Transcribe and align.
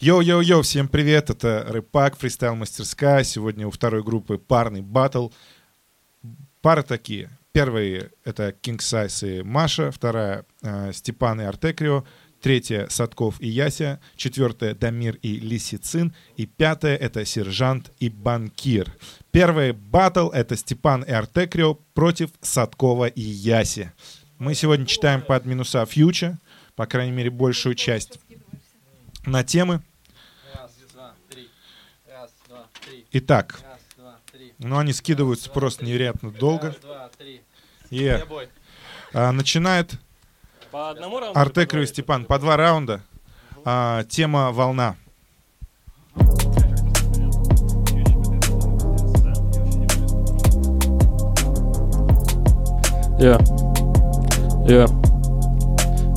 Йоу-йоу-йоу, 0.00 0.62
всем 0.62 0.86
привет, 0.86 1.28
это 1.28 1.66
Рэпак, 1.68 2.16
фристайл 2.16 2.54
мастерская. 2.54 3.24
Сегодня 3.24 3.66
у 3.66 3.72
второй 3.72 4.04
группы 4.04 4.38
парный 4.38 4.80
батл. 4.80 5.30
Пары 6.62 6.84
такие. 6.84 7.36
Первые— 7.50 8.12
это 8.24 8.54
King 8.62 8.76
Size 8.76 9.40
и 9.40 9.42
Маша, 9.42 9.90
вторая 9.90 10.46
э,— 10.62 10.92
Степан 10.94 11.40
и 11.40 11.44
Артекрио, 11.44 12.04
третья— 12.40 12.86
Садков 12.90 13.40
и 13.40 13.48
Яся, 13.48 13.98
четвертая— 14.14 14.74
Дамир 14.76 15.16
и 15.16 15.40
Лисицин, 15.40 16.14
и 16.36 16.46
пятая— 16.46 16.96
это 16.96 17.24
Сержант 17.24 17.90
и 17.98 18.08
Банкир. 18.08 18.94
Первый 19.32 19.72
батл— 19.72 20.28
это 20.32 20.54
Степан 20.54 21.02
и 21.02 21.10
Артекрио 21.10 21.74
против 21.94 22.30
Садкова 22.40 23.06
и 23.06 23.20
Яси. 23.20 23.90
Мы 24.38 24.54
сегодня 24.54 24.86
читаем 24.86 25.22
под 25.22 25.44
минуса 25.44 25.84
фьюча, 25.84 26.38
по 26.76 26.86
крайней 26.86 27.10
мере, 27.10 27.30
большую 27.30 27.74
часть 27.74 28.20
на 29.30 29.44
темы. 29.44 29.82
Итак, 33.12 33.60
ну 34.58 34.78
они 34.78 34.92
скидываются 34.92 35.50
просто 35.50 35.84
невероятно 35.84 36.30
долго. 36.30 36.74
И 37.90 38.20
а, 39.14 39.32
начинает 39.32 39.94
Артекрио 40.72 41.82
и 41.82 41.86
Степан 41.86 42.24
по 42.24 42.38
два 42.38 42.56
раунда. 42.56 43.02
А, 43.64 44.04
тема 44.04 44.52
«Волна». 44.52 44.96
Yeah. 53.18 53.36
Yeah. 54.68 54.86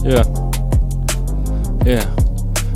Yeah. 0.04 0.24
Yeah 1.84 2.21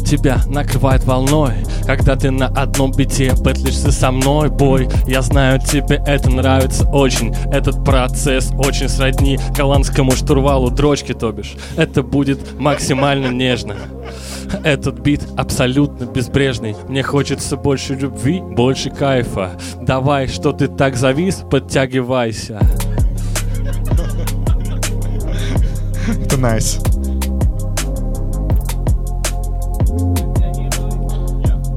тебя 0.05 0.39
накрывает 0.47 1.03
волной. 1.03 1.53
Когда 1.85 2.15
ты 2.15 2.31
на 2.31 2.47
одном 2.47 2.91
бите 2.91 3.33
бэтлишься 3.33 3.91
со 3.91 4.11
мной, 4.11 4.49
бой. 4.49 4.87
Я 5.07 5.21
знаю, 5.21 5.59
тебе 5.59 6.01
это 6.05 6.29
нравится 6.29 6.87
очень. 6.89 7.35
Этот 7.51 7.84
процесс 7.84 8.51
очень 8.57 8.87
сродни 8.87 9.37
голландскому 9.57 10.12
штурвалу 10.12 10.70
дрочки, 10.70 11.13
то 11.13 11.31
бишь. 11.31 11.55
Это 11.75 12.03
будет 12.03 12.57
максимально 12.59 13.27
нежно. 13.27 13.75
Этот 14.63 14.99
бит 14.99 15.21
абсолютно 15.35 16.05
безбрежный. 16.05 16.75
Мне 16.87 17.03
хочется 17.03 17.57
больше 17.57 17.95
любви, 17.95 18.40
больше 18.41 18.91
кайфа. 18.91 19.51
Давай, 19.81 20.27
что 20.27 20.51
ты 20.53 20.67
так 20.67 20.95
завис, 20.95 21.43
подтягивайся. 21.49 22.59
Это 26.07 26.35
nice. 26.35 26.95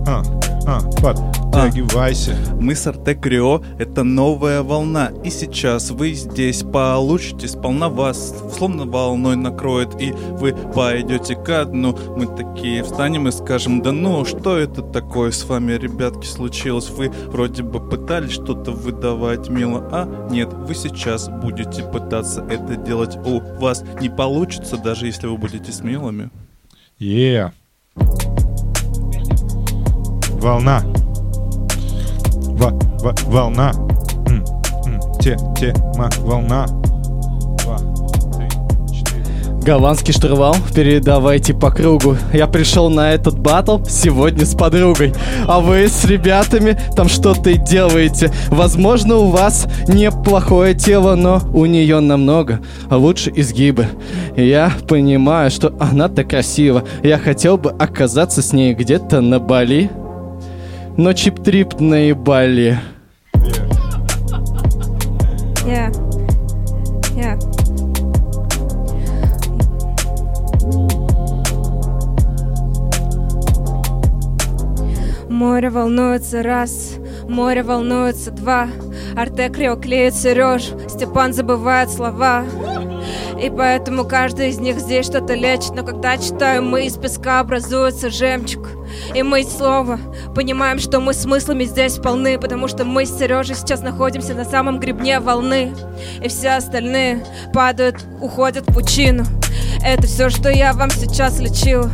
А, 0.08 0.22
а, 0.66 0.80
подтягивайся. 1.02 2.34
А, 2.50 2.54
мы 2.54 2.74
с 2.74 2.86
Артек 2.86 3.26
Рио, 3.26 3.60
это 3.78 4.04
новая 4.04 4.62
волна. 4.62 5.12
И 5.22 5.28
сейчас 5.28 5.90
вы 5.90 6.14
здесь 6.14 6.62
получите 6.62 7.46
сполна 7.46 7.90
вас, 7.90 8.34
словно 8.56 8.86
волной 8.86 9.36
накроет, 9.36 10.00
и 10.00 10.12
вы 10.12 10.54
пойдете 10.54 11.36
ко 11.36 11.66
дну. 11.66 11.94
Мы 12.16 12.26
такие 12.26 12.82
встанем 12.84 13.28
и 13.28 13.32
скажем, 13.32 13.82
да 13.82 13.92
ну, 13.92 14.24
что 14.24 14.56
это 14.56 14.80
такое 14.80 15.30
с 15.30 15.44
вами, 15.44 15.72
ребятки, 15.72 16.24
случилось? 16.24 16.88
Вы 16.88 17.10
вроде 17.26 17.62
бы 17.62 17.78
пытались 17.78 18.32
что-то 18.32 18.70
выдавать 18.70 19.50
мило, 19.50 19.86
а 19.92 20.28
нет, 20.30 20.48
вы 20.54 20.74
сейчас 20.74 21.28
будете 21.28 21.82
пытаться 21.82 22.42
это 22.48 22.76
делать. 22.76 23.18
У 23.26 23.40
вас 23.60 23.84
не 24.00 24.08
получится, 24.08 24.78
даже 24.78 25.04
если 25.04 25.26
вы 25.26 25.36
будете 25.36 25.70
смелыми. 25.70 26.30
Yeah. 26.98 27.52
Волна. 30.40 30.82
В, 32.42 32.70
в, 33.00 33.24
волна. 33.26 33.72
М, 34.28 34.44
м, 34.86 35.00
те, 35.20 35.36
тема, 35.58 36.08
волна. 36.20 36.66
Два. 37.64 37.78
Голландский 39.68 40.14
штурвал, 40.14 40.56
передавайте 40.74 41.52
по 41.52 41.70
кругу. 41.70 42.16
Я 42.32 42.46
пришел 42.46 42.88
на 42.88 43.12
этот 43.12 43.38
батл 43.38 43.84
сегодня 43.84 44.46
с 44.46 44.54
подругой. 44.54 45.12
А 45.46 45.60
вы 45.60 45.88
с 45.88 46.04
ребятами 46.04 46.78
там 46.96 47.08
что-то 47.08 47.52
делаете. 47.54 48.32
Возможно, 48.48 49.16
у 49.16 49.30
вас 49.30 49.66
неплохое 49.86 50.74
тело, 50.74 51.16
но 51.16 51.42
у 51.52 51.66
нее 51.66 52.00
намного 52.00 52.60
лучше 52.90 53.30
изгибы. 53.34 53.88
Я 54.36 54.72
понимаю, 54.88 55.50
что 55.50 55.74
она-то 55.78 56.24
красива. 56.24 56.84
Я 57.02 57.18
хотел 57.18 57.58
бы 57.58 57.70
оказаться 57.70 58.40
с 58.40 58.52
ней 58.52 58.72
где-то 58.72 59.20
на 59.20 59.40
Бали 59.40 59.90
но 60.98 61.12
чип-трип 61.12 61.80
наебали. 61.80 62.80
Yeah. 65.64 65.92
Yeah. 67.14 67.38
Море 75.30 75.70
волнуется 75.70 76.42
раз, 76.42 76.96
море 77.28 77.62
волнуется 77.62 78.32
два. 78.32 78.66
Артекрио 79.16 79.76
клеит 79.76 80.14
Сереж, 80.14 80.72
Степан 80.88 81.32
забывает 81.32 81.90
слова. 81.90 82.44
И 83.40 83.50
поэтому 83.50 84.04
каждый 84.04 84.50
из 84.50 84.58
них 84.58 84.78
здесь 84.78 85.06
что-то 85.06 85.34
лечит. 85.34 85.74
Но 85.74 85.84
когда 85.84 86.16
читаем 86.18 86.68
мы, 86.68 86.86
из 86.86 86.96
песка 86.96 87.40
образуется 87.40 88.10
жемчуг. 88.10 88.68
И 89.14 89.22
мы 89.22 89.44
слово 89.44 89.98
понимаем, 90.34 90.78
что 90.78 91.00
мы 91.00 91.12
смыслами 91.12 91.64
здесь 91.64 91.98
полны 91.98 92.38
Потому 92.38 92.68
что 92.68 92.84
мы 92.84 93.04
с 93.04 93.18
Сережей 93.18 93.54
сейчас 93.54 93.82
находимся 93.82 94.34
на 94.34 94.44
самом 94.44 94.80
гребне 94.80 95.20
волны. 95.20 95.72
И 96.22 96.28
все 96.28 96.50
остальные 96.50 97.24
падают, 97.52 97.96
уходят 98.20 98.68
в 98.68 98.74
пучину. 98.74 99.24
Это 99.84 100.06
все, 100.06 100.30
что 100.30 100.50
я 100.50 100.72
вам 100.72 100.90
сейчас 100.90 101.38
лечил. 101.38 101.88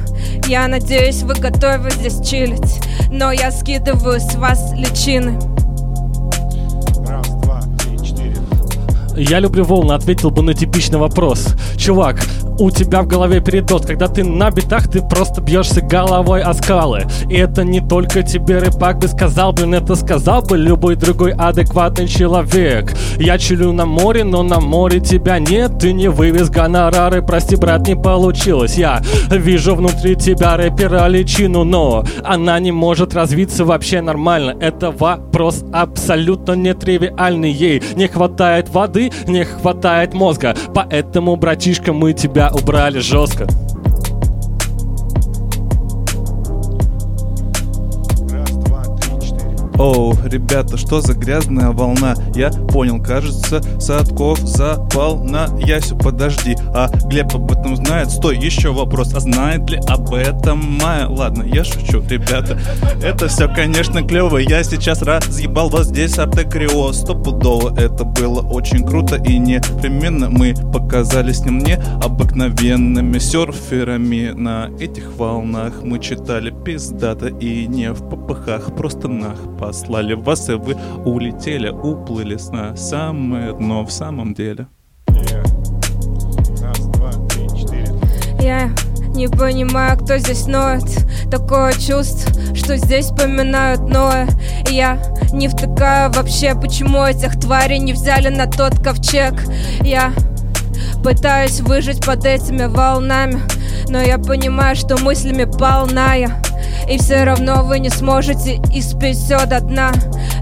Я 0.47 0.67
надеюсь, 0.69 1.23
вы 1.23 1.35
готовы 1.35 1.91
здесь 1.91 2.27
чилить. 2.27 2.81
Но 3.11 3.33
я 3.33 3.51
скидываю 3.51 4.21
с 4.21 4.35
вас 4.35 4.73
личины 4.73 5.39
Я 9.17 9.41
люблю 9.41 9.65
волны, 9.65 9.93
ответил 9.93 10.31
бы 10.31 10.43
на 10.43 10.55
типичный 10.55 10.99
вопрос. 10.99 11.55
Чувак, 11.77 12.27
у 12.59 12.71
тебя 12.71 13.03
в 13.03 13.07
голове 13.07 13.41
передот. 13.41 13.87
Когда 13.87 14.09
ты 14.09 14.25
на 14.25 14.51
битах, 14.51 14.89
ты 14.89 15.01
просто 15.03 15.41
бьешься 15.41 15.81
головой 15.81 16.43
о 16.43 16.53
скалы. 16.55 17.07
И 17.29 17.35
это 17.35 17.65
не 17.65 17.81
только 17.81 18.23
тебе 18.23 18.59
рыбак 18.59 18.99
бы 18.99 19.09
сказал, 19.09 19.53
блин, 19.53 19.75
это 19.75 19.95
сказал 19.95 20.43
бы 20.43 20.57
любой 20.57 20.97
другой 20.97 21.33
адекватный 21.33 22.07
человек. 22.07 22.93
Я 23.19 23.39
чилю 23.39 23.73
на 23.73 23.87
море, 23.87 24.25
но 24.25 24.43
на 24.43 24.61
море 24.61 25.01
тебя 25.01 25.39
нет. 25.39 25.79
Ты 25.79 25.93
не 25.93 26.09
вывез 26.09 26.51
гонорары, 26.51 27.23
прости, 27.23 27.57
брат, 27.57 27.87
не 27.87 27.97
получилось. 27.97 28.77
Я 28.77 29.03
вижу 29.31 29.75
внутри 29.75 30.17
тебя 30.17 30.57
рэпера 30.57 31.07
личину, 31.09 31.65
но 31.65 32.05
она 32.25 32.59
не 32.61 32.73
может 32.73 33.15
развиться 33.15 33.65
вообще 33.65 34.01
нормально. 34.01 34.55
Это 34.61 34.91
вопрос 34.91 35.65
абсолютно 35.73 36.53
нетривиальный. 36.53 37.53
Ей 37.53 37.83
не 37.97 38.09
хватает 38.09 38.69
воды, 38.69 39.13
не 39.27 39.45
хватает 39.45 40.15
мозга. 40.15 40.55
Поэтому, 40.75 41.37
братишка, 41.37 41.93
мы 41.93 42.13
тебя 42.13 42.44
убрали 42.53 42.99
жестко. 43.01 43.47
Оу, 49.79 50.15
ребята, 50.25 50.77
что 50.77 51.01
за 51.01 51.15
грязная 51.15 51.71
волна? 51.71 52.15
Я 52.35 52.51
понял, 52.51 53.03
кажется, 53.03 53.61
Садков 53.81 54.39
запал 54.39 55.25
на 55.25 55.49
Ясю. 55.59 55.97
Подожди, 55.97 56.57
а 56.73 56.89
Глеб 57.07 57.35
об 57.35 57.51
этом 57.51 57.75
знает? 57.77 58.11
Стой, 58.11 58.39
еще 58.39 58.73
вопрос, 58.73 59.15
а 59.15 59.21
знает 59.21 59.69
ли 59.69 59.81
об 59.89 60.15
этом 60.15 60.59
Майя? 60.81 61.09
Ладно, 61.09 61.43
я 61.43 61.65
шучу, 61.65 62.03
ребята. 62.09 62.59
Это 63.03 63.27
все, 63.27 63.49
конечно, 63.53 64.03
клево. 64.03 64.39
Я 64.39 64.63
сейчас 64.63 65.03
разъебал 65.03 65.69
вас 65.71 65.89
здесь 65.89 66.19
Аптекрио. 66.19 66.93
Стопудово 66.93 67.75
это 67.77 68.05
было 68.05 68.43
очень 68.43 68.87
круто 68.87 69.17
и 69.17 69.39
непременно 69.39 70.31
мы 70.31 70.55
показались 70.73 71.39
с 71.39 71.45
ним 71.45 71.59
необыкновенными 71.59 73.19
серферами. 73.19 74.31
На 74.35 74.71
этих 74.79 75.17
волнах 75.17 75.83
мы 75.83 75.99
читали 75.99 76.55
пиздата 76.65 77.27
и 77.27 77.67
не 77.67 77.93
в 77.93 78.09
попыхах, 78.09 78.75
просто 78.77 79.09
нах 79.09 79.39
послали 79.67 80.13
вас, 80.13 80.51
и 80.51 80.53
вы 80.53 80.77
улетели, 81.07 81.71
уплыли 81.71 82.37
на 82.53 82.77
самое 82.77 83.55
дно 83.55 83.83
в 83.85 83.91
самом 83.91 84.35
деле. 84.35 84.67
Я 88.41 88.71
не 89.15 89.29
понимаю, 89.29 89.97
кто 89.97 90.19
здесь 90.19 90.47
ноет 90.47 90.85
Такое 91.31 91.73
чувство, 91.73 92.55
что 92.55 92.77
здесь 92.77 93.07
поминают 93.09 93.81
Ноя 93.89 94.29
я 94.69 94.99
не 95.33 95.49
втыкаю 95.49 96.13
вообще, 96.13 96.55
почему 96.55 97.03
этих 97.05 97.41
тварей 97.41 97.79
не 97.79 97.95
взяли 97.95 98.29
на 98.29 98.47
тот 98.47 98.79
ковчег. 98.81 99.35
Я 99.83 100.13
пытаюсь 101.03 101.61
выжить 101.61 102.05
под 102.05 102.27
этими 102.27 102.67
волнами 102.67 103.41
Но 103.89 103.99
я 104.03 104.19
понимаю, 104.19 104.77
что 104.77 104.99
мыслями 104.99 105.45
полная 105.45 106.43
И 106.89 106.99
все 106.99 107.25
равно 107.25 107.65
вы 107.65 107.79
не 107.79 107.91
сможете 107.91 108.57
испить 108.73 109.17
все 109.17 109.47
до 109.47 109.61
дна. 109.61 109.93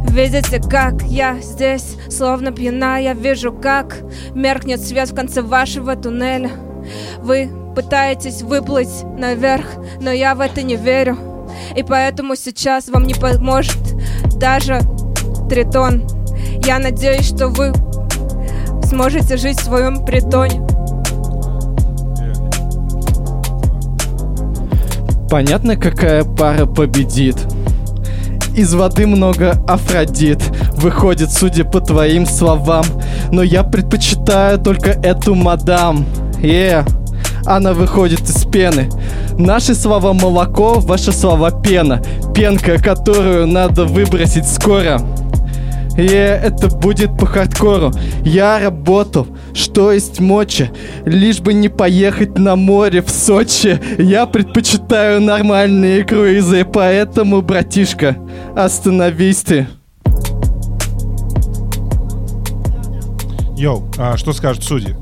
Видите, 0.08 0.60
как 0.60 1.02
я 1.02 1.38
здесь, 1.40 1.96
словно 2.10 2.52
пьяна 2.52 3.00
Я 3.00 3.14
вижу, 3.14 3.52
как 3.52 3.98
меркнет 4.34 4.80
свет 4.80 5.10
в 5.10 5.14
конце 5.14 5.42
вашего 5.42 5.96
туннеля. 5.96 6.50
Вы 7.20 7.48
пытаетесь 7.74 8.42
выплыть 8.42 9.04
наверх, 9.16 9.66
но 10.00 10.10
я 10.10 10.34
в 10.34 10.40
это 10.40 10.62
не 10.62 10.76
верю. 10.76 11.16
И 11.76 11.82
поэтому 11.82 12.36
сейчас 12.36 12.88
вам 12.88 13.06
не 13.06 13.14
поможет 13.14 13.78
даже 14.36 14.80
тритон. 15.48 16.04
Я 16.64 16.78
надеюсь, 16.78 17.28
что 17.28 17.48
вы 17.48 17.72
сможете 18.84 19.36
жить 19.36 19.60
в 19.60 19.64
своем 19.64 20.04
притоне 20.04 20.71
Понятно, 25.32 25.76
какая 25.76 26.24
пара 26.24 26.66
победит. 26.66 27.36
Из 28.54 28.74
воды 28.74 29.06
много 29.06 29.52
Афродит 29.66 30.42
Выходит, 30.76 31.32
судя 31.32 31.64
по 31.64 31.80
твоим 31.80 32.26
словам 32.26 32.84
Но 33.30 33.42
я 33.42 33.62
предпочитаю 33.62 34.58
только 34.58 34.90
эту 34.90 35.34
мадам 35.34 36.04
Yeah. 36.42 36.86
Она 37.46 37.72
выходит 37.72 38.20
из 38.28 38.44
пены 38.44 38.90
Наши 39.38 39.74
слова 39.74 40.12
молоко, 40.12 40.74
ваши 40.80 41.12
слова 41.12 41.50
пена 41.50 42.02
Пенка, 42.34 42.76
которую 42.76 43.46
надо 43.46 43.86
выбросить 43.86 44.46
скоро 44.46 45.00
и 45.96 46.06
это 46.06 46.68
будет 46.68 47.16
по 47.18 47.26
хардкору. 47.26 47.92
Я 48.24 48.58
работал, 48.58 49.26
что 49.54 49.92
есть 49.92 50.20
мочи, 50.20 50.70
лишь 51.04 51.40
бы 51.40 51.52
не 51.52 51.68
поехать 51.68 52.38
на 52.38 52.56
море 52.56 53.02
в 53.02 53.10
Сочи. 53.10 53.80
Я 53.98 54.26
предпочитаю 54.26 55.20
нормальные 55.20 56.04
круизы, 56.04 56.64
поэтому, 56.64 57.42
братишка, 57.42 58.16
остановись 58.56 59.42
ты. 59.42 59.66
Йоу, 63.56 63.88
а 63.98 64.16
что 64.16 64.32
скажут 64.32 64.64
судьи? 64.64 64.96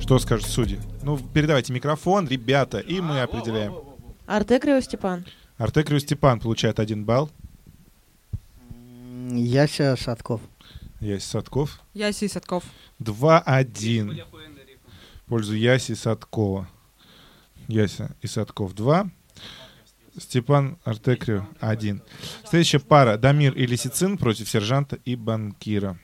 Что 0.00 0.18
скажут 0.18 0.46
судьи? 0.46 0.78
Ну, 1.02 1.18
передавайте 1.18 1.72
микрофон, 1.72 2.26
ребята, 2.28 2.78
и 2.78 3.00
мы 3.00 3.20
определяем. 3.20 3.74
Артекрио 4.26 4.80
Степан. 4.80 5.26
Артекрио 5.58 5.98
Степан 5.98 6.40
получает 6.40 6.80
один 6.80 7.04
балл. 7.04 7.28
Яся 9.36 9.96
Садков. 9.96 10.40
Яси 11.00 11.26
Садков. 11.26 11.80
Яси 11.94 12.28
Садков. 12.28 12.64
2-1 13.00 14.24
в 15.24 15.28
пользу 15.28 15.54
Яси 15.54 15.94
Садкова. 15.94 16.68
Яся 17.68 18.14
и 18.20 18.26
Садков 18.26 18.74
2. 18.74 19.10
Степан 20.18 20.78
Артекрио 20.84 21.46
1. 21.60 22.02
Следующая 22.44 22.80
пара. 22.80 23.16
Дамир 23.16 23.54
и 23.54 23.66
Лисицин 23.66 24.18
против 24.18 24.50
сержанта 24.50 24.96
и 25.04 25.16
банкира. 25.16 25.98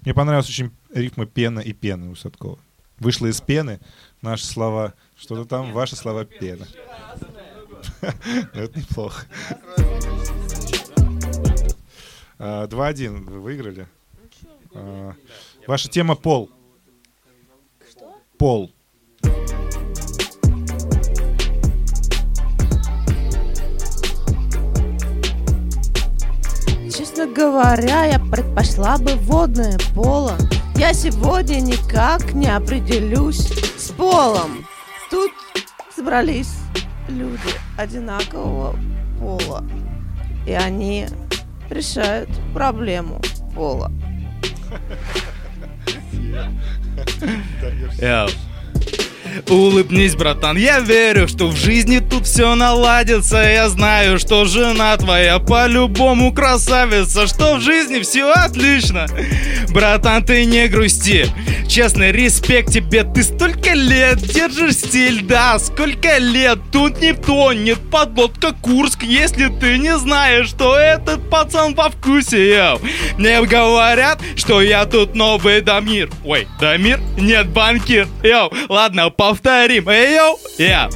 Мне 0.00 0.14
понравилась 0.14 0.48
очень 0.48 0.72
рифма 0.92 1.26
пена 1.26 1.60
и 1.60 1.72
пены 1.72 2.10
у 2.10 2.16
Садкова. 2.16 2.58
Вышла 2.98 3.26
из 3.28 3.40
пены 3.40 3.78
наши 4.20 4.44
слова. 4.44 4.94
Что-то 5.16 5.44
там, 5.44 5.72
ваши 5.72 5.94
слова 5.94 6.24
пена. 6.24 6.66
Ну, 8.02 8.08
Это 8.54 8.78
неплохо. 8.78 9.26
А, 12.38 12.66
2-1 12.66 13.24
вы 13.30 13.40
выиграли. 13.40 13.86
А, 14.74 15.14
Ваша 15.66 15.88
тема 15.88 16.16
пол. 16.16 16.50
Пол. 18.38 18.72
Честно 26.90 27.26
говоря, 27.26 28.04
я 28.04 28.18
предпочла 28.18 28.98
бы 28.98 29.14
водное 29.14 29.78
поло. 29.94 30.36
Я 30.74 30.92
сегодня 30.92 31.60
никак 31.60 32.32
не 32.34 32.48
определюсь 32.48 33.46
с 33.78 33.92
полом. 33.92 34.66
Тут 35.10 35.30
собрались 35.94 36.54
люди 37.12 37.54
одинакового 37.76 38.76
пола. 39.18 39.64
И 40.46 40.52
они 40.52 41.06
решают 41.70 42.28
проблему 42.52 43.20
пола. 43.54 43.90
Яу. 47.98 48.28
Улыбнись, 49.48 50.14
братан, 50.14 50.56
я 50.56 50.80
верю, 50.80 51.28
что 51.28 51.48
в 51.48 51.56
жизни 51.56 51.98
тут 51.98 52.26
все 52.26 52.54
наладится. 52.54 53.38
Я 53.38 53.68
знаю, 53.68 54.18
что 54.18 54.44
жена 54.44 54.96
твоя 54.96 55.38
по-любому 55.38 56.32
красавица 56.32 57.26
Что 57.26 57.56
в 57.56 57.60
жизни 57.60 58.00
все 58.00 58.30
отлично. 58.30 59.06
Братан, 59.70 60.24
ты 60.24 60.44
не 60.44 60.68
грусти. 60.68 61.26
Честный 61.68 62.12
респект 62.12 62.70
тебе, 62.70 63.02
ты 63.04 63.22
столько 63.22 63.72
лет 63.72 64.18
держишь 64.18 64.74
стиль 64.74 65.22
Да, 65.22 65.58
сколько 65.58 66.18
лет, 66.18 66.58
тут 66.70 67.00
никто 67.00 67.54
нет 67.54 67.78
подлодка 67.90 68.52
Курск 68.60 69.02
Если 69.02 69.48
ты 69.48 69.78
не 69.78 69.96
знаешь, 69.96 70.48
что 70.48 70.76
этот 70.76 71.30
пацан 71.30 71.74
во 71.74 71.88
вкусе. 71.88 72.54
Йоу. 72.54 72.80
Мне 73.16 73.40
говорят, 73.42 74.20
что 74.36 74.60
я 74.60 74.84
тут 74.84 75.14
новый 75.14 75.62
Дамир. 75.62 76.10
Ой, 76.24 76.46
Дамир? 76.60 77.00
Нет, 77.16 77.48
банкир. 77.48 78.06
Yo, 78.22 78.52
ладно, 78.68 79.10
повторим. 79.22 79.88
Эй, 79.88 80.16
yo, 80.16 80.36
я. 80.58 80.90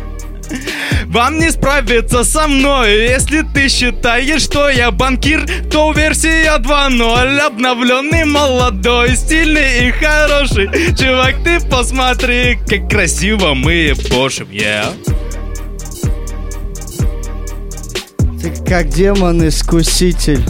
Вам 1.06 1.38
не 1.38 1.48
справиться 1.52 2.24
со 2.24 2.48
мной. 2.48 3.08
Если 3.08 3.42
ты 3.54 3.68
считаешь, 3.68 4.42
что 4.42 4.68
я 4.68 4.90
банкир 4.90 5.46
То 5.70 5.92
версия 5.92 6.58
2.0 6.58 7.38
Обновленный, 7.38 8.24
молодой, 8.24 9.14
стильный 9.14 9.86
и 9.86 9.92
хороший. 9.92 10.66
Чувак, 10.96 11.36
ты 11.44 11.60
посмотри, 11.60 12.58
как 12.68 12.90
красиво 12.90 13.54
мы 13.54 13.94
бошим, 14.10 14.48
yeah. 14.50 14.92
Ты 18.42 18.50
как 18.68 18.88
демон-искуситель. 18.88 20.44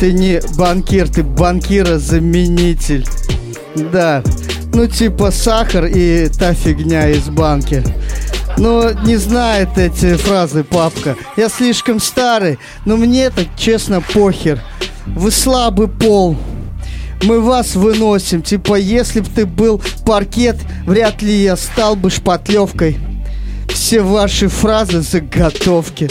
Ты 0.00 0.14
не 0.14 0.40
банкир, 0.56 1.08
ты 1.10 1.22
банкира-заменитель. 1.22 3.06
Да, 3.92 4.22
ну 4.74 4.86
типа 4.86 5.30
сахар 5.30 5.86
и 5.86 6.28
та 6.28 6.54
фигня 6.54 7.08
из 7.08 7.28
банки. 7.28 7.82
Ну, 8.58 8.92
не 9.04 9.16
знает 9.16 9.78
эти 9.78 10.14
фразы 10.14 10.62
папка. 10.62 11.16
Я 11.36 11.48
слишком 11.48 12.00
старый, 12.00 12.58
но 12.84 12.96
мне 12.96 13.30
так 13.30 13.46
честно 13.56 14.00
похер. 14.00 14.62
Вы 15.06 15.30
слабый 15.30 15.88
пол. 15.88 16.36
Мы 17.22 17.40
вас 17.40 17.74
выносим. 17.74 18.42
Типа, 18.42 18.74
если 18.76 19.20
б 19.20 19.26
ты 19.34 19.46
был 19.46 19.80
паркет, 20.04 20.56
вряд 20.86 21.22
ли 21.22 21.34
я 21.42 21.56
стал 21.56 21.96
бы 21.96 22.10
шпатлевкой. 22.10 22.98
Все 23.68 24.02
ваши 24.02 24.48
фразы 24.48 25.00
заготовки. 25.00 26.10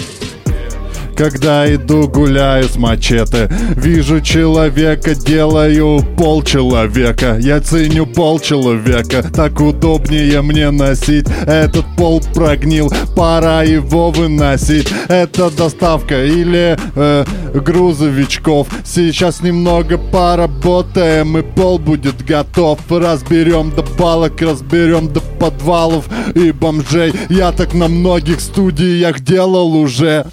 Когда 1.16 1.74
иду 1.74 2.08
гуляю 2.08 2.66
с 2.66 2.76
мачете. 2.78 3.50
Вижу 3.76 4.22
человека, 4.22 5.16
делаю 5.16 6.04
полчеловека 6.18 7.38
Я 7.40 7.60
ценю 7.62 8.06
полчеловека 8.06 9.24
Так 9.24 9.60
удобнее 9.60 10.42
мне 10.42 10.72
носить. 10.72 11.28
Этот 11.46 11.86
пол 11.98 12.22
прогнил, 12.34 12.92
пора 13.16 13.64
его 13.64 14.12
выносить. 14.12 14.92
Это 15.08 15.50
доставка 15.50 16.24
или 16.24 16.78
э, 16.96 17.26
грузовичков. 17.54 18.68
Сейчас 18.84 19.42
немного 19.42 19.98
поработаем 19.98 21.38
И 21.38 21.42
пол 21.42 21.80
будет 21.80 22.24
готов. 22.26 22.80
Разберем 22.90 23.72
до 23.72 23.84
балок, 23.84 24.42
разберем 24.42 25.12
до 25.12 25.22
подвалов. 25.22 26.06
И 26.36 26.52
бомжей. 26.52 27.14
Я 27.30 27.52
так 27.52 27.74
на 27.74 27.88
многих 27.88 28.40
студиях 28.42 29.20
делал 29.20 29.76
уже 29.76 30.26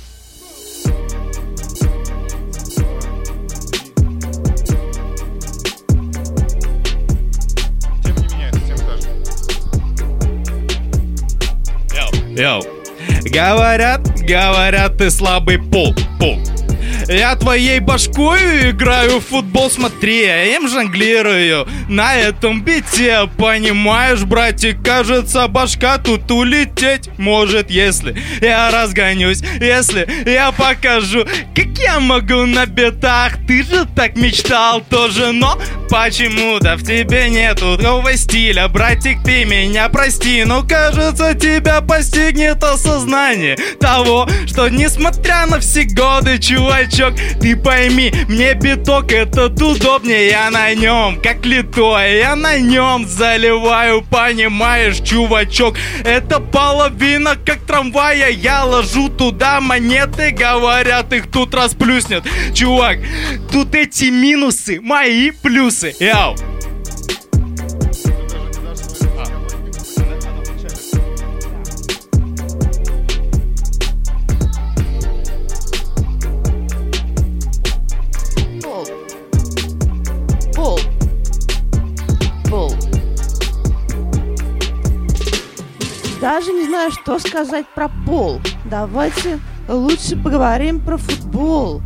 Йоу. 12.38 12.62
Говорят, 13.24 14.00
говорят, 14.20 14.96
ты 14.96 15.10
слабый 15.10 15.58
пол, 15.58 15.92
пол. 16.20 16.38
Я 17.08 17.36
твоей 17.36 17.80
башкой 17.80 18.70
играю 18.70 19.20
в 19.20 19.24
футбол, 19.24 19.70
смотри, 19.70 20.26
я 20.26 20.56
им 20.56 20.68
жонглирую. 20.68 21.66
На 21.88 22.14
этом 22.14 22.62
бите, 22.62 23.30
понимаешь, 23.38 24.24
братик, 24.24 24.82
кажется, 24.84 25.48
башка 25.48 25.96
тут 25.96 26.30
улететь 26.30 27.08
может, 27.16 27.70
если 27.70 28.14
я 28.42 28.70
разгонюсь, 28.70 29.40
если 29.58 30.06
я 30.28 30.52
покажу, 30.52 31.24
как 31.54 31.78
я 31.78 31.98
могу 31.98 32.44
на 32.44 32.66
битах, 32.66 33.38
ты 33.46 33.62
же 33.62 33.86
так 33.96 34.16
мечтал 34.16 34.82
тоже, 34.82 35.32
но 35.32 35.58
почему-то 35.88 36.76
в 36.76 36.82
тебе 36.82 37.30
нету 37.30 37.78
такого 37.78 38.14
стиля, 38.18 38.68
братик, 38.68 39.22
ты 39.24 39.46
меня 39.46 39.88
прости, 39.88 40.44
но 40.44 40.62
кажется, 40.62 41.32
тебя 41.34 41.80
постигнет 41.80 42.62
осознание 42.62 43.56
того, 43.80 44.28
что 44.46 44.68
несмотря 44.68 45.46
на 45.46 45.58
все 45.58 45.84
годы, 45.84 46.38
чувачок, 46.38 46.97
ты 47.40 47.56
пойми, 47.56 48.12
мне 48.28 48.54
биток 48.54 49.12
этот 49.12 49.60
удобнее, 49.62 50.28
я 50.28 50.50
на 50.50 50.74
нем, 50.74 51.20
как 51.22 51.46
литой, 51.46 52.18
я 52.18 52.34
на 52.36 52.58
нем 52.58 53.06
заливаю, 53.06 54.02
понимаешь, 54.02 54.98
чувачок, 54.98 55.76
это 56.04 56.40
половина, 56.40 57.36
как 57.36 57.60
трамвая, 57.60 58.30
я 58.30 58.64
ложу 58.64 59.08
туда 59.08 59.60
монеты, 59.60 60.30
говорят, 60.30 61.12
их 61.12 61.30
тут 61.30 61.54
расплюснет, 61.54 62.24
чувак, 62.54 62.98
тут 63.52 63.74
эти 63.74 64.06
минусы, 64.06 64.80
мои 64.80 65.30
плюсы, 65.30 65.94
яу. 66.00 66.36
Даже 86.38 86.52
не 86.52 86.66
знаю, 86.66 86.92
что 86.92 87.18
сказать 87.18 87.66
про 87.74 87.88
пол. 88.06 88.40
Давайте 88.66 89.40
лучше 89.68 90.14
поговорим 90.14 90.78
про 90.78 90.96
футбол. 90.96 91.82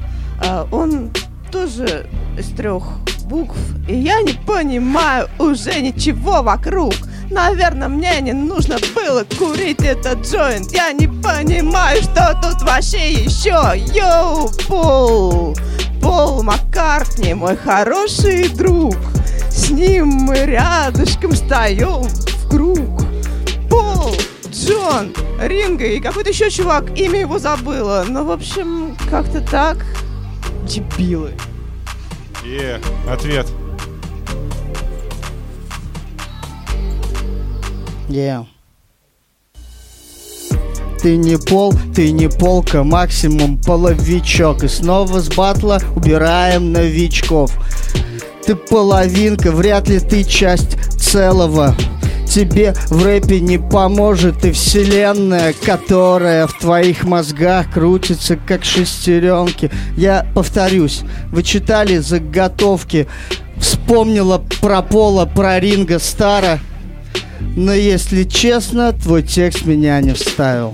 А, 0.47 0.69
он 0.71 1.11
тоже 1.51 2.07
из 2.37 2.51
трех 2.51 2.85
букв, 3.25 3.57
и 3.89 3.97
я 3.97 4.21
не 4.21 4.35
понимаю 4.35 5.31
уже 5.39 5.81
ничего 5.81 6.43
вокруг. 6.43 6.93
Наверное, 7.31 7.89
мне 7.89 8.21
не 8.21 8.35
нужно 8.35 8.77
было 8.95 9.25
курить 9.39 9.83
этот 9.83 10.27
джойнт. 10.27 10.71
Я 10.71 10.93
не 10.93 11.07
понимаю, 11.07 12.03
что 12.03 12.39
тут 12.43 12.61
вообще 12.61 13.11
еще. 13.11 13.57
Йоу, 13.75 14.51
Пол! 14.69 15.57
Пол 16.03 16.43
Маккартни, 16.43 17.33
мой 17.33 17.57
хороший 17.57 18.51
друг. 18.51 18.97
С 19.51 19.71
ним 19.71 20.09
мы 20.09 20.37
рядышком 20.45 21.33
встаем 21.33 22.07
Джон, 24.65 25.13
Ринго 25.41 25.85
и 25.85 26.01
какой-то 26.01 26.31
еще 26.31 26.51
чувак, 26.51 26.97
имя 26.97 27.21
его 27.21 27.39
забыла. 27.39 28.05
Ну, 28.09 28.25
в 28.25 28.31
общем, 28.31 28.97
как-то 29.11 29.41
так. 29.41 29.85
Дебилы. 30.67 31.33
Е, 32.45 32.81
ответ. 33.09 33.47
Yeah. 38.09 38.47
Ты 41.01 41.17
не 41.17 41.37
пол, 41.37 41.75
ты 41.95 42.13
не 42.13 42.29
полка, 42.29 42.85
максимум 42.85 43.59
половичок 43.59 44.63
И 44.63 44.69
снова 44.69 45.19
с 45.19 45.29
батла 45.29 45.81
убираем 45.97 46.73
новичков 46.73 47.51
Ты 48.47 48.55
половинка, 48.55 49.51
вряд 49.51 49.89
ли 49.89 49.99
ты 49.99 50.23
часть 50.23 50.77
целого 51.01 51.75
Тебе 52.33 52.73
в 52.89 53.05
рэпе 53.05 53.41
не 53.41 53.59
поможет 53.59 54.47
и 54.47 54.53
вселенная, 54.53 55.53
которая 55.53 56.47
в 56.47 56.59
твоих 56.59 57.05
мозгах 57.05 57.71
крутится 57.71 58.37
как 58.37 58.65
шестеренки. 58.65 59.71
Я 59.99 60.27
повторюсь, 60.35 61.03
вы 61.31 61.43
читали 61.43 61.99
заготовки, 61.99 63.07
вспомнила 63.59 64.43
про 64.63 64.81
Пола, 64.81 65.27
про 65.27 65.61
Ринга 65.61 65.99
Стара, 65.99 66.59
но 67.55 67.75
если 67.75 68.25
честно, 68.25 68.95
твой 68.95 69.23
текст 69.23 69.67
меня 69.67 70.01
не 70.01 70.15
вставил. 70.15 70.73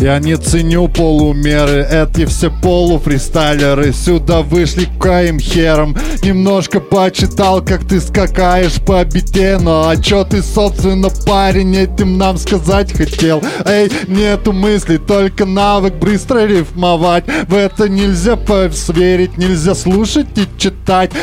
Я 0.00 0.20
не 0.20 0.36
ценю 0.36 0.86
полумеры, 0.86 1.84
эти 1.90 2.24
все 2.24 2.52
полуфристайлеры. 2.52 3.92
Сюда 3.92 4.42
вышли 4.42 4.86
каим 5.00 5.40
хером. 5.40 5.96
Немножко 6.22 6.78
почитал, 6.78 7.64
как 7.64 7.84
ты 7.84 8.00
скакаешь 8.00 8.80
по 8.86 9.04
бите. 9.04 9.58
Ну 9.60 9.88
а 9.88 9.96
чё 9.96 10.22
ты, 10.22 10.40
собственно, 10.40 11.08
парень, 11.26 11.76
этим 11.76 12.16
нам 12.16 12.38
сказать 12.38 12.96
хотел? 12.96 13.42
Эй, 13.64 13.90
нету 14.06 14.52
мысли, 14.52 14.98
только 14.98 15.44
навык 15.44 15.94
быстро 15.94 16.46
рифмовать. 16.46 17.24
В 17.48 17.56
это 17.56 17.88
нельзя 17.88 18.36
поверить, 18.36 19.36
нельзя 19.36 19.74
слушать 19.74 20.28
и 20.36 20.46
читать 20.58 20.77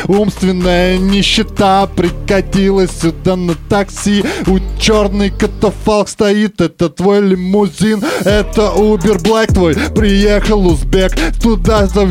Умственная 0.06 0.96
нищета 0.98 1.86
прикатилась 1.86 2.90
сюда 2.90 3.36
на 3.36 3.54
такси 3.68 4.24
У 4.46 4.58
черный 4.78 5.30
катафалк 5.30 6.08
стоит, 6.08 6.60
это 6.60 6.88
твой 6.88 7.20
лимузин 7.20 8.02
Это 8.24 8.72
Uber 8.76 9.18
Black 9.22 9.52
твой, 9.52 9.74
приехал 9.74 10.66
узбек 10.66 11.12
Туда 11.42 11.86
за 11.86 12.08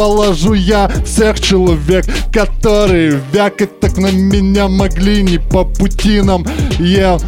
положу 0.00 0.54
я 0.54 0.88
всех 1.04 1.40
человек, 1.40 2.06
которые 2.32 3.20
вякать 3.32 3.80
так 3.80 3.98
на 3.98 4.10
меня 4.10 4.66
могли 4.66 5.22
не 5.22 5.38
по 5.38 5.64
пути 5.64 6.22
нам. 6.22 6.46
Я, 6.78 7.18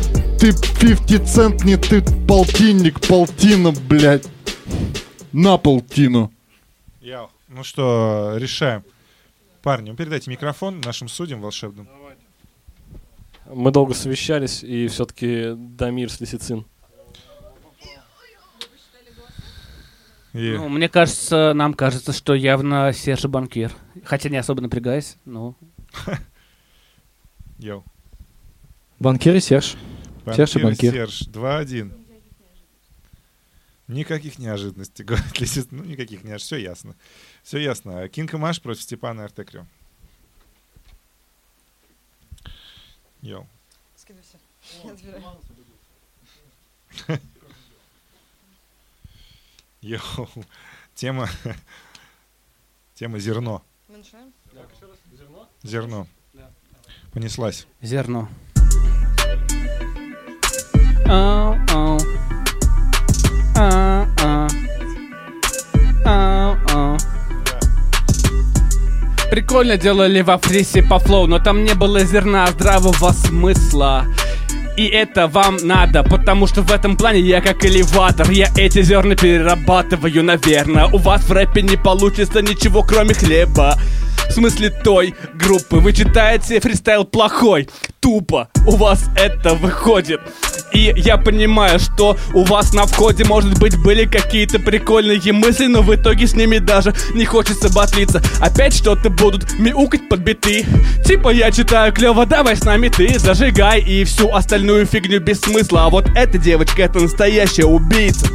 ты 0.40 0.52
50 0.80 1.28
цент, 1.28 1.64
не 1.64 1.76
ты 1.76 2.02
полтинник, 2.26 2.98
полтина, 3.06 3.72
блядь. 3.72 4.24
На 5.32 5.58
полтину. 5.58 6.32
Я. 7.02 7.26
Ну 7.48 7.62
что, 7.62 8.36
решаем. 8.38 8.82
Парни, 9.62 9.90
ну 9.90 9.96
передайте 9.96 10.30
микрофон 10.30 10.80
нашим 10.80 11.08
судьям 11.08 11.40
волшебным. 11.40 11.88
Мы 13.46 13.70
долго 13.70 13.94
совещались, 13.94 14.62
и 14.62 14.88
все-таки 14.88 15.52
Дамир 15.56 16.10
с 16.10 16.20
Лисицин. 16.20 16.64
И- 20.32 20.54
Ну, 20.56 20.68
мне 20.70 20.88
кажется, 20.88 21.52
нам 21.54 21.74
кажется, 21.74 22.12
что 22.12 22.34
явно 22.34 22.92
Серж 22.94 23.24
банкир. 23.26 23.70
Хотя 24.04 24.30
не 24.30 24.38
особо 24.38 24.62
напрягаясь, 24.62 25.16
но... 25.26 25.54
Йоу. 27.58 27.84
Банкир 28.98 29.34
и 29.34 29.40
Серж. 29.40 29.74
Серж 30.34 30.56
и 30.56 30.62
банкир. 30.62 30.92
Серж, 30.92 31.22
2-1. 31.28 31.92
Никаких 33.88 34.38
неожиданностей, 34.38 35.04
говорит 35.08 35.40
Лисиц. 35.40 35.68
Ну, 35.70 35.84
никаких 35.84 36.24
неожиданностей. 36.24 36.56
Все 36.56 36.64
ясно. 36.64 36.96
Все 37.42 37.58
ясно. 37.58 38.08
Кинг 38.08 38.34
и 38.34 38.36
Маш 38.36 38.60
против 38.60 38.82
Степана 38.82 39.24
Артекрио. 39.24 39.66
Yo. 43.22 43.46
Yo. 49.80 50.28
Тема... 50.94 51.28
Тема 52.94 53.18
зерно. 53.18 53.64
Зерно. 55.62 56.06
Понеслась. 57.12 57.66
Зерно. 57.80 58.28
Ау, 61.06 61.56
ау. 61.70 62.11
Ау. 63.62 64.48
Ау, 66.04 66.56
ау. 66.72 66.98
Прикольно 69.30 69.76
делали 69.76 70.20
во 70.22 70.38
фрисе 70.38 70.82
по 70.82 70.98
flow, 70.98 71.28
но 71.28 71.38
там 71.38 71.62
не 71.62 71.74
было 71.74 72.00
зерна 72.00 72.48
здравого 72.48 73.12
смысла. 73.12 74.06
И 74.76 74.86
это 74.86 75.28
вам 75.28 75.58
надо, 75.62 76.02
потому 76.02 76.48
что 76.48 76.62
в 76.62 76.72
этом 76.72 76.96
плане 76.96 77.20
я 77.20 77.40
как 77.40 77.64
элеватор 77.64 78.30
Я 78.30 78.48
эти 78.56 78.82
зерна 78.82 79.14
перерабатываю, 79.14 80.24
наверное 80.24 80.86
У 80.86 80.96
вас 80.96 81.28
в 81.28 81.30
рэпе 81.32 81.60
не 81.60 81.76
получится 81.76 82.40
ничего, 82.40 82.82
кроме 82.82 83.14
хлеба 83.14 83.78
В 84.28 84.32
смысле 84.32 84.70
той 84.70 85.14
группы? 85.34 85.76
Вы 85.76 85.92
читаете 85.92 86.60
фристайл 86.60 87.04
плохой? 87.04 87.68
Тупо. 88.00 88.48
У 88.66 88.76
вас 88.76 89.04
это 89.16 89.54
выходит. 89.54 90.20
И 90.72 90.92
я 90.96 91.18
понимаю, 91.18 91.78
что 91.78 92.16
у 92.32 92.44
вас 92.44 92.72
на 92.72 92.86
входе, 92.86 93.24
может 93.24 93.58
быть, 93.58 93.76
были 93.82 94.06
какие-то 94.06 94.58
прикольные 94.58 95.20
мысли 95.32 95.66
Но 95.66 95.82
в 95.82 95.94
итоге 95.94 96.26
с 96.26 96.34
ними 96.34 96.58
даже 96.58 96.94
не 97.14 97.26
хочется 97.26 97.70
батлиться 97.70 98.22
Опять 98.40 98.74
что-то 98.74 99.10
будут 99.10 99.52
мяукать 99.58 100.08
под 100.08 100.20
биты 100.20 100.64
Типа 101.04 101.28
я 101.28 101.52
читаю 101.52 101.92
клево, 101.92 102.24
давай 102.24 102.56
с 102.56 102.64
нами 102.64 102.88
ты 102.88 103.18
Зажигай. 103.18 103.80
И 103.80 104.04
всю 104.04 104.32
остальную 104.32 104.86
фигню 104.86 105.20
без 105.20 105.40
смысла. 105.40 105.84
А 105.84 105.90
вот 105.90 106.08
эта 106.14 106.38
девочка, 106.38 106.82
это 106.82 107.00
настоящая 107.00 107.66
убийца 107.66 108.26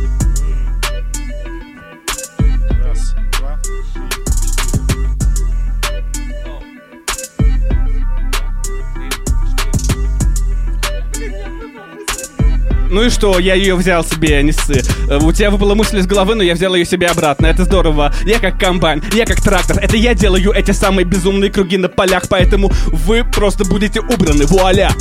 Ну 12.89 13.03
и 13.03 13.09
что, 13.09 13.39
я 13.39 13.55
ее 13.55 13.75
взял 13.75 14.03
себе, 14.03 14.41
не 14.43 14.51
ссы. 14.51 14.81
Э, 15.09 15.19
У 15.21 15.31
тебя 15.31 15.51
выпала 15.51 15.75
мысль 15.75 15.99
из 15.99 16.07
головы, 16.07 16.35
но 16.35 16.43
я 16.43 16.53
взял 16.53 16.73
ее 16.75 16.85
себе 16.85 17.07
обратно. 17.07 17.47
Это 17.47 17.65
здорово. 17.65 18.13
Я 18.25 18.39
как 18.39 18.59
комбайн, 18.59 19.03
я 19.13 19.25
как 19.25 19.41
трактор. 19.41 19.77
Это 19.79 19.97
я 19.97 20.13
делаю 20.13 20.51
эти 20.51 20.71
самые 20.71 21.05
безумные 21.05 21.51
круги 21.51 21.77
на 21.77 21.89
полях, 21.89 22.23
поэтому 22.29 22.71
вы 22.87 23.23
просто 23.23 23.65
будете 23.65 23.99
убраны. 23.99 24.45
Вуаля! 24.45 24.91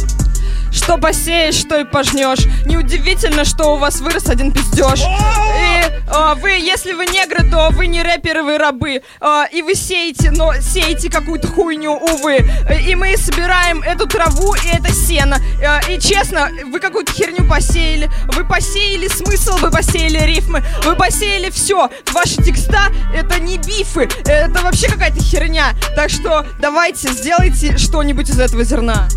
Что 0.72 0.98
посеешь, 0.98 1.54
что 1.54 1.78
и 1.78 1.84
пожнешь. 1.84 2.46
Неудивительно, 2.66 3.44
что 3.44 3.74
у 3.74 3.76
вас 3.76 4.00
вырос 4.00 4.28
один 4.28 4.52
пиздеж. 4.52 5.00
И 5.00 5.96
а, 6.08 6.34
вы, 6.34 6.50
если 6.50 6.92
вы 6.92 7.06
негры, 7.06 7.48
то 7.50 7.70
вы 7.72 7.86
не 7.86 8.02
рэперы, 8.02 8.42
вы 8.42 8.58
рабы. 8.58 9.02
А, 9.20 9.44
и 9.50 9.62
вы 9.62 9.74
сеете, 9.74 10.30
но 10.30 10.54
сеете 10.60 11.10
какую-то 11.10 11.48
хуйню, 11.48 11.92
увы. 11.92 12.48
И 12.86 12.94
мы 12.94 13.16
собираем 13.16 13.82
эту 13.82 14.06
траву 14.06 14.54
и 14.54 14.68
это 14.68 14.92
сено. 14.92 15.38
А, 15.64 15.80
и 15.90 15.98
честно, 15.98 16.50
вы 16.70 16.78
какую-то 16.78 17.12
херню 17.12 17.48
посеяли. 17.48 18.10
Вы 18.28 18.44
посеяли 18.44 19.08
смысл, 19.08 19.56
вы 19.58 19.70
посеяли 19.70 20.18
рифмы, 20.26 20.62
вы 20.84 20.94
посеяли 20.94 21.50
все. 21.50 21.90
Ваши 22.12 22.36
текста 22.42 22.88
это 23.14 23.40
не 23.40 23.58
бифы, 23.58 24.08
это 24.26 24.62
вообще 24.62 24.88
какая-то 24.88 25.20
херня. 25.20 25.74
Так 25.94 26.10
что 26.10 26.46
давайте, 26.60 27.08
сделайте 27.12 27.76
что-нибудь 27.78 28.30
из 28.30 28.38
этого 28.38 28.64
зерна. 28.64 29.08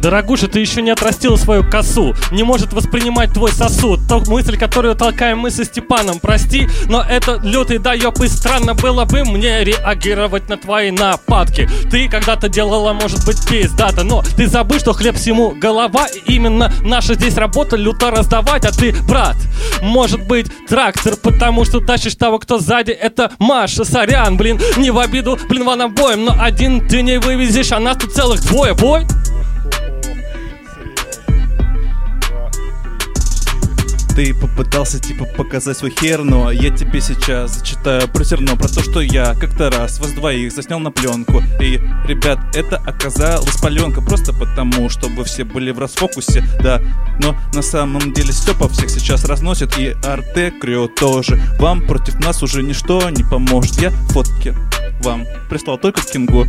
Дорогуша, 0.00 0.48
ты 0.48 0.60
еще 0.60 0.82
не 0.82 0.90
отрастила 0.90 1.36
свою 1.36 1.68
косу, 1.68 2.14
не 2.30 2.42
может 2.42 2.72
воспринимать 2.72 3.32
твой 3.32 3.50
сосуд. 3.52 4.00
То 4.08 4.22
мысль, 4.26 4.56
которую 4.56 4.94
толкаем 4.94 5.38
мы 5.38 5.50
со 5.50 5.64
Степаном, 5.64 6.18
прости, 6.20 6.68
но 6.88 7.02
это 7.02 7.40
лютый 7.42 7.78
доеб 7.78 8.20
и 8.20 8.28
странно 8.28 8.74
было 8.74 9.04
бы 9.04 9.24
мне 9.24 9.64
реагировать 9.64 10.48
на 10.48 10.56
твои 10.56 10.90
нападки. 10.90 11.68
Ты 11.90 12.08
когда-то 12.08 12.48
делала, 12.48 12.92
может 12.92 13.24
быть, 13.24 13.46
пиздата, 13.48 14.04
но 14.04 14.22
ты 14.36 14.46
забыл, 14.46 14.78
что 14.78 14.92
хлеб 14.92 15.16
всему 15.16 15.50
голова, 15.50 16.06
и 16.06 16.34
именно 16.34 16.72
наша 16.82 17.14
здесь 17.14 17.36
работа 17.36 17.76
люто 17.76 18.10
раздавать, 18.10 18.64
а 18.64 18.72
ты, 18.72 18.94
брат, 19.08 19.36
может 19.82 20.26
быть, 20.26 20.46
трактор, 20.68 21.16
потому 21.16 21.64
что 21.64 21.80
тащишь 21.80 22.14
того, 22.14 22.38
кто 22.38 22.58
сзади, 22.58 22.90
это 22.90 23.32
Маша, 23.38 23.84
сорян, 23.84 24.36
блин, 24.36 24.60
не 24.76 24.90
в 24.90 24.98
обиду, 24.98 25.38
блин, 25.48 25.64
вам 25.64 25.82
обоим, 25.82 26.24
но 26.24 26.36
один 26.38 26.86
ты 26.86 27.02
не 27.02 27.18
вывезешь, 27.18 27.72
а 27.72 27.80
нас 27.80 27.96
тут 27.96 28.12
целых 28.12 28.42
двое, 28.42 28.74
бой. 28.74 29.06
Ты 34.16 34.32
попытался 34.32 34.98
типа 34.98 35.26
показать 35.26 35.76
свой 35.76 35.90
хер, 35.90 36.24
но 36.24 36.50
я 36.50 36.70
тебе 36.74 37.02
сейчас 37.02 37.58
зачитаю 37.58 38.08
про 38.08 38.24
зерно, 38.24 38.56
про 38.56 38.66
то, 38.66 38.82
что 38.82 39.02
я 39.02 39.34
как-то 39.34 39.70
раз 39.70 40.00
вас 40.00 40.12
двоих 40.12 40.52
заснял 40.52 40.80
на 40.80 40.90
пленку. 40.90 41.42
И, 41.60 41.78
ребят, 42.08 42.38
это 42.54 42.76
оказалась 42.78 43.60
паленка 43.60 44.00
просто 44.00 44.32
потому, 44.32 44.88
чтобы 44.88 45.22
все 45.24 45.44
были 45.44 45.70
в 45.70 45.78
расфокусе, 45.78 46.42
да. 46.62 46.80
Но 47.20 47.36
на 47.52 47.60
самом 47.60 48.14
деле 48.14 48.32
Степа 48.32 48.70
всех 48.70 48.88
сейчас 48.88 49.26
разносит, 49.26 49.78
и 49.78 49.94
Арте 50.02 50.50
Крё 50.50 50.88
тоже. 50.88 51.38
Вам 51.58 51.86
против 51.86 52.18
нас 52.18 52.42
уже 52.42 52.62
ничто 52.62 53.10
не 53.10 53.22
поможет. 53.22 53.78
Я 53.82 53.90
фотки 53.90 54.54
вам 55.02 55.26
прислал 55.50 55.76
только 55.76 56.00
Кингу. 56.00 56.46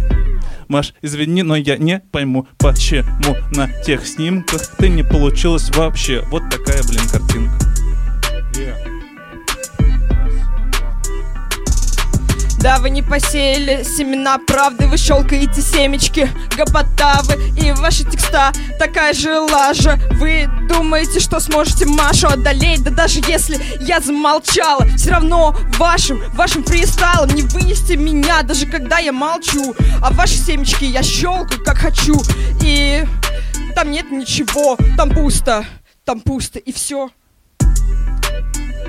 Маш, 0.67 0.93
извини, 1.01 1.43
но 1.43 1.55
я 1.55 1.77
не 1.77 1.99
пойму, 1.99 2.47
почему 2.57 3.35
на 3.55 3.67
тех 3.83 4.05
снимках 4.05 4.67
ты 4.77 4.89
не 4.89 5.03
получилась 5.03 5.69
вообще. 5.75 6.23
Вот 6.29 6.43
такая, 6.49 6.83
блин, 6.83 7.07
картинка. 7.11 7.57
Да, 12.67 12.79
вы 12.79 12.89
не 12.89 13.01
посеяли 13.01 13.83
семена 13.83 14.39
правды, 14.39 14.87
вы 14.87 14.97
щелкаете 14.97 15.61
семечки, 15.61 16.29
гопотавы 16.57 17.41
И 17.55 17.71
ваши 17.71 18.03
текста 18.03 18.51
такая 18.77 19.13
же 19.13 19.39
лажа. 19.39 19.97
Вы 20.19 20.49
думаете, 20.67 21.21
что 21.21 21.39
сможете 21.39 21.85
Машу 21.85 22.27
одолеть? 22.27 22.83
Да 22.83 22.91
даже 22.91 23.21
если 23.25 23.57
я 23.79 24.01
замолчала 24.01 24.85
Все 24.97 25.11
равно 25.11 25.55
вашим, 25.77 26.21
вашим 26.33 26.61
фристайлом 26.65 27.29
Не 27.29 27.43
вынести 27.43 27.93
меня, 27.93 28.41
даже 28.41 28.65
когда 28.65 28.97
я 28.97 29.13
молчу. 29.13 29.73
А 30.03 30.11
ваши 30.11 30.33
семечки 30.33 30.83
я 30.83 31.03
щелкаю, 31.03 31.63
как 31.63 31.77
хочу 31.77 32.21
И 32.61 33.05
там 33.75 33.91
нет 33.91 34.11
ничего, 34.11 34.77
там 34.97 35.11
пусто 35.11 35.65
Там 36.03 36.19
пусто, 36.19 36.59
и 36.59 36.73
все 36.73 37.11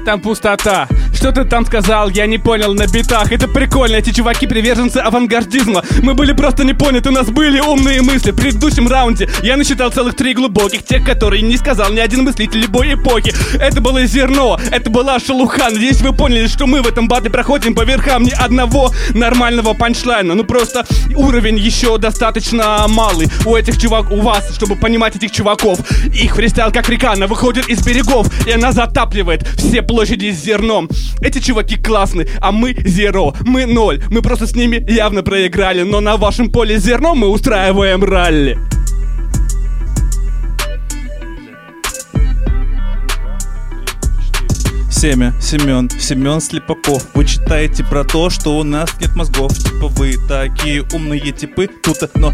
Там 0.05 0.21
пустота. 0.21 0.89
Что 1.19 1.33
ты 1.33 1.45
там 1.45 1.67
сказал? 1.67 2.11
Я 2.11 2.27
не 2.27 2.39
понял 2.39 2.75
на 2.75 2.87
битах. 2.87 3.33
Это 3.33 3.49
прикольно, 3.49 3.97
эти 3.97 4.11
чуваки 4.11 4.47
приверженцы 4.47 4.99
авангардизма. 4.99 5.83
Мы 6.01 6.15
были 6.15 6.33
просто 6.33 6.63
не 6.63 6.75
поняты, 6.75 7.09
у 7.09 7.13
нас 7.13 7.27
были 7.27 7.59
умные 7.59 8.03
мысли. 8.03 8.31
В 8.31 8.37
предыдущем 8.37 8.87
раунде 8.87 9.29
я 9.43 9.57
насчитал 9.57 9.91
целых 9.91 10.15
три 10.15 10.33
глубоких, 10.33 10.85
тех, 10.85 11.05
которые 11.05 11.43
не 11.43 11.57
сказал 11.57 11.91
ни 11.91 11.99
один 11.99 12.23
мыслитель 12.23 12.61
любой 12.61 12.95
эпохи. 12.95 13.35
Это 13.61 13.81
было 13.81 14.07
зерно, 14.07 14.61
это 14.71 14.91
была 14.91 15.19
шелуха. 15.19 15.69
Надеюсь, 15.71 16.01
вы 16.03 16.13
поняли, 16.13 16.47
что 16.47 16.69
мы 16.69 16.83
в 16.83 16.87
этом 16.87 17.09
батле 17.09 17.31
проходим 17.31 17.75
по 17.75 17.83
верхам 17.83 18.23
ни 18.23 18.31
одного 18.31 18.93
нормального 19.13 19.75
панчлайна. 19.75 20.37
Ну 20.37 20.45
просто 20.45 20.87
уровень 21.17 21.59
еще 21.59 21.99
достаточно 21.99 22.87
малый 22.87 23.27
у 23.45 23.57
этих 23.57 23.77
чувак, 23.77 24.13
у 24.13 24.21
вас, 24.21 24.55
чтобы 24.55 24.77
понимать 24.77 25.17
этих 25.17 25.33
чуваков. 25.33 25.81
Их 26.15 26.37
фристайл 26.37 26.71
как 26.71 26.89
река, 26.89 27.11
она 27.11 27.27
выходит 27.27 27.69
из 27.69 27.85
берегов, 27.85 28.31
и 28.47 28.53
она 28.53 28.71
затапливает 28.71 29.45
все 29.57 29.83
площади 29.83 30.31
с 30.31 30.45
зерном. 30.45 30.89
Эти 31.21 31.39
чуваки 31.39 31.77
классные, 31.77 32.29
а 32.41 32.53
мы 32.53 32.75
зеро, 32.85 33.35
мы 33.45 33.67
ноль. 33.67 34.03
Мы 34.11 34.23
просто 34.23 34.47
с 34.47 34.55
ними 34.55 34.85
явно 34.91 35.23
проиграли, 35.23 35.83
но 35.83 36.01
на 36.01 36.17
вашем 36.17 36.51
поле 36.51 36.79
зерно 36.79 37.15
мы 37.15 37.29
устраиваем 37.29 38.05
ралли. 38.05 38.59
Семя, 44.91 45.33
Семен, 45.41 45.89
Семен 45.91 46.41
Слепаков. 46.41 47.07
Вы 47.15 47.25
читаете 47.25 47.85
про 47.85 48.03
то, 48.03 48.31
что 48.31 48.59
у 48.59 48.65
нас 48.65 48.91
нет 49.01 49.15
мозгов. 49.15 49.57
Типа 49.57 49.87
вы 49.87 50.17
такие 50.27 50.83
умные 50.93 51.31
типы 51.31 51.69
тут 51.69 51.99
Но 52.17 52.33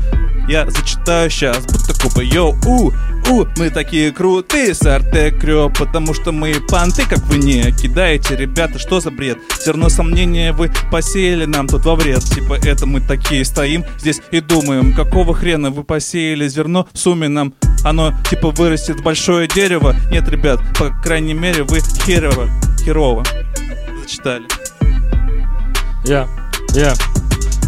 я 0.49 0.71
зачитаю 0.71 1.29
сейчас, 1.29 1.59
будто 1.67 1.93
купа 2.01 2.21
Йоу, 2.21 2.57
у, 2.65 2.91
у, 3.31 3.47
мы 3.59 3.71
такие 3.71 4.13
крутые 4.13 4.75
с 4.75 4.83
Артекрё 4.83 5.71
Потому 5.71 6.15
что 6.15 6.33
мы 6.33 6.55
панты, 6.69 7.05
как 7.09 7.21
вы 7.27 7.39
не 7.39 7.73
кидаете 7.73 8.37
Ребята, 8.37 8.79
что 8.79 9.01
за 9.01 9.11
бред? 9.11 9.39
Зерно 9.65 9.89
сомнения 9.89 10.53
вы 10.53 10.71
посеяли 10.91 11.45
нам 11.45 11.67
тут 11.67 11.85
во 11.85 11.95
вред 11.95 12.23
Типа 12.25 12.55
это 12.55 12.87
мы 12.87 13.01
такие 13.01 13.45
стоим 13.45 13.85
здесь 13.99 14.21
и 14.31 14.41
думаем 14.41 14.95
Какого 14.95 15.35
хрена 15.35 15.71
вы 15.71 15.85
посеяли 15.85 16.49
зерно 16.49 16.89
в 16.93 16.99
сумме 16.99 17.29
нам 17.29 17.55
оно 17.85 18.15
типа 18.31 18.51
вырастет 18.51 19.03
большое 19.03 19.47
дерево. 19.47 19.95
Нет, 20.11 20.27
ребят, 20.31 20.59
по 20.79 20.89
крайней 21.03 21.35
мере, 21.35 21.65
вы 21.65 21.81
херово, 21.81 22.49
херово 22.83 23.25
зачитали. 24.05 24.45
Я, 26.05 26.29
я. 26.75 26.95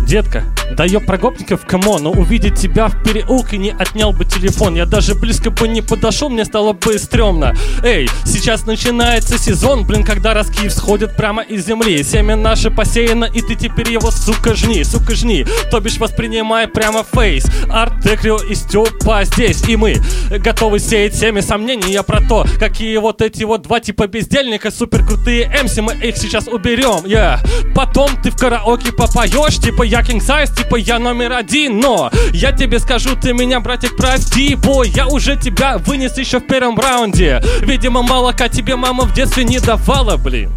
Детка, 0.06 0.44
да 0.72 0.84
ёб 0.84 1.06
прогопников, 1.06 1.66
камон, 1.66 2.02
но 2.02 2.10
увидеть 2.10 2.54
тебя 2.54 2.88
в 2.88 3.02
переулке 3.02 3.58
не 3.58 3.70
отнял 3.70 4.12
бы 4.12 4.24
телефон. 4.24 4.74
Я 4.74 4.86
даже 4.86 5.14
близко 5.14 5.50
бы 5.50 5.68
не 5.68 5.82
подошел, 5.82 6.28
мне 6.28 6.44
стало 6.44 6.72
бы 6.72 6.98
стрёмно. 6.98 7.54
Эй, 7.82 8.08
сейчас 8.24 8.66
начинается 8.66 9.38
сезон, 9.38 9.86
блин, 9.86 10.04
когда 10.04 10.34
ростки 10.34 10.68
всходят 10.68 11.16
прямо 11.16 11.42
из 11.42 11.66
земли. 11.66 12.02
Семя 12.02 12.36
наше 12.36 12.70
посеяно, 12.70 13.24
и 13.24 13.40
ты 13.40 13.54
теперь 13.54 13.90
его, 13.90 14.10
сука, 14.10 14.54
жни, 14.54 14.84
сука, 14.84 15.14
жни. 15.14 15.46
То 15.70 15.80
бишь 15.80 15.98
воспринимай 15.98 16.68
прямо 16.68 17.04
фейс. 17.04 17.46
Арт, 17.70 18.00
Декрио 18.00 18.38
и 18.38 18.54
Степа 18.54 19.24
здесь, 19.24 19.68
и 19.68 19.76
мы 19.76 19.96
готовы 20.38 20.78
сеять 20.78 21.14
семя 21.14 21.42
сомнений. 21.42 21.92
Я 21.92 22.02
про 22.02 22.20
то, 22.20 22.46
какие 22.58 22.96
вот 22.98 23.22
эти 23.22 23.44
вот 23.44 23.62
два 23.62 23.80
типа 23.80 24.06
бездельника 24.06 24.70
Супер 24.70 25.04
крутые 25.04 25.44
эмси, 25.44 25.80
мы 25.80 25.94
их 25.94 26.16
сейчас 26.16 26.46
уберем, 26.48 27.06
я 27.06 27.40
Потом 27.74 28.10
ты 28.22 28.30
в 28.30 28.36
караоке 28.36 28.92
попоешь, 28.92 29.56
типа 29.58 29.82
я 29.82 30.00
King 30.00 30.20
Size, 30.20 30.55
типа 30.56 30.76
я 30.76 30.98
номер 30.98 31.32
один 31.32 31.80
Но 31.80 32.10
я 32.32 32.52
тебе 32.52 32.78
скажу, 32.78 33.16
ты 33.16 33.32
меня, 33.32 33.60
братик, 33.60 33.96
прости 33.96 34.54
Бой, 34.54 34.88
я 34.88 35.06
уже 35.06 35.36
тебя 35.36 35.78
вынес 35.78 36.16
еще 36.18 36.40
в 36.40 36.46
первом 36.46 36.78
раунде 36.78 37.42
Видимо, 37.62 38.02
молока 38.02 38.48
тебе 38.48 38.76
мама 38.76 39.04
в 39.04 39.14
детстве 39.14 39.44
не 39.44 39.60
давала, 39.60 40.16
блин 40.16 40.50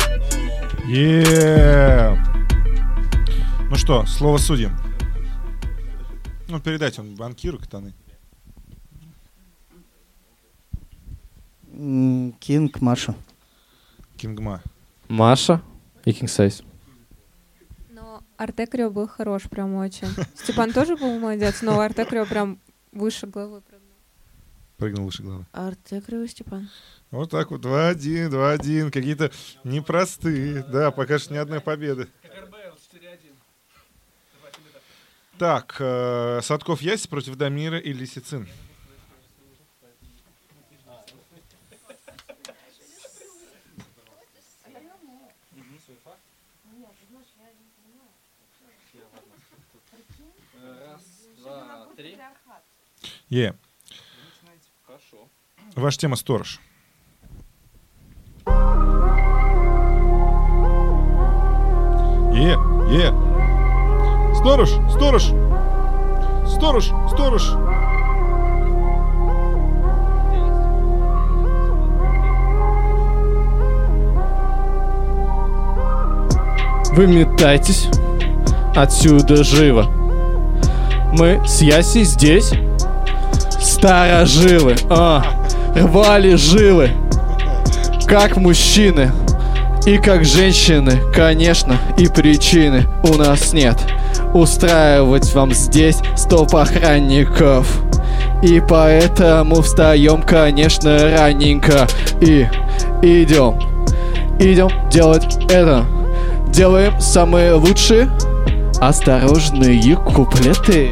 Е. 0.88 2.18
Ну 3.70 3.76
что, 3.76 4.06
слово 4.08 4.38
судьям. 4.38 4.76
Ну, 6.48 6.60
передайте 6.60 7.02
он 7.02 7.16
банкиру 7.16 7.60
катаны. 7.60 7.94
Кинг, 12.40 12.82
Маша. 12.82 13.14
Кингма. 14.18 14.62
Маша 15.08 15.62
и 16.06 16.10
King 16.10 16.26
Size. 16.26 16.64
Артекрио 18.40 18.90
был 18.90 19.06
хорош 19.06 19.50
прям 19.50 19.76
очень. 19.76 20.08
Степан 20.34 20.72
тоже 20.72 20.96
был 20.96 21.20
молодец, 21.20 21.62
но 21.62 21.78
Артекрио 21.82 22.26
прям 22.26 22.58
выше 22.94 23.28
головы. 23.28 23.62
Прыгнул 24.78 25.08
выше 25.08 25.24
головы. 25.24 25.46
Артекрио 25.52 26.26
Степан. 26.26 26.70
Вот 27.12 27.32
так 27.32 27.52
вот, 27.52 27.66
2-1, 27.66 28.30
2-1. 28.30 28.92
Какие-то 28.92 29.30
непростые. 29.66 30.64
Да, 30.64 30.92
пока 30.92 31.20
что 31.20 31.34
ни 31.34 31.38
одной 31.38 31.60
победы. 31.60 32.08
Так, 35.38 35.76
э, 35.80 36.40
Садков 36.42 36.82
Яси 36.82 37.10
против 37.10 37.36
Дамира 37.36 37.78
и 37.78 37.92
Лисицин. 37.92 38.48
Е. 53.32 53.52
Ваша 55.76 55.98
тема 55.98 56.18
сторож. 56.18 56.60
Е, 62.36 62.56
е. 62.92 63.12
Сторож, 64.36 64.70
сторож. 64.90 65.24
Сторож, 66.48 66.92
сторож. 67.10 67.44
Вы 76.96 77.08
метайтесь 77.08 77.88
отсюда 78.76 79.44
живо. 79.44 79.86
Мы 81.14 81.42
с 81.46 81.62
Яси 81.62 82.04
здесь 82.04 82.52
старожилы, 83.80 84.76
а, 84.90 85.24
рвали 85.74 86.36
жилы, 86.36 86.92
как 88.08 88.36
мужчины 88.36 89.10
и 89.86 89.98
как 89.98 90.26
женщины, 90.26 91.00
конечно, 91.16 91.78
и 91.98 92.08
причины 92.08 92.88
у 93.04 93.16
нас 93.16 93.54
нет 93.54 93.78
устраивать 94.34 95.34
вам 95.34 95.54
здесь 95.54 95.98
стоп 96.18 96.56
охранников. 96.56 97.82
И 98.44 98.62
поэтому 98.68 99.62
встаем, 99.62 100.24
конечно, 100.24 101.18
раненько 101.18 101.88
и 102.20 102.48
идем, 103.02 103.60
идем 104.40 104.90
делать 104.90 105.38
это. 105.50 105.86
Делаем 106.50 107.00
самые 107.00 107.54
лучшие 107.54 108.10
осторожные 108.82 109.96
куплеты. 109.96 110.92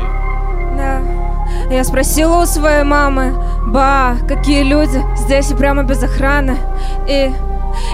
Я 1.70 1.84
спросила 1.84 2.44
у 2.44 2.46
своей 2.46 2.84
мамы, 2.84 3.34
ба, 3.68 4.16
какие 4.28 4.64
люди, 4.64 5.04
здесь 5.18 5.52
и 5.52 5.56
прямо 5.56 5.84
без 5.84 6.02
охраны. 6.02 6.58
И 7.08 7.32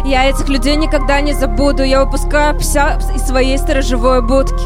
я 0.05 0.29
этих 0.29 0.47
людей 0.49 0.75
никогда 0.75 1.21
не 1.21 1.33
забуду. 1.33 1.83
Я 1.83 2.03
выпускаю 2.03 2.57
пса 2.57 2.99
из 3.15 3.23
своей 3.23 3.57
сторожевой 3.57 4.21
будки. 4.21 4.63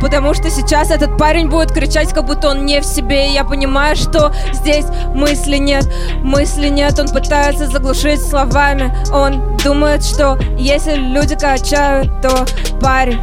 Потому 0.00 0.34
что 0.34 0.50
сейчас 0.50 0.90
этот 0.90 1.16
парень 1.16 1.48
будет 1.48 1.72
кричать, 1.72 2.12
как 2.12 2.24
будто 2.24 2.50
он 2.50 2.66
не 2.66 2.80
в 2.80 2.84
себе. 2.84 3.28
И 3.28 3.34
я 3.34 3.44
понимаю, 3.44 3.96
что 3.96 4.32
здесь 4.52 4.86
мысли 5.14 5.56
нет. 5.56 5.88
Мысли 6.22 6.68
нет, 6.68 6.98
он 6.98 7.08
пытается 7.08 7.66
заглушить 7.66 8.20
словами. 8.20 8.92
Он 9.12 9.56
думает, 9.64 10.04
что 10.04 10.38
если 10.58 10.94
люди 10.94 11.34
качают, 11.34 12.10
то 12.20 12.44
парень 12.80 13.20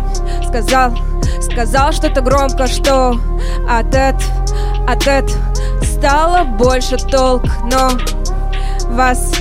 сказал, 0.48 0.94
сказал 1.42 1.92
что-то 1.92 2.22
громко, 2.22 2.68
что 2.68 3.20
от 3.70 3.94
этого, 3.94 4.46
от 4.88 5.08
этого 5.08 5.40
стало 5.82 6.44
больше 6.44 6.98
толк. 6.98 7.46
Но 7.72 7.92
вас 8.90 9.32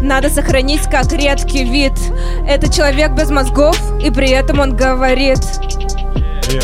надо 0.00 0.28
сохранить 0.28 0.82
как 0.82 1.12
редкий 1.12 1.64
вид. 1.64 1.92
Это 2.46 2.72
человек 2.72 3.12
без 3.12 3.30
мозгов, 3.30 3.78
и 4.00 4.10
при 4.10 4.30
этом 4.30 4.60
он 4.60 4.76
говорит. 4.76 5.40
Е. 6.48 6.60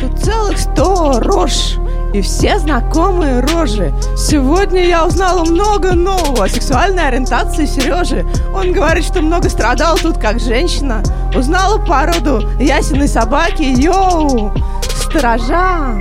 Тут 0.00 0.18
целых 0.22 0.58
сто 0.58 1.20
рож 1.20 1.78
и 2.14 2.20
все 2.22 2.58
знакомые 2.60 3.40
рожи. 3.40 3.92
Сегодня 4.16 4.86
я 4.86 5.04
узнала 5.04 5.44
много 5.44 5.94
нового 5.94 6.44
о 6.44 6.48
сексуальной 6.48 7.08
ориентации 7.08 7.66
Сережи. 7.66 8.24
Он 8.54 8.72
говорит, 8.72 9.04
что 9.04 9.20
много 9.20 9.50
страдал 9.50 9.96
тут 9.96 10.18
как 10.18 10.38
женщина. 10.38 11.02
Узнала 11.36 11.78
породу 11.78 12.48
ясеной 12.60 13.08
собаки. 13.08 13.62
Йоу! 13.62 14.52
Сторожа! 14.96 15.92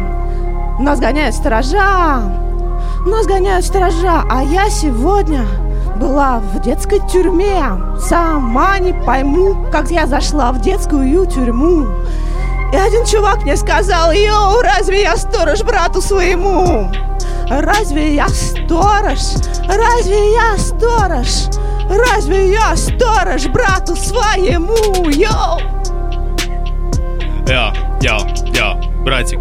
Нас 0.80 1.00
гоняют 1.00 1.34
сторожа! 1.34 2.22
Нас 3.08 3.26
гоняют 3.26 3.66
сторожа, 3.66 4.24
а 4.30 4.44
я 4.44 4.70
сегодня 4.70 5.48
была 6.00 6.40
в 6.40 6.62
детской 6.62 7.00
тюрьме. 7.12 7.60
Сама 8.00 8.78
не 8.78 8.94
пойму, 8.94 9.66
как 9.72 9.90
я 9.90 10.06
зашла 10.06 10.52
в 10.52 10.62
детскую 10.62 11.26
тюрьму. 11.26 11.88
И 12.74 12.76
один 12.76 13.06
чувак 13.06 13.44
мне 13.44 13.56
сказал, 13.56 14.12
йоу, 14.12 14.60
разве 14.64 15.04
я 15.04 15.16
сторож 15.16 15.62
брату 15.62 16.02
своему? 16.02 16.92
Разве 17.48 18.16
я 18.16 18.28
сторож? 18.30 19.20
Разве 19.68 20.34
я 20.34 20.58
сторож? 20.58 21.28
Разве 21.88 22.50
я 22.50 22.76
сторож 22.76 23.46
брату 23.46 23.96
своему? 23.96 25.08
Йоу! 25.08 25.60
Я, 27.48 27.74
я, 28.02 28.18
я, 28.56 28.74
братик. 29.06 29.40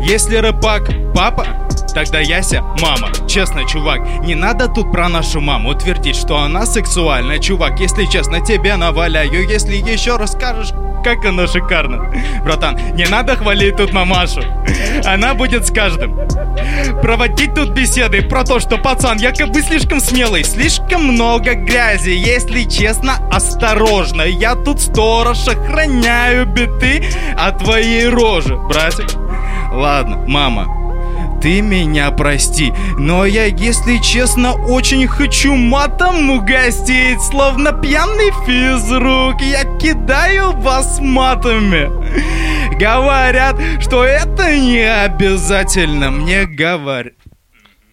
Если 0.00 0.34
рэпак 0.34 0.90
папа, 1.14 1.46
тогда 1.92 2.20
Яся 2.20 2.62
мама. 2.80 3.10
Честно, 3.28 3.64
чувак, 3.64 4.00
не 4.24 4.34
надо 4.34 4.68
тут 4.68 4.92
про 4.92 5.08
нашу 5.08 5.40
маму 5.40 5.74
твердить, 5.74 6.16
что 6.16 6.38
она 6.38 6.66
сексуальная, 6.66 7.38
чувак. 7.38 7.80
Если 7.80 8.04
честно, 8.06 8.40
тебе 8.40 8.76
наваляю, 8.76 9.48
если 9.48 9.76
еще 9.76 10.16
расскажешь, 10.16 10.72
как 11.02 11.24
она 11.24 11.46
шикарна. 11.46 12.12
Братан, 12.44 12.78
не 12.94 13.06
надо 13.06 13.36
хвалить 13.36 13.76
тут 13.76 13.92
мамашу. 13.92 14.42
Она 15.04 15.34
будет 15.34 15.66
с 15.66 15.72
каждым. 15.72 16.18
Проводить 17.02 17.54
тут 17.54 17.70
беседы 17.70 18.22
про 18.22 18.44
то, 18.44 18.60
что 18.60 18.76
пацан 18.76 19.18
якобы 19.18 19.62
слишком 19.62 20.00
смелый, 20.00 20.44
слишком 20.44 21.04
много 21.04 21.54
грязи. 21.54 22.10
Если 22.10 22.64
честно, 22.64 23.14
осторожно. 23.30 24.22
Я 24.22 24.54
тут 24.54 24.80
сторож, 24.80 25.48
охраняю 25.48 26.46
биты 26.46 27.04
от 27.36 27.58
твоей 27.58 28.08
рожи, 28.08 28.56
братик. 28.56 29.08
Ладно, 29.72 30.24
мама, 30.26 30.79
ты 31.40 31.62
меня 31.62 32.10
прости, 32.10 32.72
но 32.98 33.24
я, 33.24 33.46
если 33.46 33.98
честно, 33.98 34.52
очень 34.52 35.06
хочу 35.06 35.54
матом 35.54 36.30
угостить, 36.30 37.20
словно 37.22 37.72
пьяный 37.72 38.30
физрук. 38.46 39.40
Я 39.40 39.64
кидаю 39.78 40.52
вас 40.52 41.00
матами. 41.00 41.90
Говорят, 42.78 43.56
что 43.80 44.04
это 44.04 44.54
не 44.54 44.80
обязательно. 44.80 46.10
Мне 46.10 46.44
говорят. 46.46 47.14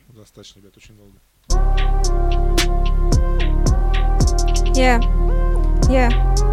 Достаточно, 0.10 0.60
ребят, 0.60 0.74
очень 0.78 0.96
долго. 0.96 1.18
Yeah. 4.76 5.00
Yeah. 5.90 6.47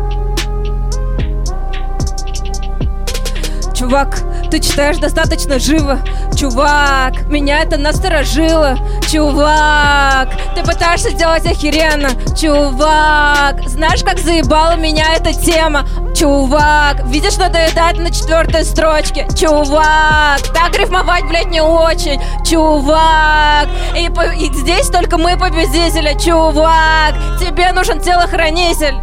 Чувак, 3.85 4.23
ты 4.51 4.61
читаешь 4.61 4.97
достаточно 4.97 5.59
живо. 5.59 5.99
Чувак, 6.35 7.27
меня 7.29 7.59
это 7.61 7.77
насторожило. 7.77 8.79
Чувак, 9.13 10.31
ты 10.55 10.63
пытаешься 10.63 11.11
сделать 11.11 11.45
охеренно. 11.45 12.09
Чувак, 12.35 13.69
знаешь, 13.69 14.03
как 14.03 14.19
заебала 14.21 14.77
меня 14.77 15.05
эта 15.15 15.35
тема? 15.35 15.87
Чувак, 16.17 17.05
видишь, 17.09 17.35
что 17.35 17.51
доедает 17.51 17.99
на 17.99 18.11
четвертой 18.11 18.65
строчке? 18.65 19.29
Чувак, 19.39 20.41
так 20.55 20.75
рифмовать, 20.79 21.25
блядь, 21.29 21.51
не 21.51 21.61
очень. 21.61 22.19
Чувак, 22.43 23.69
и, 23.95 24.07
и 24.07 24.55
здесь 24.55 24.89
только 24.89 25.19
мы 25.19 25.37
победители. 25.37 26.19
Чувак, 26.19 27.17
тебе 27.39 27.71
нужен 27.73 28.01
телохранитель. 28.01 28.95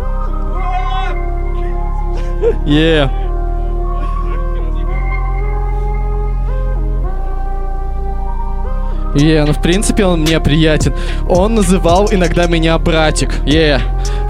Е. 9.15 9.32
Е, 9.32 9.45
ну 9.45 9.54
в 9.54 9.62
принципе 9.62 10.06
он 10.06 10.21
мне 10.21 10.39
приятен. 10.39 10.93
Он 11.30 11.56
называл 11.56 12.10
иногда 12.12 12.47
меня 12.47 12.78
братик. 12.78 13.30
Е, 13.45 13.80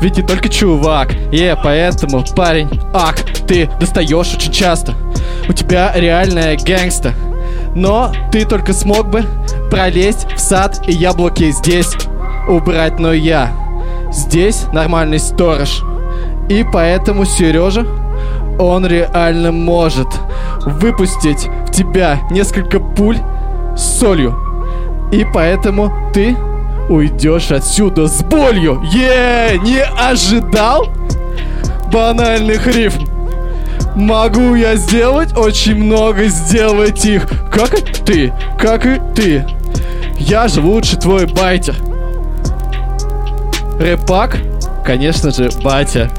ведь 0.02 0.18
не 0.18 0.24
только 0.24 0.50
чувак. 0.50 1.14
Е, 1.32 1.56
поэтому, 1.64 2.24
парень, 2.36 2.70
ак, 2.94 3.22
ты 3.48 3.70
достаешь 3.80 4.36
очень 4.36 4.52
часто. 4.52 4.94
У 5.50 5.54
тебя 5.54 5.92
реальная 5.96 6.58
гэнгста. 6.58 7.14
Но 7.76 8.12
ты 8.32 8.46
только 8.46 8.74
смог 8.74 9.10
бы 9.10 9.24
пролезть 9.70 10.28
в 10.36 10.40
сад 10.40 10.82
и 10.88 10.92
яблоки 10.92 11.52
здесь 11.52 11.96
убрать, 12.48 13.00
но 13.00 13.14
я 13.14 13.52
здесь 14.12 14.66
нормальный 14.74 15.20
сторож. 15.20 15.82
И 16.50 16.66
поэтому 16.74 17.26
Сережа, 17.26 17.86
он 18.60 18.86
реально 18.86 19.52
может 19.52 20.08
выпустить 20.66 21.48
в 21.68 21.72
тебя 21.72 22.20
несколько 22.30 22.80
пуль 22.80 23.18
с 23.78 24.00
солью. 24.00 24.51
И 25.12 25.26
поэтому 25.34 26.12
ты 26.14 26.36
уйдешь 26.90 27.52
отсюда 27.52 28.08
с 28.08 28.24
болью. 28.24 28.82
Е, 28.92 29.58
не 29.64 29.82
ожидал 29.82 30.88
банальных 31.92 32.68
рифм. 32.68 33.08
Могу 33.96 34.56
я 34.56 34.76
сделать 34.76 35.38
очень 35.38 35.76
много, 35.76 36.26
сделать 36.28 37.04
их, 37.06 37.28
как 37.52 37.74
и 37.74 37.82
ты, 37.82 38.34
как 38.58 38.86
и 38.86 39.02
ты. 39.14 39.46
Я 40.18 40.48
же 40.48 40.62
лучше 40.62 40.98
твой 40.98 41.26
байтер. 41.26 41.76
Рэпак, 43.80 44.38
конечно 44.86 45.32
же, 45.32 45.50
батя. 45.62 46.10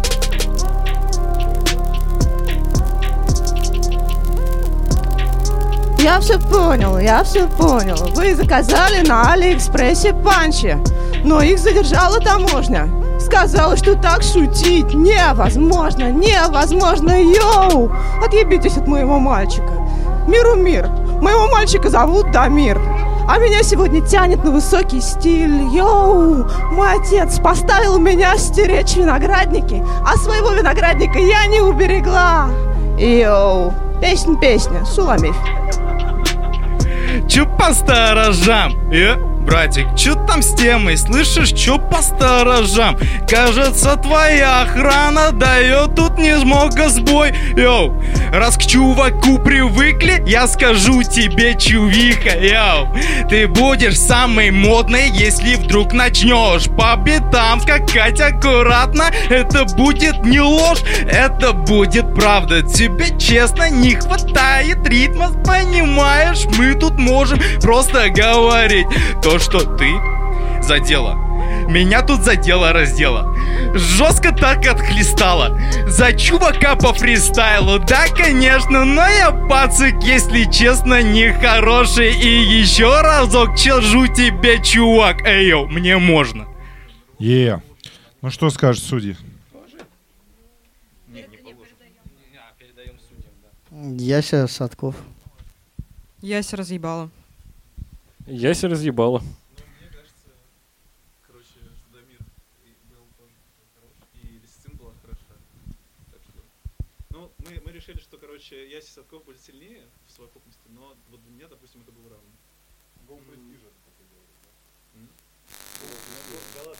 Я 6.02 6.18
все 6.18 6.36
понял, 6.36 6.98
я 6.98 7.22
все 7.22 7.46
понял. 7.46 7.96
Вы 8.16 8.34
заказали 8.34 9.06
на 9.06 9.32
Алиэкспрессе 9.34 10.12
панчи, 10.12 10.76
но 11.22 11.40
их 11.40 11.60
задержала 11.60 12.18
таможня. 12.18 12.88
Сказала, 13.20 13.76
что 13.76 13.94
так 13.94 14.24
шутить 14.24 14.92
невозможно, 14.94 16.10
невозможно, 16.10 17.12
yo! 17.22 17.92
Отъебитесь 18.20 18.76
от 18.76 18.88
моего 18.88 19.20
мальчика. 19.20 19.70
Миру 20.26 20.56
мир. 20.56 20.88
Моего 21.20 21.46
мальчика 21.46 21.88
зовут 21.88 22.32
Дамир. 22.32 22.80
А 23.28 23.38
меня 23.38 23.62
сегодня 23.62 24.00
тянет 24.04 24.42
на 24.42 24.50
высокий 24.50 25.00
стиль. 25.00 25.68
Yo! 25.72 26.48
Мой 26.72 26.94
отец 27.00 27.38
поставил 27.38 27.98
меня 27.98 28.36
стеречь 28.38 28.96
виноградники, 28.96 29.84
а 30.04 30.16
своего 30.16 30.50
виноградника 30.50 31.20
я 31.20 31.46
не 31.46 31.60
уберегла. 31.60 32.48
Yo! 32.98 33.72
Песня, 34.00 34.36
песня, 34.36 34.84
Чё 37.28 37.46
по 37.46 37.72
сторожам? 37.74 38.92
Э, 38.92 39.16
братик, 39.42 39.86
чё 39.96 40.14
там 40.14 40.42
с 40.42 40.54
темой? 40.54 40.96
Слышишь, 40.96 41.52
чё 41.52 41.78
по 41.78 42.02
сторожам? 42.02 42.96
Кажется, 43.28 43.96
твоя 43.96 44.62
охрана 44.62 45.32
дает 45.32 45.94
тут 45.94 46.18
немного 46.18 46.88
сбой. 46.88 47.34
Yo, 47.56 48.02
раз 48.32 48.56
к 48.56 48.62
чуваку 48.62 49.38
привыкли, 49.38 50.22
я 50.26 50.46
скажу 50.46 51.02
тебе, 51.02 51.54
чувиха, 51.54 52.38
yo. 52.38 52.96
Ты 53.28 53.46
будешь 53.48 53.98
самой 53.98 54.50
модной, 54.50 55.10
если 55.10 55.56
вдруг 55.56 55.92
начнешь 55.92 56.68
по 56.76 56.96
битам 56.96 57.60
скакать 57.60 58.20
аккуратно. 58.20 59.10
Это 59.28 59.64
будет 59.64 60.24
не 60.24 60.40
ложь, 60.40 60.82
это 61.10 61.52
будет 61.52 62.14
правда. 62.14 62.62
Тебе 62.62 63.18
честно 63.18 63.70
не 63.70 63.94
хватает 63.94 64.86
ритма, 64.86 65.30
понимаешь? 65.44 66.46
Мы 66.58 66.74
тут 66.74 66.98
можем 66.98 67.40
просто 67.60 68.08
говорить 68.10 68.86
что 69.38 69.60
ты 69.76 69.90
задела. 70.62 71.14
Меня 71.68 72.02
тут 72.02 72.22
задело 72.22 72.72
раздела. 72.72 73.36
Жестко 73.74 74.32
так 74.32 74.66
отхлестала. 74.66 75.58
За 75.86 76.12
чувака 76.12 76.76
по 76.76 76.92
фристайлу, 76.92 77.78
да, 77.78 78.08
конечно, 78.08 78.84
но 78.84 79.06
я 79.08 79.30
пацик, 79.30 80.02
если 80.02 80.50
честно, 80.50 81.02
нехороший. 81.02 82.14
И 82.14 82.60
еще 82.60 83.00
разок 83.00 83.56
чержу 83.56 84.06
тебе, 84.06 84.62
чувак. 84.62 85.22
Эй, 85.24 85.48
йоу, 85.48 85.66
мне 85.68 85.98
можно. 85.98 86.46
Е. 87.18 87.62
Ну 88.20 88.30
что 88.30 88.50
скажешь, 88.50 88.82
судьи? 88.82 89.16
Яся 93.98 94.46
Садков. 94.46 94.94
Яся 96.20 96.56
разъебала. 96.56 97.10
Яся 98.34 98.66
разъебала. 98.66 99.22
Ну, 107.10 107.30
мы, 107.36 107.60
мы 107.62 107.72
решили, 107.72 107.98
что, 107.98 108.16
короче, 108.16 108.70
Яси 108.70 108.90
Садков 108.90 109.26
будет 109.26 109.38
сильнее 109.42 109.82
в 110.06 110.12
совокупности, 110.12 110.62
но 110.70 110.96
вот 111.10 111.22
для 111.22 111.30
меня, 111.30 111.46
допустим, 111.48 111.82
это 111.82 111.92
был 111.92 112.08
равный. 112.08 112.32
Гол 113.06 113.18
престижа, 113.18 113.66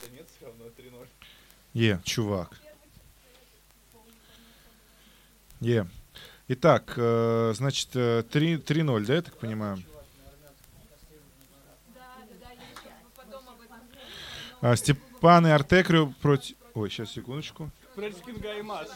Да 0.01 0.09
нет, 0.11 0.27
все 0.35 0.45
равно 0.47 0.65
3-0. 0.65 1.07
Е, 1.75 1.99
чувак. 2.03 2.59
Е. 5.61 5.85
Итак, 6.47 6.95
э, 6.97 7.53
значит, 7.55 7.95
э, 7.95 8.23
3 8.23 8.57
3-0, 8.57 9.05
да, 9.05 9.13
я 9.13 9.21
так 9.21 9.37
понимаю? 9.37 9.83
А, 14.63 14.77
Степан 14.77 15.45
и 15.45 15.49
Артекрио 15.49 16.13
против... 16.21 16.55
Ой, 16.73 16.89
сейчас, 16.89 17.11
секундочку. 17.11 17.69
Против 17.95 18.23
Кинга 18.23 18.57
и 18.57 18.61
Маш. 18.61 18.87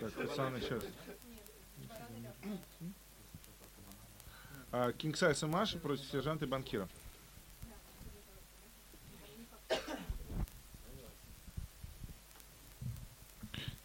Так, 0.00 0.18
Оксана, 0.18 0.58
сейчас. 0.58 0.82
А, 4.72 4.92
King 4.92 5.12
Size 5.12 5.46
и 5.46 5.50
Маша 5.50 5.78
против 5.78 6.06
сержанта 6.10 6.46
и 6.46 6.48
банкира. 6.48 6.88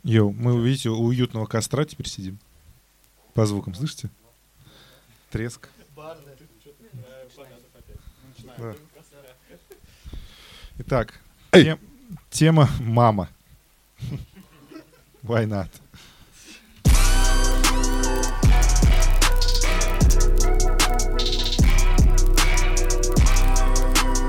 Йоу, 0.04 0.32
мы, 0.32 0.66
видите, 0.66 0.88
у 0.92 1.08
уютного 1.08 1.46
костра 1.46 1.84
теперь 1.84 2.08
сидим. 2.08 2.40
По 3.34 3.46
звукам, 3.46 3.76
слышите? 3.76 4.10
Треск. 5.30 5.68
Да. 8.58 8.74
Итак, 10.80 11.14
тем- 11.52 11.80
тема 12.30 12.70
«Мама». 12.80 13.30
Why 15.24 15.46
not? 15.46 15.70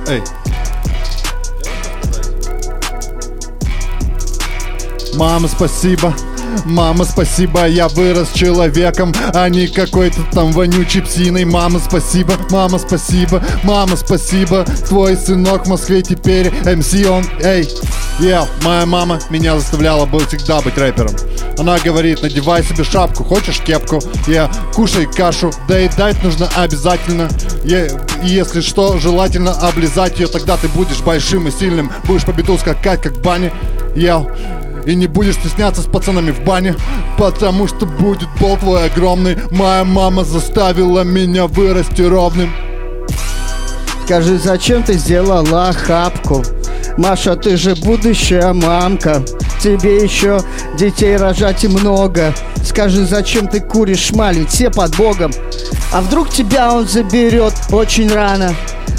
Эй. 0.08 0.22
Мама, 5.16 5.48
спасибо. 5.48 6.14
Мама, 6.64 7.04
спасибо, 7.04 7.66
я 7.66 7.88
вырос 7.88 8.30
человеком, 8.32 9.14
а 9.34 9.48
не 9.48 9.66
какой-то 9.66 10.20
там 10.32 10.52
вонючей 10.52 11.02
псиной. 11.02 11.44
Мама, 11.44 11.78
спасибо, 11.78 12.34
мама, 12.50 12.78
спасибо, 12.78 13.42
мама, 13.64 13.96
спасибо. 13.96 14.64
Твой 14.86 15.16
сынок 15.16 15.66
в 15.66 15.68
Москве 15.68 16.02
теперь 16.02 16.52
МС 16.64 16.94
он. 17.06 17.24
Эй, 17.42 17.68
я, 18.20 18.46
моя 18.62 18.86
мама 18.86 19.20
меня 19.30 19.58
заставляла 19.58 20.06
бы 20.06 20.18
всегда 20.26 20.60
быть 20.60 20.76
рэпером. 20.76 21.14
Она 21.58 21.78
говорит, 21.78 22.22
надевай 22.22 22.62
себе 22.62 22.84
шапку, 22.84 23.24
хочешь 23.24 23.60
кепку? 23.60 24.00
Я 24.26 24.50
кушай 24.74 25.06
кашу, 25.06 25.50
доедать 25.66 26.22
нужно 26.22 26.48
обязательно. 26.56 27.28
И 27.64 27.88
если 28.22 28.60
что, 28.60 28.98
желательно 28.98 29.52
облизать 29.52 30.18
ее, 30.18 30.28
тогда 30.28 30.56
ты 30.56 30.68
будешь 30.68 31.00
большим 31.00 31.48
и 31.48 31.50
сильным. 31.50 31.90
Будешь 32.04 32.24
по 32.24 32.32
биту 32.32 32.58
скакать, 32.58 33.02
как 33.02 33.14
в 33.14 33.22
бане. 33.22 33.52
Я 33.94 34.24
и 34.88 34.94
не 34.94 35.06
будешь 35.06 35.34
стесняться 35.34 35.82
с 35.82 35.84
пацанами 35.84 36.30
в 36.30 36.40
бане 36.44 36.74
Потому 37.18 37.68
что 37.68 37.84
будет 37.84 38.28
пол 38.40 38.56
твой 38.56 38.86
огромный 38.86 39.36
Моя 39.50 39.84
мама 39.84 40.24
заставила 40.24 41.04
меня 41.04 41.46
вырасти 41.46 42.02
ровным 42.02 42.50
Скажи, 44.04 44.38
зачем 44.38 44.82
ты 44.82 44.94
сделала 44.94 45.70
хапку? 45.74 46.42
Маша, 46.96 47.36
ты 47.36 47.58
же 47.58 47.74
будущая 47.76 48.54
мамка. 48.54 49.22
Тебе 49.62 50.02
еще 50.02 50.40
детей 50.78 51.16
рожать 51.16 51.62
и 51.64 51.68
много. 51.68 52.32
Скажи, 52.64 53.04
зачем 53.04 53.48
ты 53.48 53.60
куришь 53.60 54.06
шмали? 54.06 54.46
Все 54.46 54.70
под 54.70 54.96
Богом. 54.96 55.30
А 55.92 56.00
вдруг 56.00 56.30
тебя 56.30 56.72
он 56.74 56.86
заберет 56.86 57.54
очень 57.70 58.12
рано? 58.12 58.54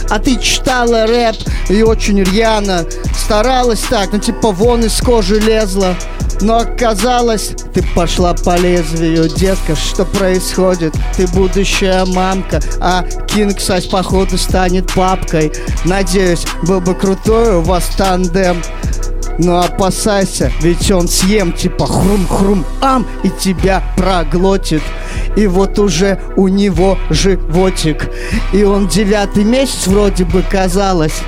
А 0.10 0.20
ты 0.20 0.38
читала 0.38 1.06
рэп 1.06 1.36
и 1.70 1.84
очень 1.84 2.24
рьяно 2.24 2.84
Старалась 3.16 3.82
так, 3.82 4.12
ну 4.12 4.18
типа 4.18 4.52
вон 4.52 4.84
из 4.84 5.00
кожи 5.02 5.40
лезла 5.40 5.96
но 6.42 6.58
оказалось, 6.58 7.52
ты 7.74 7.84
пошла 7.96 8.34
по 8.34 8.56
лезвию, 8.56 9.28
детка, 9.28 9.76
что 9.76 10.06
происходит? 10.06 10.96
Ты 11.16 11.28
будущая 11.28 12.06
мамка, 12.06 12.62
а 12.80 13.04
Кинг 13.28 13.60
Сайз 13.60 13.86
походу 13.86 14.38
станет 14.38 14.94
папкой. 14.94 15.52
Надеюсь, 15.84 16.46
был 16.64 16.80
бы 16.80 16.96
крутой 16.96 17.58
у 17.58 17.62
вас 17.62 17.90
тандем. 17.98 18.62
Но 19.38 19.60
опасайся, 19.62 20.52
ведь 20.62 20.92
он 20.92 21.08
съем 21.08 21.54
типа 21.54 21.86
хрум-хрум 21.86 22.66
ам 22.82 23.08
и 23.24 23.30
тебя 23.30 23.82
проглотит. 23.96 24.84
И 25.36 25.48
вот 25.48 25.80
уже 25.80 26.20
у 26.36 26.48
него 26.48 26.98
животик. 27.10 28.10
И 28.54 28.64
он 28.64 28.88
девятый 28.88 29.44
месяц 29.44 29.88
вроде 29.88 30.26
бы 30.26 30.42
казалось. 30.42 31.22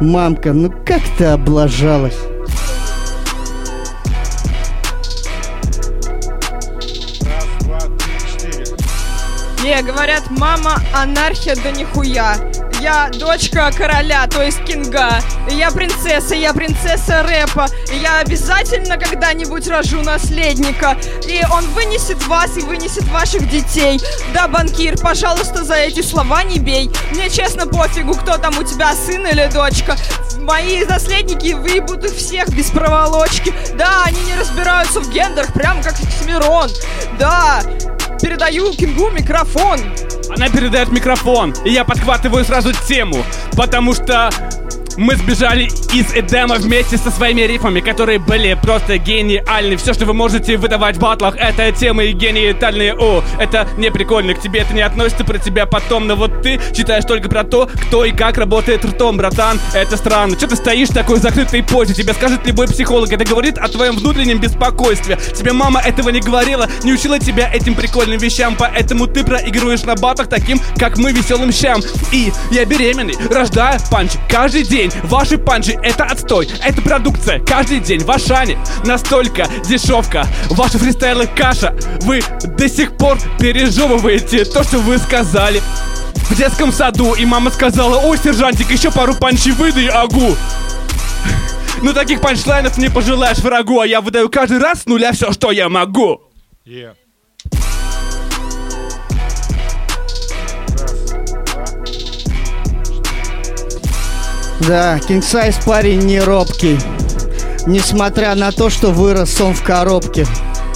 Мамка, 0.00 0.52
ну 0.52 0.70
как 0.84 1.02
ты 1.16 1.24
облажалась? 1.26 2.18
Раз, 7.24 7.46
два, 7.60 7.78
три, 7.98 8.14
четыре. 8.32 8.66
Не, 9.62 9.82
говорят, 9.82 10.24
мама 10.30 10.82
анархия 10.92 11.56
да 11.62 11.70
нихуя. 11.70 12.36
Я 12.84 13.08
дочка 13.08 13.70
короля, 13.74 14.26
то 14.26 14.42
есть 14.42 14.62
кинга. 14.64 15.18
Я 15.48 15.70
принцесса, 15.70 16.34
я 16.34 16.52
принцесса 16.52 17.22
рэпа. 17.22 17.66
Я 18.02 18.18
обязательно 18.18 18.98
когда-нибудь 18.98 19.66
рожу 19.68 20.02
наследника. 20.02 20.94
И 21.26 21.40
он 21.50 21.64
вынесет 21.68 22.22
вас 22.26 22.58
и 22.58 22.60
вынесет 22.60 23.04
ваших 23.04 23.48
детей. 23.48 23.98
Да, 24.34 24.48
банкир, 24.48 24.98
пожалуйста, 24.98 25.64
за 25.64 25.76
эти 25.76 26.02
слова 26.02 26.44
не 26.44 26.58
бей. 26.58 26.90
Мне 27.12 27.30
честно 27.30 27.66
пофигу, 27.66 28.12
кто 28.16 28.36
там 28.36 28.58
у 28.58 28.62
тебя, 28.62 28.92
сын 28.92 29.26
или 29.28 29.46
дочка. 29.50 29.96
Мои 30.40 30.84
наследники 30.84 31.54
выебут 31.54 32.04
их 32.04 32.14
всех 32.14 32.50
без 32.50 32.70
проволочки. 32.70 33.54
Да, 33.78 34.02
они 34.04 34.20
не 34.24 34.34
разбираются 34.34 35.00
в 35.00 35.10
гендерах, 35.10 35.54
прям 35.54 35.82
как 35.82 35.94
Оксимирон. 35.94 36.68
Да, 37.18 37.62
передаю 38.20 38.74
Кингу 38.74 39.08
микрофон. 39.08 39.80
Она 40.36 40.48
передает 40.48 40.90
микрофон, 40.90 41.54
и 41.64 41.70
я 41.70 41.84
подхватываю 41.84 42.44
сразу 42.44 42.72
тему, 42.72 43.24
потому 43.56 43.94
что 43.94 44.30
мы 44.96 45.16
сбежали 45.16 45.64
из 45.92 46.12
Эдема 46.14 46.56
вместе 46.56 46.96
со 46.96 47.10
своими 47.10 47.42
рифмами, 47.42 47.80
которые 47.80 48.18
были 48.18 48.54
просто 48.60 48.98
гениальны. 48.98 49.76
Все, 49.76 49.92
что 49.94 50.06
вы 50.06 50.14
можете 50.14 50.56
выдавать 50.56 50.96
в 50.96 51.00
батлах, 51.00 51.36
это 51.36 51.72
темы 51.72 52.12
гениальные. 52.12 52.94
О, 52.94 53.22
это 53.38 53.66
не 53.76 53.90
прикольно, 53.90 54.34
к 54.34 54.40
тебе 54.40 54.60
это 54.60 54.74
не 54.74 54.82
относится 54.82 55.24
про 55.24 55.38
тебя 55.38 55.66
потом. 55.66 56.06
Но 56.06 56.16
вот 56.16 56.42
ты 56.42 56.60
читаешь 56.74 57.04
только 57.04 57.28
про 57.28 57.44
то, 57.44 57.68
кто 57.86 58.04
и 58.04 58.12
как 58.12 58.38
работает 58.38 58.84
ртом, 58.84 59.16
братан. 59.16 59.60
Это 59.74 59.96
странно. 59.96 60.36
Че 60.36 60.46
ты 60.46 60.56
стоишь 60.56 60.90
в 60.90 60.94
такой 60.94 61.18
закрытой 61.18 61.62
позе? 61.62 61.94
Тебе 61.94 62.12
скажет 62.12 62.46
любой 62.46 62.68
психолог. 62.68 63.12
Это 63.12 63.24
говорит 63.24 63.58
о 63.58 63.68
твоем 63.68 63.96
внутреннем 63.96 64.38
беспокойстве. 64.38 65.18
Тебе 65.34 65.52
мама 65.52 65.80
этого 65.80 66.10
не 66.10 66.20
говорила, 66.20 66.68
не 66.82 66.92
учила 66.92 67.18
тебя 67.18 67.50
этим 67.52 67.74
прикольным 67.74 68.18
вещам. 68.18 68.56
Поэтому 68.58 69.06
ты 69.06 69.24
проигрываешь 69.24 69.82
на 69.82 69.94
батлах 69.94 70.28
таким, 70.28 70.60
как 70.78 70.98
мы, 70.98 71.12
веселым 71.12 71.52
щам. 71.52 71.80
И 72.12 72.32
я 72.50 72.64
беременный, 72.64 73.14
рождаю 73.30 73.78
панчи 73.90 74.18
каждый 74.28 74.62
день. 74.62 74.83
Ваши 75.04 75.38
панчи 75.38 75.78
это 75.82 76.04
отстой, 76.04 76.48
это 76.62 76.80
продукция. 76.82 77.40
Каждый 77.40 77.80
день 77.80 78.00
в 78.00 78.10
Ашане 78.10 78.58
настолько 78.84 79.46
дешевка. 79.64 80.26
Ваши 80.50 80.78
фристайлы 80.78 81.26
каша. 81.26 81.74
Вы 82.02 82.22
до 82.44 82.68
сих 82.68 82.96
пор 82.96 83.18
пережевываете 83.38 84.44
то, 84.44 84.64
что 84.64 84.78
вы 84.78 84.98
сказали. 84.98 85.62
В 86.30 86.36
детском 86.36 86.72
саду, 86.72 87.14
и 87.14 87.24
мама 87.26 87.50
сказала, 87.50 87.98
ой, 87.98 88.18
сержантик, 88.18 88.70
еще 88.70 88.90
пару 88.90 89.14
панчей 89.14 89.52
выдай, 89.52 89.88
агу. 89.88 90.36
Ну 91.82 91.92
таких 91.92 92.20
панчлайнов 92.20 92.78
не 92.78 92.88
пожелаешь 92.88 93.38
врагу, 93.38 93.80
а 93.80 93.86
я 93.86 94.00
выдаю 94.00 94.30
каждый 94.30 94.58
раз 94.58 94.82
с 94.82 94.86
нуля 94.86 95.12
все, 95.12 95.32
что 95.32 95.50
я 95.50 95.68
могу. 95.68 96.22
Yeah. 96.64 96.94
Да, 104.60 104.98
King 104.98 105.20
Size 105.20 105.64
парень 105.64 106.00
не 106.00 106.20
робкий. 106.20 106.78
Несмотря 107.66 108.34
на 108.34 108.52
то, 108.52 108.70
что 108.70 108.90
вырос 108.90 109.40
он 109.40 109.54
в 109.54 109.62
коробке. 109.62 110.26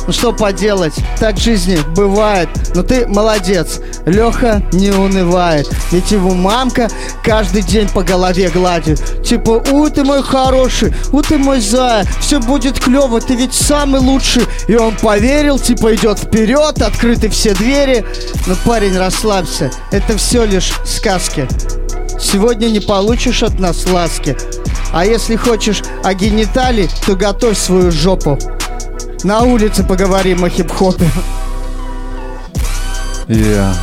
Ну 0.08 0.12
что 0.14 0.32
поделать, 0.32 0.94
так 1.20 1.36
в 1.36 1.42
жизни 1.42 1.78
бывает. 1.94 2.48
Но 2.74 2.82
ты 2.82 3.06
молодец, 3.06 3.80
Леха 4.06 4.62
не 4.72 4.90
унывает. 4.90 5.68
Ведь 5.92 6.10
его 6.10 6.32
мамка 6.32 6.88
каждый 7.22 7.60
день 7.60 7.90
по 7.90 8.02
голове 8.02 8.48
гладит. 8.48 9.22
Типа, 9.22 9.62
у 9.70 9.90
ты 9.90 10.04
мой 10.04 10.22
хороший, 10.22 10.94
у 11.12 11.20
ты 11.20 11.36
мой 11.36 11.60
зая, 11.60 12.06
все 12.20 12.40
будет 12.40 12.80
клево, 12.80 13.20
ты 13.20 13.34
ведь 13.34 13.52
самый 13.52 14.00
лучший. 14.00 14.44
И 14.66 14.76
он 14.76 14.96
поверил, 14.96 15.58
типа 15.58 15.94
идет 15.94 16.20
вперед, 16.20 16.80
открыты 16.80 17.28
все 17.28 17.52
двери. 17.52 18.06
Но 18.46 18.54
парень, 18.64 18.96
расслабься, 18.96 19.70
это 19.90 20.16
все 20.16 20.46
лишь 20.46 20.72
сказки. 20.86 21.46
Сегодня 22.20 22.68
не 22.68 22.81
получишь 22.81 23.42
от 23.42 23.59
нас 23.59 23.87
ласки. 23.88 24.37
А 24.92 25.04
если 25.04 25.37
хочешь 25.37 25.83
о 26.02 26.14
гениталии, 26.14 26.88
то 27.07 27.14
готовь 27.14 27.59
свою 27.59 27.90
жопу. 27.92 28.38
На 29.22 29.42
улице 29.42 29.85
поговорим 29.85 30.44
о 30.44 30.48
хип-хопе. 30.48 31.09
Я 33.28 33.74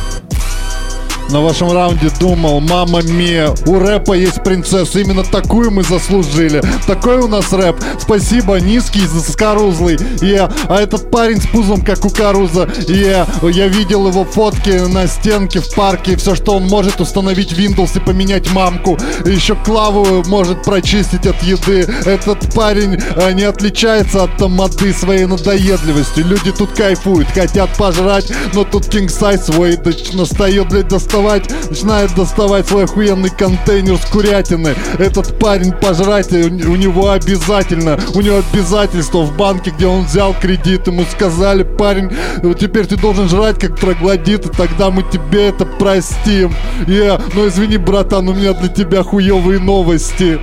на 1.30 1.40
вашем 1.40 1.72
раунде 1.72 2.10
думал, 2.20 2.60
мама 2.60 3.02
мия, 3.02 3.50
у 3.66 3.78
рэпа 3.78 4.12
есть 4.12 4.42
принцесса, 4.42 5.00
именно 5.00 5.24
такую 5.24 5.70
мы 5.70 5.82
заслужили. 5.82 6.62
Такой 6.86 7.18
у 7.18 7.28
нас 7.28 7.52
рэп. 7.52 7.76
Спасибо, 7.98 8.60
низкий, 8.60 9.06
заскорузлый. 9.06 9.96
Yeah. 9.96 10.52
А 10.68 10.80
этот 10.80 11.10
парень 11.10 11.40
с 11.40 11.46
пузом, 11.46 11.82
как 11.82 12.04
у 12.04 12.10
Каруза. 12.10 12.64
Yeah. 12.64 13.26
Я 13.50 13.68
видел 13.68 14.06
его 14.06 14.24
фотки 14.24 14.70
на 14.88 15.06
стенке 15.06 15.60
в 15.60 15.74
парке. 15.74 16.16
Все, 16.16 16.34
что 16.34 16.56
он 16.56 16.64
может 16.64 17.00
установить 17.00 17.52
Windows 17.52 17.96
и 17.96 18.00
поменять 18.00 18.50
мамку. 18.52 18.98
Еще 19.24 19.54
клаву 19.54 20.24
может 20.26 20.62
прочистить 20.62 21.26
от 21.26 21.42
еды. 21.42 21.88
Этот 22.04 22.54
парень 22.54 23.00
а, 23.16 23.32
не 23.32 23.44
отличается 23.44 24.24
от 24.24 24.36
тамады 24.36 24.92
своей 24.92 25.26
надоедливостью. 25.26 26.26
Люди 26.26 26.52
тут 26.52 26.72
кайфуют, 26.72 27.28
хотят 27.28 27.70
пожрать, 27.76 28.30
но 28.54 28.64
тут 28.64 28.86
King 28.86 29.06
Size 29.06 29.52
свой 29.52 29.76
достает, 30.16 30.68
блядь, 30.68 30.88
доставать, 31.16 31.70
начинает 31.70 32.14
доставать 32.14 32.68
свой 32.68 32.84
охуенный 32.84 33.30
контейнер 33.30 33.96
с 33.96 34.06
курятины. 34.06 34.74
Этот 34.98 35.38
парень 35.38 35.72
пожрать, 35.72 36.32
у, 36.32 36.36
у 36.36 36.76
него 36.76 37.10
обязательно, 37.10 37.98
у 38.14 38.20
него 38.20 38.42
обязательство 38.52 39.22
в 39.22 39.36
банке, 39.36 39.70
где 39.70 39.86
он 39.86 40.04
взял 40.04 40.34
кредит, 40.34 40.86
ему 40.86 41.04
сказали, 41.10 41.62
парень, 41.62 42.10
вот 42.42 42.58
теперь 42.58 42.86
ты 42.86 42.96
должен 42.96 43.28
жрать 43.28 43.58
как 43.58 43.78
троглодит, 43.78 44.46
и 44.46 44.50
тогда 44.50 44.90
мы 44.90 45.02
тебе 45.04 45.48
это 45.48 45.64
простим. 45.64 46.54
Я, 46.86 47.20
ну 47.34 47.48
извини, 47.48 47.78
братан, 47.78 48.28
у 48.28 48.34
меня 48.34 48.52
для 48.52 48.68
тебя 48.68 49.02
хуевые 49.02 49.58
новости. 49.58 50.38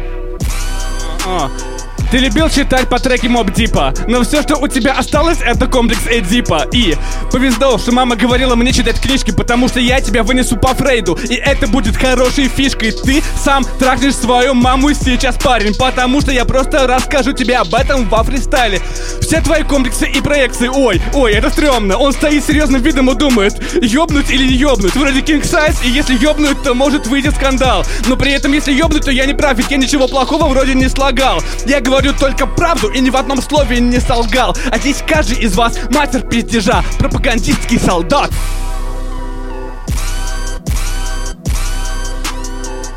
Ты 2.14 2.20
любил 2.20 2.48
читать 2.48 2.90
по 2.90 3.00
треке 3.00 3.28
Моб 3.28 3.52
Дипа, 3.52 3.92
но 4.08 4.22
все, 4.22 4.44
что 4.44 4.58
у 4.58 4.68
тебя 4.68 4.94
осталось, 4.94 5.40
это 5.44 5.66
комплекс 5.66 6.02
Эдипа. 6.08 6.68
И 6.72 6.96
повезло, 7.32 7.80
что 7.80 7.92
мама 7.92 8.16
говорила 8.16 8.54
мне 8.54 8.72
читать 8.72 9.02
книжки, 9.02 9.32
потому 9.32 9.68
что 9.68 9.80
я 9.80 10.00
тебя 10.00 10.22
вынесу 10.22 10.56
по 10.56 10.76
Фрейду. 10.76 11.18
И 11.28 11.34
это 11.34 11.66
будет 11.66 11.98
хорошей 11.98 12.50
фишкой. 12.50 12.92
Ты 12.92 13.24
сам 13.44 13.66
трахнешь 13.80 14.14
свою 14.14 14.54
маму 14.54 14.94
сейчас, 14.94 15.38
парень, 15.38 15.74
потому 15.74 16.22
что 16.22 16.32
я 16.32 16.46
просто 16.46 16.86
расскажу 16.86 17.32
тебе 17.32 17.58
об 17.58 17.74
этом 17.74 18.08
во 18.08 18.22
фристайле. 18.22 18.80
Все 19.20 19.42
твои 19.42 19.64
комплексы 19.64 20.06
и 20.08 20.22
проекции, 20.22 20.68
ой, 20.68 21.02
ой, 21.16 21.34
это 21.34 21.50
стрёмно. 21.50 21.98
Он 21.98 22.14
стоит 22.14 22.46
серьезным 22.46 22.84
видом 22.84 23.10
и 23.10 23.16
думает, 23.16 23.56
ёбнуть 23.82 24.30
или 24.30 24.46
не 24.46 24.54
ёбнуть. 24.54 24.94
Вроде 24.94 25.22
King 25.22 25.42
Size, 25.42 25.78
и 25.84 25.90
если 25.90 26.16
ёбнуть, 26.16 26.62
то 26.62 26.76
может 26.76 27.08
выйти 27.08 27.32
скандал. 27.32 27.84
Но 28.06 28.18
при 28.18 28.34
этом, 28.34 28.54
если 28.54 28.72
ёбнуть, 28.72 29.06
то 29.06 29.10
я 29.10 29.26
не 29.26 29.34
прав, 29.34 29.58
ведь 29.58 29.72
я 29.72 29.78
ничего 29.78 30.08
плохого 30.08 30.48
вроде 30.48 30.76
не 30.76 30.88
слагал. 30.90 31.42
Я 31.66 31.82
говорю 31.82 32.03
только 32.12 32.46
правду 32.46 32.90
и 32.90 33.00
ни 33.00 33.10
в 33.10 33.16
одном 33.16 33.42
слове 33.42 33.80
не 33.80 34.00
солгал. 34.00 34.58
А 34.72 34.78
здесь 34.78 35.04
каждый 35.08 35.38
из 35.40 35.56
вас 35.56 35.78
мастер 35.92 36.22
пиздежа, 36.22 36.84
пропагандистский 37.00 37.80
солдат. 37.80 38.32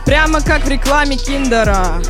Прямо 0.04 0.40
как 0.40 0.64
в 0.64 0.68
рекламе 0.68 1.16
Киндера. 1.16 2.00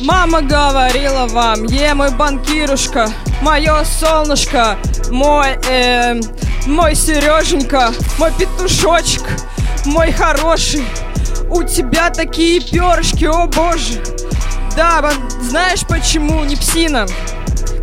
Мама 0.00 0.42
говорила 0.42 1.26
вам, 1.26 1.64
е, 1.64 1.94
мой 1.94 2.10
банкирушка, 2.10 3.08
мое 3.42 3.84
солнышко, 3.84 4.76
мой, 5.10 5.58
э, 5.70 6.20
мой 6.66 6.94
Сереженька, 6.94 7.92
мой 8.18 8.32
петушочек, 8.32 9.22
мой 9.86 10.12
хороший. 10.12 10.84
У 11.50 11.62
тебя 11.62 12.10
такие 12.10 12.60
перышки, 12.60 13.24
о 13.24 13.46
боже. 13.46 14.02
Да, 14.76 15.12
знаешь 15.40 15.86
почему 15.86 16.44
не 16.44 16.56
псина? 16.56 17.06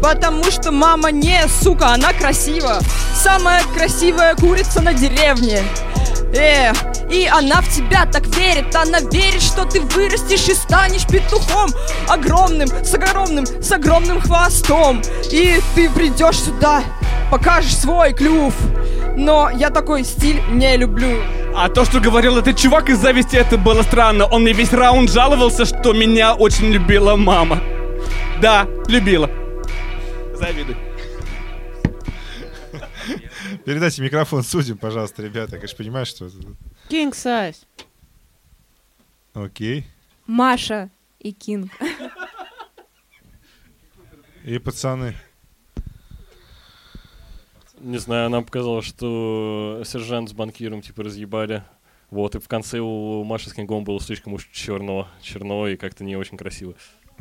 Потому 0.01 0.43
что 0.51 0.71
мама 0.71 1.11
не, 1.11 1.47
сука, 1.47 1.93
она 1.93 2.11
красива. 2.11 2.79
Самая 3.15 3.63
красивая 3.75 4.35
курица 4.35 4.81
на 4.81 4.93
деревне. 4.93 5.61
Э, 6.33 6.73
и 7.09 7.27
она 7.27 7.61
в 7.61 7.69
тебя 7.69 8.05
так 8.05 8.25
верит, 8.35 8.75
она 8.75 8.99
верит, 8.99 9.41
что 9.41 9.65
ты 9.65 9.81
вырастешь 9.81 10.49
и 10.49 10.53
станешь 10.53 11.05
петухом 11.05 11.71
огромным, 12.07 12.67
с 12.67 12.93
огромным, 12.93 13.45
с 13.45 13.71
огромным 13.71 14.19
хвостом. 14.19 15.01
И 15.29 15.61
ты 15.75 15.89
придешь 15.89 16.39
сюда, 16.39 16.83
покажешь 17.29 17.77
свой 17.77 18.13
клюв. 18.13 18.53
Но 19.15 19.49
я 19.49 19.69
такой 19.69 20.03
стиль 20.03 20.41
не 20.49 20.77
люблю. 20.77 21.21
А 21.55 21.69
то, 21.69 21.85
что 21.85 21.99
говорил 21.99 22.37
этот 22.37 22.57
чувак 22.57 22.89
из 22.89 22.99
зависти, 22.99 23.35
это 23.35 23.57
было 23.57 23.81
странно. 23.83 24.25
Он 24.25 24.43
мне 24.43 24.53
весь 24.53 24.73
раунд 24.73 25.11
жаловался, 25.11 25.65
что 25.65 25.93
меня 25.93 26.33
очень 26.33 26.71
любила 26.71 27.15
мама. 27.15 27.61
Да, 28.41 28.67
любила. 28.87 29.29
Завидуй. 30.33 30.75
Передайте 33.65 34.01
микрофон 34.01 34.43
судьям, 34.43 34.77
пожалуйста, 34.77 35.21
ребята. 35.21 35.55
Я, 35.55 35.57
конечно, 35.57 35.77
понимаю, 35.77 36.05
что... 36.05 36.25
King 36.89 37.11
size. 37.11 37.57
Окей. 39.33 39.85
Маша 40.25 40.89
и 41.19 41.31
Кинг. 41.31 41.71
И 44.43 44.57
пацаны. 44.57 45.15
Не 47.83 47.97
знаю, 47.97 48.29
нам 48.29 48.45
показалось, 48.45 48.85
что 48.85 49.81
сержант 49.85 50.29
с 50.29 50.33
банкиром 50.33 50.81
типа 50.81 51.03
разъебали. 51.03 51.63
Вот, 52.11 52.35
и 52.35 52.39
в 52.39 52.47
конце 52.47 52.79
у 52.79 53.23
Маши 53.23 53.49
с 53.49 53.53
Кингом 53.53 53.83
было 53.83 53.99
слишком 53.99 54.33
уж 54.33 54.47
черного, 54.51 55.07
черного 55.21 55.71
и 55.71 55.77
как-то 55.77 56.03
не 56.03 56.15
очень 56.15 56.37
красиво. 56.37 56.75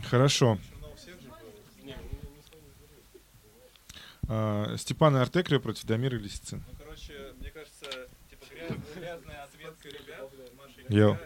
Хорошо. 0.04 0.58
А, 4.28 4.76
Степан 4.76 5.16
и 5.16 5.20
Артекрио 5.20 5.60
против 5.60 5.86
Дамира 5.86 6.18
и 6.18 6.20
Лисицин. 6.20 6.62
Короче, 6.78 7.14
мне 7.38 7.50
кажется, 7.50 7.86
типа 8.28 8.44
грязная 8.94 9.44
ответка 9.44 9.88
ребят. 9.88 10.30
Йоу. 10.88 11.16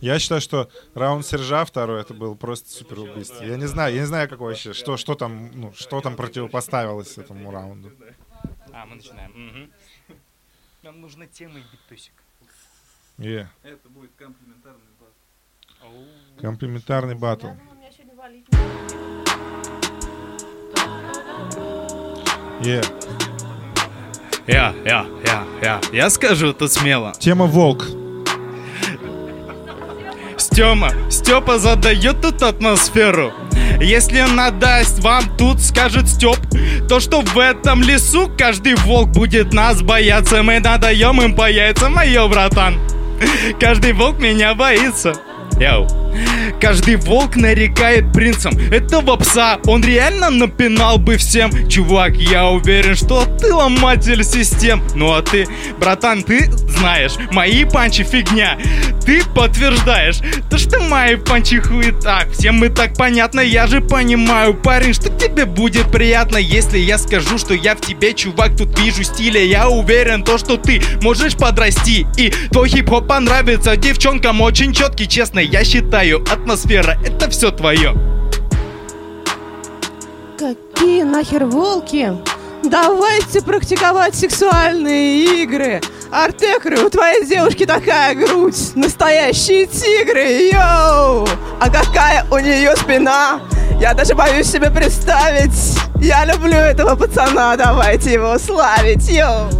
Я 0.00 0.18
считаю, 0.18 0.40
что 0.40 0.68
раунд 0.94 1.24
Сержа 1.24 1.64
второй 1.64 2.00
это 2.00 2.12
был 2.12 2.34
просто 2.34 2.70
супер 2.70 2.98
убийство. 2.98 3.42
Я 3.44 3.56
не 3.56 3.66
знаю, 3.66 3.94
я 3.94 4.00
не 4.00 4.06
знаю, 4.06 4.28
какой 4.28 4.48
вообще, 4.48 4.72
что, 4.72 4.96
что 4.96 5.14
там, 5.14 5.50
ну, 5.54 5.72
что 5.72 6.00
там 6.00 6.16
противопоставилось 6.16 7.16
этому 7.18 7.50
раунду. 7.52 7.92
А, 8.72 8.86
мы 8.86 8.96
начинаем. 8.96 9.30
Мгм. 9.32 9.72
Нам 10.82 11.00
нужна 11.00 11.26
тема 11.26 11.58
и 11.58 11.62
битусик. 11.70 12.14
Е. 13.18 13.48
Это 13.62 13.88
будет 13.88 14.10
комплиментарный 14.16 14.80
бат. 14.98 16.40
Комплиментарный 16.40 17.14
батл. 17.14 17.48
Е. 22.64 22.82
Я, 24.46 24.74
я, 24.84 25.06
я, 25.24 25.46
я. 25.62 25.80
Я 25.92 26.10
скажу 26.10 26.52
тут 26.52 26.72
смело. 26.72 27.12
Тема 27.18 27.46
волк. 27.46 28.01
Стема, 30.52 30.90
Степа 31.08 31.58
задает 31.58 32.20
тут 32.20 32.42
атмосферу. 32.42 33.32
Если 33.80 34.20
надаст 34.20 34.98
вам 34.98 35.24
тут, 35.38 35.62
скажет 35.62 36.06
Степ, 36.06 36.36
то 36.90 37.00
что 37.00 37.22
в 37.22 37.38
этом 37.38 37.80
лесу 37.82 38.30
каждый 38.36 38.74
волк 38.74 39.08
будет 39.08 39.54
нас 39.54 39.80
бояться. 39.80 40.42
Мы 40.42 40.60
надаем 40.60 41.22
им 41.22 41.34
по 41.34 41.50
яйцам, 41.50 41.94
моё, 41.94 42.28
братан. 42.28 42.78
Каждый 43.58 43.94
волк 43.94 44.18
меня 44.18 44.54
боится. 44.54 45.14
Йоу. 45.62 45.86
Каждый 46.60 46.96
волк 46.96 47.36
нарекает 47.36 48.12
принцем 48.12 48.52
этого 48.70 49.16
пса. 49.16 49.58
Он 49.66 49.82
реально 49.82 50.30
напинал 50.30 50.98
бы 50.98 51.16
всем. 51.16 51.68
Чувак, 51.68 52.16
я 52.16 52.46
уверен, 52.48 52.94
что 52.94 53.24
ты 53.24 53.52
ломатель 53.52 54.22
систем. 54.24 54.82
Ну 54.94 55.12
а 55.12 55.22
ты, 55.22 55.46
братан, 55.80 56.22
ты 56.22 56.50
знаешь, 56.68 57.12
мои 57.32 57.64
панчи 57.64 58.04
фигня. 58.04 58.58
Ты 59.04 59.24
подтверждаешь, 59.24 60.18
то 60.48 60.58
что 60.58 60.78
мои 60.80 61.16
панчи 61.16 61.58
хуета. 61.58 62.24
Всем 62.32 62.56
мы 62.56 62.68
так 62.68 62.94
понятно, 62.94 63.40
я 63.40 63.66
же 63.66 63.80
понимаю, 63.80 64.54
парень, 64.54 64.94
что 64.94 65.08
тебе 65.08 65.44
будет 65.44 65.90
приятно, 65.90 66.36
если 66.36 66.78
я 66.78 66.98
скажу, 66.98 67.38
что 67.38 67.54
я 67.54 67.74
в 67.74 67.80
тебе, 67.80 68.12
чувак, 68.12 68.56
тут 68.56 68.78
вижу 68.78 69.02
стиля. 69.02 69.42
Я 69.42 69.68
уверен, 69.68 70.22
то, 70.22 70.38
что 70.38 70.56
ты 70.56 70.80
можешь 71.00 71.34
подрасти. 71.34 72.06
И 72.16 72.32
твой 72.50 72.68
хип-хоп 72.68 73.08
понравится 73.08 73.76
девчонкам 73.76 74.40
очень 74.40 74.72
четкий, 74.72 75.08
честно, 75.08 75.40
я 75.52 75.64
считаю, 75.64 76.24
атмосфера, 76.32 76.96
это 77.04 77.28
все 77.28 77.50
твое. 77.50 77.94
Какие 80.38 81.02
нахер 81.02 81.44
волки? 81.44 82.10
Давайте 82.64 83.42
практиковать 83.42 84.14
сексуальные 84.14 85.42
игры. 85.42 85.82
Артекры, 86.10 86.78
у 86.78 86.88
твоей 86.88 87.26
девушки 87.26 87.66
такая 87.66 88.14
грудь. 88.14 88.74
Настоящие 88.74 89.66
тигры, 89.66 90.50
йоу! 90.52 91.28
А 91.60 91.70
какая 91.70 92.24
у 92.30 92.38
нее 92.38 92.74
спина? 92.74 93.42
Я 93.78 93.92
даже 93.92 94.14
боюсь 94.14 94.46
себе 94.46 94.70
представить. 94.70 95.78
Я 96.00 96.24
люблю 96.24 96.56
этого 96.56 96.96
пацана, 96.96 97.56
давайте 97.56 98.14
его 98.14 98.38
славить, 98.38 99.06
йоу! 99.06 99.50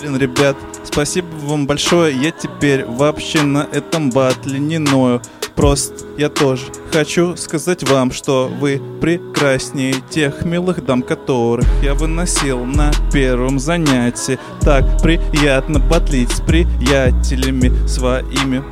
Блин, 0.00 0.16
ребят, 0.16 0.56
спасибо 0.92 1.28
вам 1.44 1.66
большое. 1.66 2.14
Я 2.14 2.30
теперь 2.30 2.84
вообще 2.84 3.42
на 3.42 3.66
этом 3.72 4.10
батле 4.10 4.58
не 4.58 4.78
ною. 4.78 5.22
Просто 5.56 6.06
я 6.16 6.28
тоже 6.28 6.62
хочу 6.92 7.36
сказать 7.36 7.86
вам, 7.88 8.10
что 8.10 8.48
вы 8.48 8.80
прекраснее 9.00 9.94
тех 10.10 10.44
милых 10.44 10.84
дам, 10.84 11.02
которых 11.02 11.66
я 11.82 11.94
выносил 11.94 12.64
на 12.64 12.90
первом 13.12 13.58
занятии. 13.58 14.38
Так 14.60 15.02
приятно 15.02 15.78
батлить 15.78 16.30
с 16.30 16.40
приятелями 16.40 17.86
своими 17.86 18.62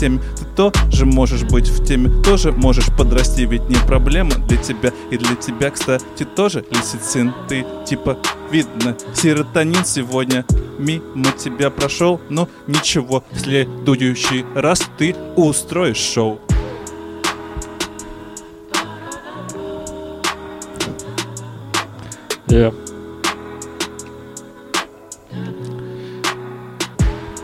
всеми. 0.00 0.18
Ты 0.38 0.44
тоже 0.56 1.04
можешь 1.04 1.42
быть 1.42 1.68
в 1.68 1.84
теме, 1.84 2.22
тоже 2.22 2.52
можешь 2.52 2.86
подрасти, 2.96 3.44
ведь 3.44 3.68
не 3.68 3.76
проблема 3.86 4.34
для 4.48 4.56
тебя. 4.56 4.92
И 5.10 5.18
для 5.18 5.36
тебя, 5.36 5.70
кстати, 5.70 6.24
тоже 6.24 6.64
лисицин. 6.70 7.34
Ты 7.48 7.66
типа 7.86 8.16
видно, 8.50 8.96
серотонин 9.14 9.84
сегодня 9.84 10.46
мимо 10.78 11.32
тебя 11.32 11.68
прошел, 11.68 12.18
но 12.30 12.48
ничего, 12.66 13.22
в 13.30 13.40
следующий 13.40 14.46
раз 14.54 14.82
ты 14.96 15.14
устроишь 15.36 15.98
шоу. 15.98 16.40
Я. 22.48 22.72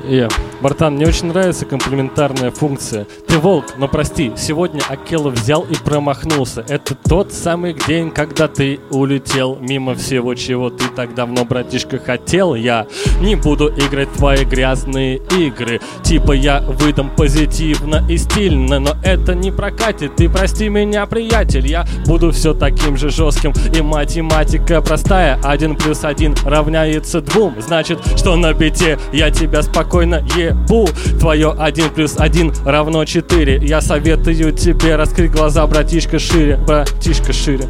Я. 0.08 0.28
Братан, 0.60 0.94
мне 0.94 1.06
очень 1.06 1.26
нравится 1.26 1.66
комплементарная 1.66 2.50
функция. 2.50 3.06
Ты 3.28 3.38
волк, 3.38 3.74
но 3.76 3.88
прости, 3.88 4.32
сегодня 4.36 4.80
Акела 4.88 5.28
взял 5.28 5.62
и 5.62 5.74
промахнулся. 5.74 6.64
Это 6.68 6.94
тот 6.94 7.32
самый 7.32 7.74
день, 7.86 8.10
когда 8.10 8.48
ты 8.48 8.80
улетел 8.90 9.58
мимо 9.60 9.94
всего, 9.94 10.34
чего 10.34 10.70
ты 10.70 10.84
так 10.88 11.14
давно, 11.14 11.44
братишка, 11.44 11.98
хотел. 11.98 12.54
Я 12.54 12.86
не 13.20 13.34
буду 13.36 13.68
играть 13.68 14.10
твои 14.12 14.44
грязные 14.44 15.16
игры. 15.36 15.80
Типа 16.02 16.32
я 16.32 16.60
выдам 16.60 17.10
позитивно 17.10 18.02
и 18.08 18.16
стильно, 18.16 18.78
но 18.78 18.96
это 19.04 19.34
не 19.34 19.50
прокатит. 19.50 20.16
Ты 20.16 20.30
прости 20.30 20.70
меня, 20.70 21.04
приятель, 21.04 21.66
я 21.66 21.86
буду 22.06 22.30
все 22.30 22.54
таким 22.54 22.96
же 22.96 23.10
жестким. 23.10 23.52
И 23.74 23.82
математика 23.82 24.80
простая. 24.80 25.38
Один 25.42 25.76
плюс 25.76 26.02
один 26.04 26.34
равняется 26.44 27.20
двум. 27.20 27.56
Значит, 27.58 27.98
что 28.16 28.36
на 28.36 28.54
бите 28.54 28.98
я 29.12 29.30
тебя 29.30 29.62
спокойно 29.62 30.22
ебу. 30.48 30.88
Твое 31.18 31.54
один 31.58 31.90
плюс 31.90 32.16
один 32.18 32.52
равно 32.64 33.04
четыре. 33.04 33.58
Я 33.62 33.80
советую 33.80 34.52
тебе 34.52 34.96
раскрыть 34.96 35.30
глаза, 35.30 35.66
братишка, 35.66 36.18
шире. 36.18 36.56
Братишка, 36.56 37.32
шире. 37.32 37.68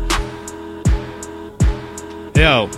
Яу. 2.35 2.69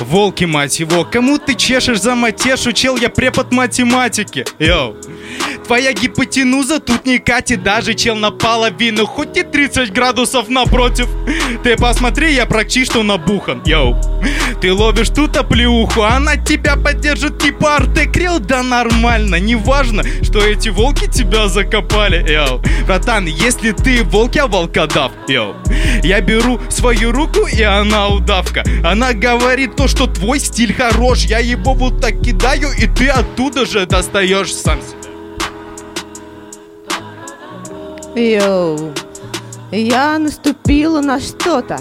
Волки, 0.00 0.44
мать 0.44 0.78
его, 0.78 1.04
кому 1.04 1.38
ты 1.38 1.54
чешешь 1.54 2.02
за 2.02 2.14
матешу, 2.14 2.72
чел, 2.72 2.96
я 2.96 3.08
препод 3.08 3.52
математики. 3.52 4.44
Йоу. 4.58 4.96
Твоя 5.66 5.92
гипотенуза 5.92 6.78
тут 6.78 7.06
не 7.06 7.18
катит, 7.18 7.64
даже 7.64 7.94
чел 7.94 8.14
наполовину, 8.14 9.04
хоть 9.04 9.36
и 9.36 9.42
30 9.42 9.92
градусов 9.92 10.48
напротив. 10.48 11.08
Ты 11.64 11.76
посмотри, 11.76 12.34
я 12.34 12.46
практически 12.46 12.92
что 12.92 13.02
набухан, 13.02 13.62
йоу. 13.66 13.96
Ты 14.60 14.72
ловишь 14.72 15.08
тут 15.08 15.36
оплеуху, 15.36 16.02
она 16.02 16.36
тебя 16.36 16.76
поддержит 16.76 17.40
типа 17.42 17.76
артекрил, 17.76 18.38
да 18.38 18.62
нормально, 18.62 19.40
неважно, 19.40 20.04
что 20.22 20.38
эти 20.38 20.68
волки 20.68 21.10
тебя 21.10 21.48
закопали, 21.48 22.24
yo. 22.30 22.62
Братан, 22.86 23.26
если 23.26 23.72
ты 23.72 24.04
волк, 24.04 24.36
я 24.36 24.46
волкодав, 24.46 25.10
yo. 25.26 25.56
Я 26.04 26.20
беру 26.20 26.60
свою 26.68 27.10
руку, 27.10 27.48
и 27.48 27.60
она 27.62 28.06
удавка. 28.06 28.62
Она 28.84 29.14
говорит 29.14 29.74
то, 29.74 29.88
что 29.88 30.06
твой 30.06 30.38
стиль 30.38 30.72
хорош, 30.72 31.24
я 31.24 31.40
его 31.40 31.74
вот 31.74 32.00
так 32.00 32.20
кидаю, 32.20 32.70
и 32.78 32.86
ты 32.86 33.08
оттуда 33.08 33.66
же 33.66 33.84
достаешь 33.84 34.54
сам 34.54 34.78
себя. 34.80 35.15
Йоу. 38.16 38.94
Я 39.70 40.18
наступила 40.18 41.02
на 41.02 41.20
что-то. 41.20 41.78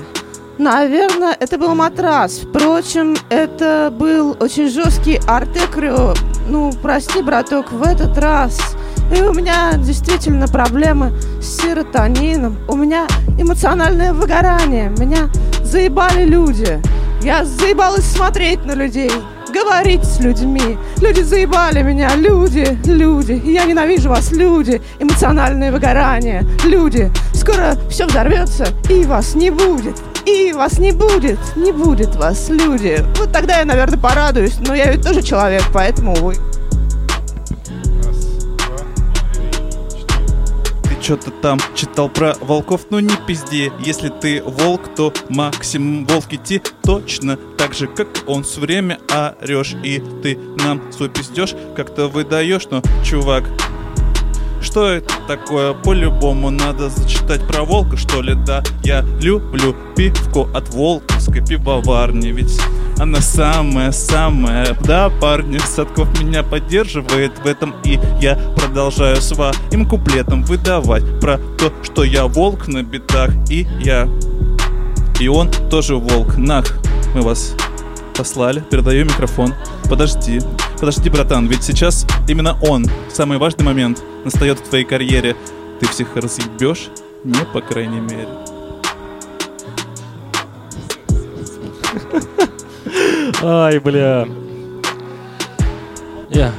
Наверное, 0.58 1.36
это 1.40 1.58
был 1.58 1.76
матрас. 1.76 2.40
Впрочем, 2.40 3.16
это 3.30 3.90
был 3.90 4.36
очень 4.42 4.70
жесткий 4.70 5.20
артекрио. 5.28 6.14
Ну, 6.50 6.74
прости, 6.82 7.22
браток, 7.22 7.72
в 7.72 7.82
этот 7.82 8.18
раз. 8.18 8.76
И 9.16 9.22
у 9.22 9.34
меня 9.34 9.74
действительно 9.78 10.48
проблемы 10.50 11.14
с 11.42 11.62
серотонином. 11.62 12.58
У 12.68 12.76
меня 12.76 13.08
эмоциональное 13.40 14.12
выгорание. 14.12 14.90
Меня 14.98 15.30
заебали 15.64 16.26
люди. 16.26 16.82
Я 17.22 17.46
заебалась 17.46 18.06
смотреть 18.06 18.66
на 18.66 18.74
людей, 18.74 19.12
говорить 19.56 20.03
с 20.03 20.20
людьми. 20.20 20.78
Люди 21.01 21.22
заебали 21.22 21.82
меня, 21.82 22.16
люди, 22.16 22.78
люди. 22.86 23.41
Я 23.45 23.64
ненавижу 23.66 24.10
вас, 24.10 24.32
люди. 24.32 24.82
Эмоциональное 24.99 25.72
выгорание, 25.72 26.43
люди. 26.66 27.12
Скоро 27.34 27.78
все 27.89 28.06
взорвется, 28.06 28.68
и 28.89 29.06
вас 29.06 29.34
не 29.36 29.51
будет. 29.51 29.95
И 30.26 30.51
вас 30.53 30.80
не 30.80 30.91
будет, 30.91 31.39
не 31.56 31.72
будет 31.72 32.16
вас, 32.16 32.49
люди. 32.49 33.06
Вот 33.18 33.32
тогда 33.32 33.60
я, 33.60 33.66
наверное, 33.66 33.99
порадуюсь, 33.99 34.58
но 34.60 34.74
я 34.76 34.91
ведь 34.91 35.03
тоже 35.03 35.22
человек, 35.22 35.64
поэтому, 35.72 36.14
увы. 36.14 36.36
Что-то 41.06 41.30
там 41.30 41.60
читал 41.76 42.10
про 42.10 42.34
волков, 42.41 42.88
ну 42.89 42.99
не 42.99 43.16
пизди. 43.28 43.72
Если 43.80 44.10
ты 44.10 44.41
волк, 44.41 44.95
то 44.95 45.14
максимум 45.30 46.03
волк 46.06 46.34
идти 46.34 46.64
точно 46.82 47.38
так 47.38 47.76
же, 47.76 47.86
как 47.86 48.08
он 48.26 48.43
все 48.43 48.60
время 48.60 48.99
орешь. 49.12 49.76
И 49.84 50.01
ты 50.24 50.36
нам 50.58 50.91
свой 50.91 51.10
пиздеж 51.10 51.53
как-то 51.76 52.08
выдаешь, 52.08 52.68
но, 52.72 52.82
чувак, 53.03 53.43
что 54.66 54.89
это 54.89 55.13
такое? 55.28 55.74
По-любому 55.74 56.49
надо 56.49 56.89
зачитать 56.89 57.47
про 57.47 57.63
волка, 57.63 57.97
что 57.97 58.22
ли, 58.22 58.34
да? 58.34 58.63
Я 58.84 59.05
люблю 59.22 59.76
пивко 59.95 60.47
от 60.53 60.74
волковской 60.74 61.45
пивоварни, 61.45 62.30
ведь 62.30 62.59
она 62.97 63.22
самая-самая, 63.22 64.76
да, 64.84 65.09
парни? 65.22 65.59
Садков 65.59 66.20
меня 66.20 66.41
поддерживает 66.43 67.38
в 67.39 67.45
этом, 67.45 67.76
и 67.84 67.99
я 68.20 68.36
продолжаю 68.55 69.18
своим 69.18 69.88
куплетом 69.88 70.43
выдавать 70.43 71.03
про 71.20 71.38
то, 71.38 71.72
что 71.84 72.03
я 72.03 72.26
волк 72.26 72.68
на 72.68 72.82
битах, 72.82 73.32
и 73.49 73.68
я... 73.80 74.09
И 75.20 75.28
он 75.28 75.49
тоже 75.70 75.95
волк. 75.95 76.38
Нах, 76.38 76.78
мы 77.13 77.22
вас 77.22 77.53
послали, 78.18 78.61
передаю 78.61 79.05
микрофон. 79.05 79.53
Подожди, 79.89 80.41
подожди, 80.80 81.10
братан, 81.10 81.48
ведь 81.48 81.64
сейчас 81.64 82.06
именно 82.28 82.58
он, 82.62 82.86
самый 83.10 83.38
важный 83.38 83.64
момент, 83.64 84.02
настает 84.24 84.60
в 84.60 84.70
твоей 84.70 84.86
карьере. 84.86 85.36
Ты 85.80 85.88
всех 85.88 86.16
разъебешь? 86.16 86.90
Не, 87.24 87.46
по 87.54 87.62
крайней 87.62 88.00
мере. 88.00 88.28
Ай, 93.42 93.80
бля. 93.80 94.28
Я. 96.30 96.52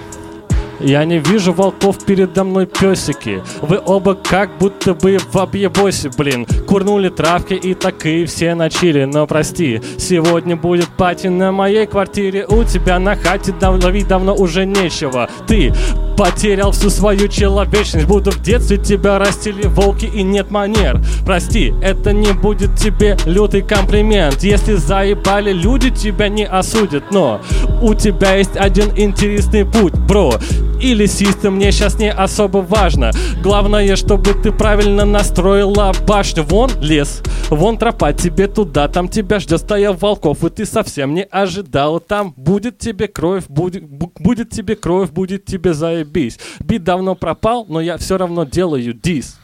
Я 0.80 1.04
не 1.04 1.18
вижу 1.18 1.52
волков 1.52 2.04
передо 2.04 2.44
мной 2.44 2.66
песики. 2.66 3.42
Вы 3.62 3.80
оба 3.84 4.14
как 4.14 4.58
будто 4.58 4.94
бы 4.94 5.18
в 5.18 5.36
объебосе, 5.36 6.10
блин. 6.16 6.46
Курнули 6.66 7.08
травки 7.08 7.54
и 7.54 7.74
такие 7.74 8.26
все 8.26 8.54
начали. 8.54 9.04
Но 9.04 9.26
прости, 9.26 9.80
сегодня 9.98 10.56
будет 10.56 10.88
пати 10.88 11.28
на 11.28 11.52
моей 11.52 11.86
квартире. 11.86 12.46
У 12.46 12.64
тебя 12.64 12.98
на 12.98 13.16
хате 13.16 13.54
дав- 13.58 13.82
ловить 13.82 14.08
давно 14.08 14.34
уже 14.34 14.66
нечего. 14.66 15.28
Ты 15.46 15.72
потерял 16.16 16.72
всю 16.72 16.90
свою 16.90 17.28
человечность 17.28 18.06
Будто 18.06 18.30
в 18.30 18.40
детстве 18.40 18.78
тебя 18.78 19.18
растили 19.18 19.66
волки 19.66 20.06
и 20.06 20.22
нет 20.22 20.50
манер 20.50 21.00
Прости, 21.24 21.74
это 21.82 22.12
не 22.12 22.32
будет 22.32 22.74
тебе 22.76 23.16
лютый 23.26 23.62
комплимент 23.62 24.42
Если 24.42 24.74
заебали 24.74 25.52
люди, 25.52 25.90
тебя 25.90 26.28
не 26.28 26.46
осудят 26.46 27.10
Но 27.10 27.40
у 27.82 27.94
тебя 27.94 28.36
есть 28.36 28.56
один 28.56 28.90
интересный 28.96 29.64
путь, 29.64 29.94
бро 29.94 30.34
или 30.80 31.06
систем 31.06 31.56
мне 31.56 31.72
сейчас 31.72 31.98
не 31.98 32.10
особо 32.10 32.58
важно. 32.58 33.12
Главное, 33.42 33.96
чтобы 33.96 34.34
ты 34.34 34.52
правильно 34.52 35.04
настроила 35.04 35.92
башню. 36.06 36.42
Вон 36.44 36.70
лес, 36.80 37.22
вон 37.50 37.78
тропа 37.78 38.12
тебе 38.12 38.48
туда 38.48 38.88
Там 38.88 39.08
тебя 39.08 39.38
ждет 39.38 39.60
стая 39.60 39.92
волков 39.92 40.44
И 40.44 40.50
ты 40.50 40.66
совсем 40.66 41.14
не 41.14 41.22
ожидал 41.22 42.00
Там 42.00 42.34
будет 42.36 42.78
тебе 42.78 43.08
кровь, 43.08 43.44
будет, 43.48 43.84
бу- 43.84 44.12
будет 44.18 44.50
тебе 44.50 44.76
кровь, 44.76 45.10
будет 45.10 45.44
тебе 45.44 45.72
заебись. 45.74 46.38
Бит 46.60 46.84
давно 46.84 47.14
пропал, 47.14 47.64
но 47.68 47.80
я 47.80 47.96
все 47.96 48.18
равно 48.18 48.44
делаю 48.44 48.92
дис. 48.92 49.38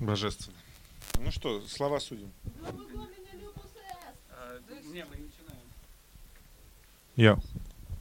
Божественно. 0.00 0.54
Ну 1.24 1.30
что, 1.30 1.62
слова 1.68 2.00
судим. 2.00 2.30
Я. 7.16 7.38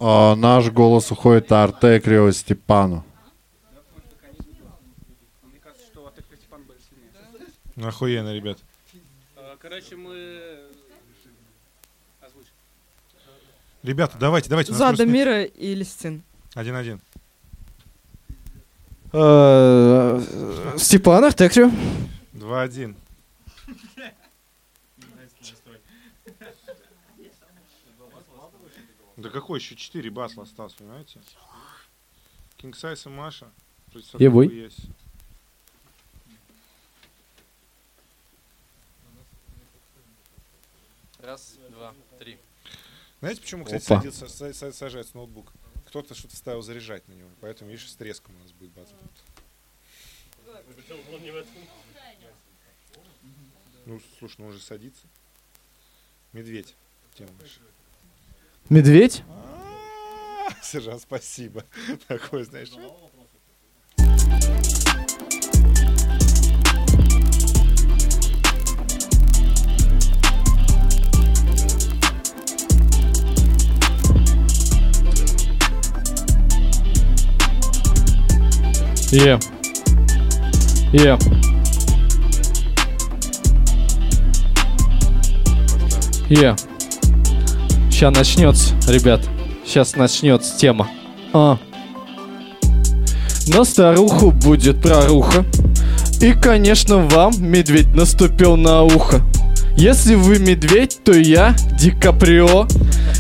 А, 0.06 0.36
наш 0.36 0.70
голос 0.70 1.12
уходит 1.12 1.50
Артекрио 1.50 2.30
Степану. 2.34 3.06
Мне 5.44 5.60
кажется, 5.64 5.86
что 5.94 6.08
от 6.08 6.18
их 6.20 6.26
Степан 6.38 6.62
был 6.64 6.76
сильнее. 6.90 7.48
Ну, 7.78 7.88
охуенно, 7.88 8.34
ребят. 8.34 8.58
Короче, 9.62 9.96
мы... 9.96 10.60
Ребята, 13.82 14.18
давайте, 14.20 14.50
давайте. 14.50 14.72
у 14.72 14.74
нас 14.74 14.80
За 14.80 14.88
просто 14.88 15.06
нет- 15.06 15.14
Дамира 15.14 15.44
и 15.44 15.74
Листин. 15.74 16.24
Один-один. 16.54 17.00
Э, 19.14 20.22
Степан 20.78 21.24
Артекрио. 21.24 21.72
Два-один. 22.34 22.98
Да 29.24 29.30
какой 29.30 29.60
еще 29.60 29.78
четыре 29.78 30.10
басла 30.10 30.44
осталось, 30.44 30.74
понимаете? 30.74 31.22
King 32.58 32.72
Size 32.74 33.10
и 33.10 33.10
Маша. 33.10 33.50
и 34.52 34.60
Яси. 34.64 34.90
Раз, 41.20 41.56
два, 41.70 41.94
три. 42.20 42.38
Знаете, 43.22 43.40
почему, 43.40 43.64
кстати, 43.64 43.86
Опа. 43.86 44.02
садится, 44.02 44.26
са- 44.26 44.50
са- 44.52 44.74
сажается 44.74 45.16
ноутбук? 45.16 45.54
Кто-то 45.88 46.14
что-то 46.16 46.36
ставил 46.36 46.62
заряжать 46.62 47.08
на 47.08 47.14
него, 47.14 47.30
поэтому, 47.40 47.72
видишь, 47.72 47.90
с 47.90 47.96
треском 47.96 48.36
у 48.36 48.40
нас 48.40 48.52
будет 48.52 48.72
база. 48.72 48.92
Ну, 53.86 54.02
слушай, 54.20 54.36
ну 54.40 54.48
он 54.48 54.52
же 54.52 54.60
садится. 54.60 55.08
Медведь. 56.34 56.76
Тема 57.16 57.32
наша. 57.40 57.62
Медведь? 58.70 59.24
Сержант, 60.62 61.02
спасибо. 61.02 61.64
Такой, 62.08 62.44
знаешь. 62.44 62.72
Е. 79.14 79.38
Е. 80.94 81.18
Е. 86.30 86.73
Сейчас 88.04 88.18
начнется, 88.18 88.74
ребят. 88.90 89.22
Сейчас 89.66 89.96
начнется 89.96 90.58
тема. 90.58 90.90
А. 91.32 91.58
На 93.48 93.64
старуху 93.64 94.32
будет 94.32 94.82
проруха. 94.82 95.46
И, 96.20 96.34
конечно, 96.34 96.98
вам 96.98 97.32
медведь 97.40 97.96
наступил 97.96 98.58
на 98.58 98.84
ухо. 98.84 99.22
Если 99.78 100.16
вы 100.16 100.40
медведь, 100.40 101.00
то 101.06 101.14
я 101.14 101.56
Ди 101.80 101.92
Каприо. 101.92 102.68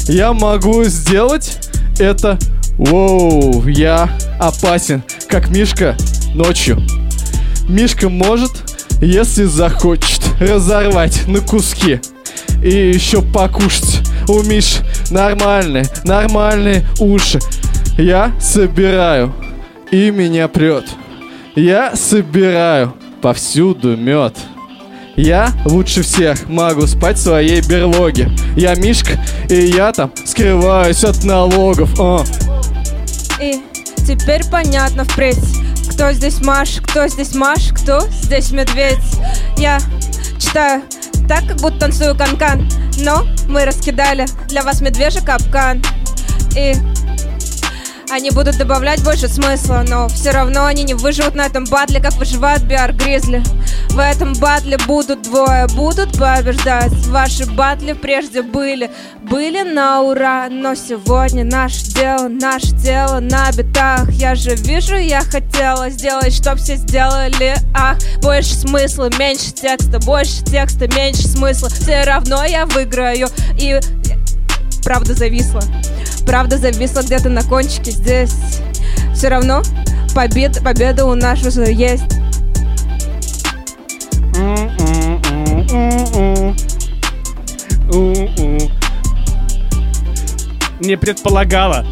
Я 0.09 0.33
могу 0.33 0.83
сделать 0.83 1.59
это. 1.97 2.37
Воу, 2.77 3.65
я 3.65 4.09
опасен, 4.37 5.01
как 5.29 5.47
Мишка 5.47 5.95
ночью. 6.35 6.81
Мишка 7.69 8.09
может, 8.09 8.51
если 9.01 9.45
захочет, 9.45 10.23
разорвать 10.41 11.25
на 11.25 11.39
куски. 11.39 12.01
И 12.61 12.91
еще 12.93 13.21
покушать. 13.21 14.01
У 14.27 14.41
Миш 14.43 14.79
нормальные, 15.11 15.85
нормальные 16.03 16.85
уши. 16.99 17.39
Я 17.97 18.31
собираю, 18.39 19.33
и 19.91 20.09
меня 20.11 20.47
прет. 20.47 20.85
Я 21.55 21.95
собираю 21.95 22.93
повсюду 23.21 23.95
мед. 23.95 24.35
Я 25.15 25.51
лучше 25.65 26.01
всех 26.01 26.49
могу 26.49 26.87
спать 26.87 27.17
в 27.17 27.21
своей 27.21 27.61
берлоге. 27.61 28.31
Я 28.57 28.73
Мишка, 28.75 29.19
и 29.49 29.55
я 29.55 29.91
там 29.91 30.11
скрываюсь 30.25 31.03
от 31.03 31.23
налогов. 31.23 31.89
А. 31.99 32.23
И 33.39 33.61
теперь 34.07 34.41
понятно 34.49 35.03
впредь, 35.03 35.37
кто 35.91 36.11
здесь 36.13 36.41
Маш, 36.41 36.79
кто 36.81 37.07
здесь 37.07 37.35
Маш, 37.35 37.69
кто 37.73 38.01
здесь 38.09 38.51
медведь. 38.51 38.97
Я 39.57 39.79
читаю 40.39 40.81
так, 41.27 41.47
как 41.47 41.57
будто 41.57 41.79
танцую 41.79 42.15
канкан, 42.15 42.67
но 42.97 43.23
мы 43.47 43.65
раскидали 43.65 44.25
для 44.47 44.63
вас 44.63 44.81
медвежий 44.81 45.21
капкан. 45.21 45.81
И 46.55 46.73
они 48.13 48.29
будут 48.29 48.57
добавлять 48.57 49.03
больше 49.03 49.27
смысла, 49.27 49.83
но 49.87 50.07
все 50.07 50.29
равно 50.29 50.65
они 50.65 50.83
не 50.83 50.93
выживут 50.93 51.33
на 51.33 51.47
этом 51.47 51.65
батле, 51.65 51.99
как 51.99 52.13
выживает 52.13 52.63
Биар 52.63 52.93
Гризли. 52.93 53.41
В 53.89 53.99
этом 53.99 54.33
батле 54.33 54.77
будут 54.87 55.23
двое, 55.23 55.67
будут 55.67 56.17
побеждать. 56.17 56.91
Ваши 57.07 57.45
батли 57.45 57.93
прежде 57.93 58.43
были, 58.43 58.91
были 59.23 59.63
на 59.63 60.01
ура, 60.01 60.47
но 60.49 60.75
сегодня 60.75 61.43
наше 61.43 61.85
дело, 61.85 62.27
наше 62.27 62.67
дело 62.73 63.19
на 63.19 63.51
битах. 63.51 64.09
Я 64.11 64.35
же 64.35 64.55
вижу, 64.55 64.95
я 64.95 65.21
хотела 65.21 65.89
сделать, 65.89 66.33
чтоб 66.33 66.57
все 66.57 66.75
сделали, 66.75 67.55
ах, 67.73 67.97
больше 68.21 68.53
смысла, 68.53 69.09
меньше 69.17 69.51
текста, 69.51 69.99
больше 69.99 70.43
текста, 70.43 70.87
меньше 70.95 71.27
смысла. 71.27 71.69
Все 71.69 72.03
равно 72.03 72.45
я 72.45 72.67
выиграю 72.67 73.27
и 73.57 73.79
правда 74.83 75.13
зависла. 75.13 75.61
Правда 76.25 76.57
зависла 76.57 77.01
где-то 77.01 77.29
на 77.29 77.43
кончике. 77.43 77.91
Здесь 77.91 78.59
все 79.13 79.29
равно 79.29 79.61
побед, 80.13 80.63
победа 80.63 81.05
у 81.05 81.15
нас 81.15 81.45
уже 81.45 81.71
есть. 81.71 82.03
Не 90.79 90.97
предполагала, 90.97 91.85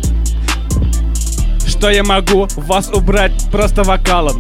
что 1.66 1.90
я 1.90 2.04
могу 2.04 2.48
вас 2.58 2.90
убрать 2.90 3.32
просто 3.52 3.84
вокалом. 3.84 4.38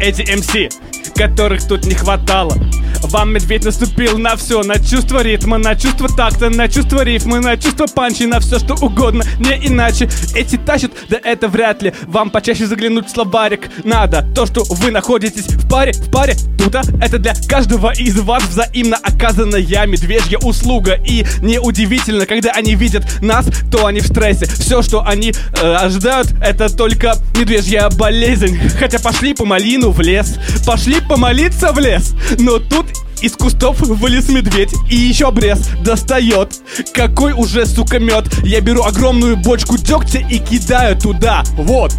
Эти 0.00 0.22
МС, 0.34 0.74
которых 1.14 1.66
тут 1.66 1.86
не 1.86 1.94
хватало, 1.94 2.56
вам 3.08 3.32
медведь 3.32 3.64
наступил 3.64 4.18
на 4.18 4.36
все, 4.36 4.62
на 4.62 4.78
чувство 4.78 5.22
ритма, 5.22 5.58
на 5.58 5.74
чувство 5.74 6.08
такта, 6.08 6.50
на 6.50 6.68
чувство 6.68 7.02
рифмы, 7.02 7.40
на 7.40 7.56
чувство 7.56 7.86
панчи, 7.86 8.24
на 8.24 8.40
все 8.40 8.58
что 8.58 8.74
угодно, 8.74 9.24
не 9.38 9.68
иначе. 9.68 10.08
Эти 10.34 10.56
тащат, 10.56 10.92
да 11.08 11.18
это 11.22 11.48
вряд 11.48 11.82
ли. 11.82 11.92
Вам 12.06 12.30
почаще 12.30 12.66
заглянуть 12.66 13.06
в 13.06 13.10
словарик 13.10 13.70
надо. 13.84 14.26
То, 14.34 14.46
что 14.46 14.64
вы 14.68 14.90
находитесь 14.90 15.46
в 15.46 15.68
паре, 15.68 15.92
в 15.92 16.10
паре, 16.10 16.34
тута, 16.58 16.82
это 17.00 17.18
для 17.18 17.34
каждого 17.48 17.92
из 17.92 18.18
вас 18.18 18.42
взаимно 18.44 18.96
оказанная 18.96 19.86
медвежья 19.86 20.38
услуга. 20.38 20.98
И 21.06 21.24
неудивительно, 21.42 22.26
когда 22.26 22.52
они 22.52 22.74
видят 22.74 23.04
нас, 23.20 23.46
то 23.70 23.86
они 23.86 24.00
в 24.00 24.06
стрессе. 24.06 24.46
Все, 24.46 24.82
что 24.82 25.04
они 25.06 25.32
э, 25.60 25.74
ожидают, 25.74 26.32
это 26.40 26.74
только 26.74 27.16
медвежья 27.38 27.88
болезнь. 27.90 28.58
Хотя 28.78 28.98
пошли 28.98 29.34
по 29.34 29.44
малину 29.44 29.90
в 29.90 30.00
лес, 30.00 30.36
пошли 30.66 31.00
помолиться 31.00 31.72
в 31.72 31.78
лес. 31.78 32.14
Но 32.38 32.58
тут 32.58 32.86
из 33.24 33.32
кустов 33.32 33.80
вылез 33.80 34.28
медведь 34.28 34.74
и 34.90 34.96
еще 34.96 35.28
обрез 35.28 35.68
достает. 35.82 36.60
Какой 36.92 37.32
уже, 37.32 37.64
сука, 37.64 37.98
мед. 37.98 38.26
Я 38.44 38.60
беру 38.60 38.82
огромную 38.82 39.38
бочку 39.38 39.78
дегтя 39.78 40.18
и 40.18 40.38
кидаю 40.38 40.94
туда. 40.94 41.42
Вот. 41.56 41.94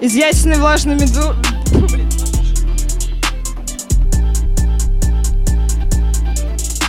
Из 0.00 0.14
ясенной 0.14 0.58
влажной 0.58 0.94
меду... 0.94 1.34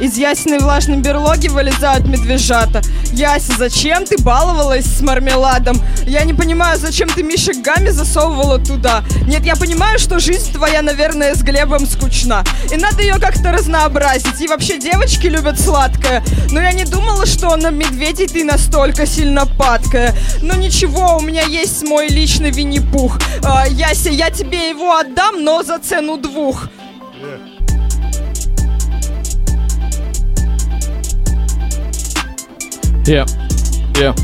Из 0.04 0.18
ясенной 0.18 0.60
влажной 0.60 0.98
берлоги 0.98 1.48
вылезают 1.48 2.06
медвежата. 2.06 2.82
Яся, 3.14 3.54
зачем 3.58 4.04
ты 4.04 4.22
баловалась 4.22 4.84
с 4.84 5.00
мармеладом? 5.00 5.82
Я 6.06 6.26
не 6.26 6.34
понимаю, 6.34 6.78
зачем 6.78 7.08
ты 7.08 7.24
Миша 7.24 7.54
Гами 7.54 7.88
засовывала 7.88 8.60
туда. 8.60 9.06
Нет, 9.26 9.46
я 9.46 9.56
понимаю, 9.56 10.00
что 10.00 10.20
жизнь 10.20 10.52
твоя, 10.52 10.82
наверное, 10.82 11.36
с 11.36 11.42
Глебом 11.42 11.88
скучна. 11.88 12.44
И 12.70 12.76
надо 12.76 13.02
ее 13.02 13.14
как-то 13.14 13.54
разнообразить. 13.54 14.42
И 14.42 14.48
вообще 14.50 14.78
девочки 14.78 15.28
любят 15.28 15.58
сладкое. 15.58 16.22
Но 16.52 16.60
я 16.60 16.74
не 16.74 16.84
думала, 16.84 17.26
что 17.26 17.56
на 17.56 17.70
медведей 17.72 18.28
ты 18.28 18.44
настолько 18.44 19.06
сильно 19.06 19.46
падкая. 19.46 20.14
Но 20.42 20.56
ничего, 20.56 21.16
у 21.16 21.22
меня 21.22 21.44
есть 21.44 21.82
мой 21.84 22.10
личный 22.10 22.52
Винни-Пух. 22.52 23.20
А, 23.42 23.70
Яся, 23.70 24.10
я 24.10 24.30
тебе 24.32 24.68
его 24.68 24.98
отдам, 24.98 25.46
но 25.46 25.64
за 25.64 25.80
цену 25.80 26.18
двух. 26.18 26.68
Yeah. 33.06 33.26
Yeah. 33.96 34.16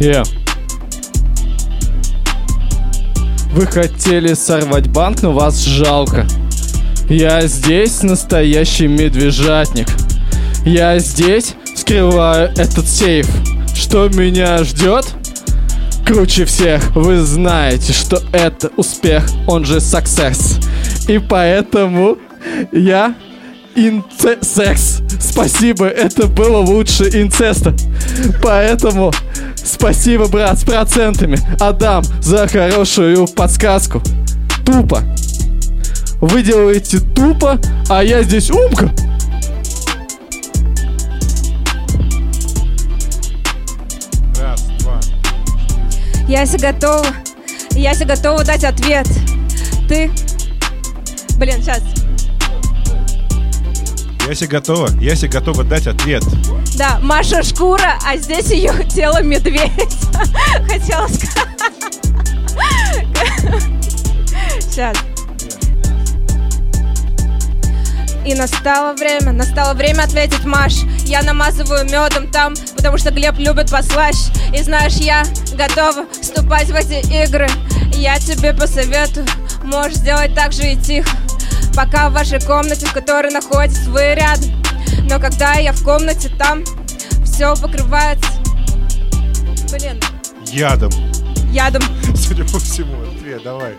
Yeah. 0.00 0.24
Вы 3.52 3.66
хотели 3.66 4.32
сорвать 4.32 4.88
банк, 4.88 5.20
но 5.22 5.32
вас 5.32 5.62
жалко. 5.62 6.26
Я 7.10 7.46
здесь 7.46 8.02
настоящий 8.02 8.86
медвежатник. 8.86 9.88
Я 10.64 10.98
здесь 10.98 11.54
скрываю 11.74 12.50
этот 12.56 12.88
сейф. 12.88 13.28
Что 13.74 14.08
меня 14.08 14.64
ждет? 14.64 15.04
Круче 16.06 16.46
всех, 16.46 16.96
вы 16.96 17.20
знаете, 17.20 17.92
что 17.92 18.22
это 18.32 18.70
успех, 18.78 19.22
он 19.46 19.66
же 19.66 19.76
success. 19.78 20.64
И 21.08 21.18
поэтому 21.18 22.16
я 22.72 23.14
инцест. 23.76 25.02
Спасибо, 25.20 25.86
это 25.86 26.26
было 26.26 26.58
лучше 26.58 27.04
инцеста. 27.04 27.74
Поэтому 28.42 29.12
спасибо, 29.56 30.26
брат, 30.26 30.58
с 30.58 30.64
процентами. 30.64 31.38
Адам, 31.60 32.02
за 32.20 32.48
хорошую 32.48 33.26
подсказку. 33.28 34.02
Тупо. 34.64 35.02
Вы 36.20 36.42
делаете 36.42 37.00
тупо, 37.14 37.60
а 37.88 38.02
я 38.02 38.22
здесь 38.22 38.50
умка. 38.50 38.90
Раз, 44.40 44.62
два. 44.80 44.98
Яся 46.26 46.58
готова. 46.58 47.06
Яся 47.72 48.06
готова 48.06 48.42
дать 48.44 48.64
ответ. 48.64 49.06
Ты... 49.88 50.10
Блин, 51.38 51.62
сейчас. 51.62 51.82
Яся 54.28 54.46
готова. 54.46 54.88
Яся 55.00 55.28
готова 55.28 55.64
дать 55.64 55.86
ответ. 55.86 56.24
Да, 56.76 56.98
Маша 57.00 57.42
шкура, 57.42 57.98
а 58.04 58.16
здесь 58.16 58.50
ее 58.50 58.72
тело 58.88 59.22
медведь. 59.22 59.70
Хотела 60.68 61.06
сказать. 61.06 61.46
Сейчас. 64.60 64.96
И 68.26 68.34
настало 68.34 68.94
время, 68.94 69.30
настало 69.30 69.74
время 69.74 70.02
ответить, 70.02 70.44
Маш. 70.44 70.78
Я 71.04 71.22
намазываю 71.22 71.84
медом 71.84 72.28
там, 72.28 72.54
потому 72.76 72.98
что 72.98 73.12
Глеб 73.12 73.38
любит 73.38 73.70
послаще. 73.70 74.32
И 74.52 74.60
знаешь, 74.62 74.94
я 74.94 75.22
готова 75.54 76.06
вступать 76.20 76.66
в 76.66 76.74
эти 76.74 77.06
игры. 77.24 77.46
Я 77.92 78.18
тебе 78.18 78.52
посоветую, 78.52 79.26
можешь 79.62 79.98
сделать 79.98 80.34
так 80.34 80.52
же 80.52 80.72
и 80.72 80.76
тихо. 80.76 81.16
Пока 81.76 82.08
в 82.08 82.14
вашей 82.14 82.40
комнате, 82.40 82.86
в 82.86 82.92
которой 82.94 83.30
находитесь 83.30 83.86
вы 83.86 84.14
рядом. 84.14 84.50
Но 85.10 85.20
когда 85.20 85.54
я 85.54 85.72
в 85.72 85.84
комнате, 85.84 86.30
там 86.38 86.64
все 87.24 87.54
покрывается... 87.54 88.30
Блин, 89.70 90.00
Ядом. 90.46 90.90
ядом. 91.52 91.82
Судя 92.16 92.44
по 92.44 92.58
всему. 92.58 92.96
Ответ, 93.14 93.42
давай. 93.42 93.74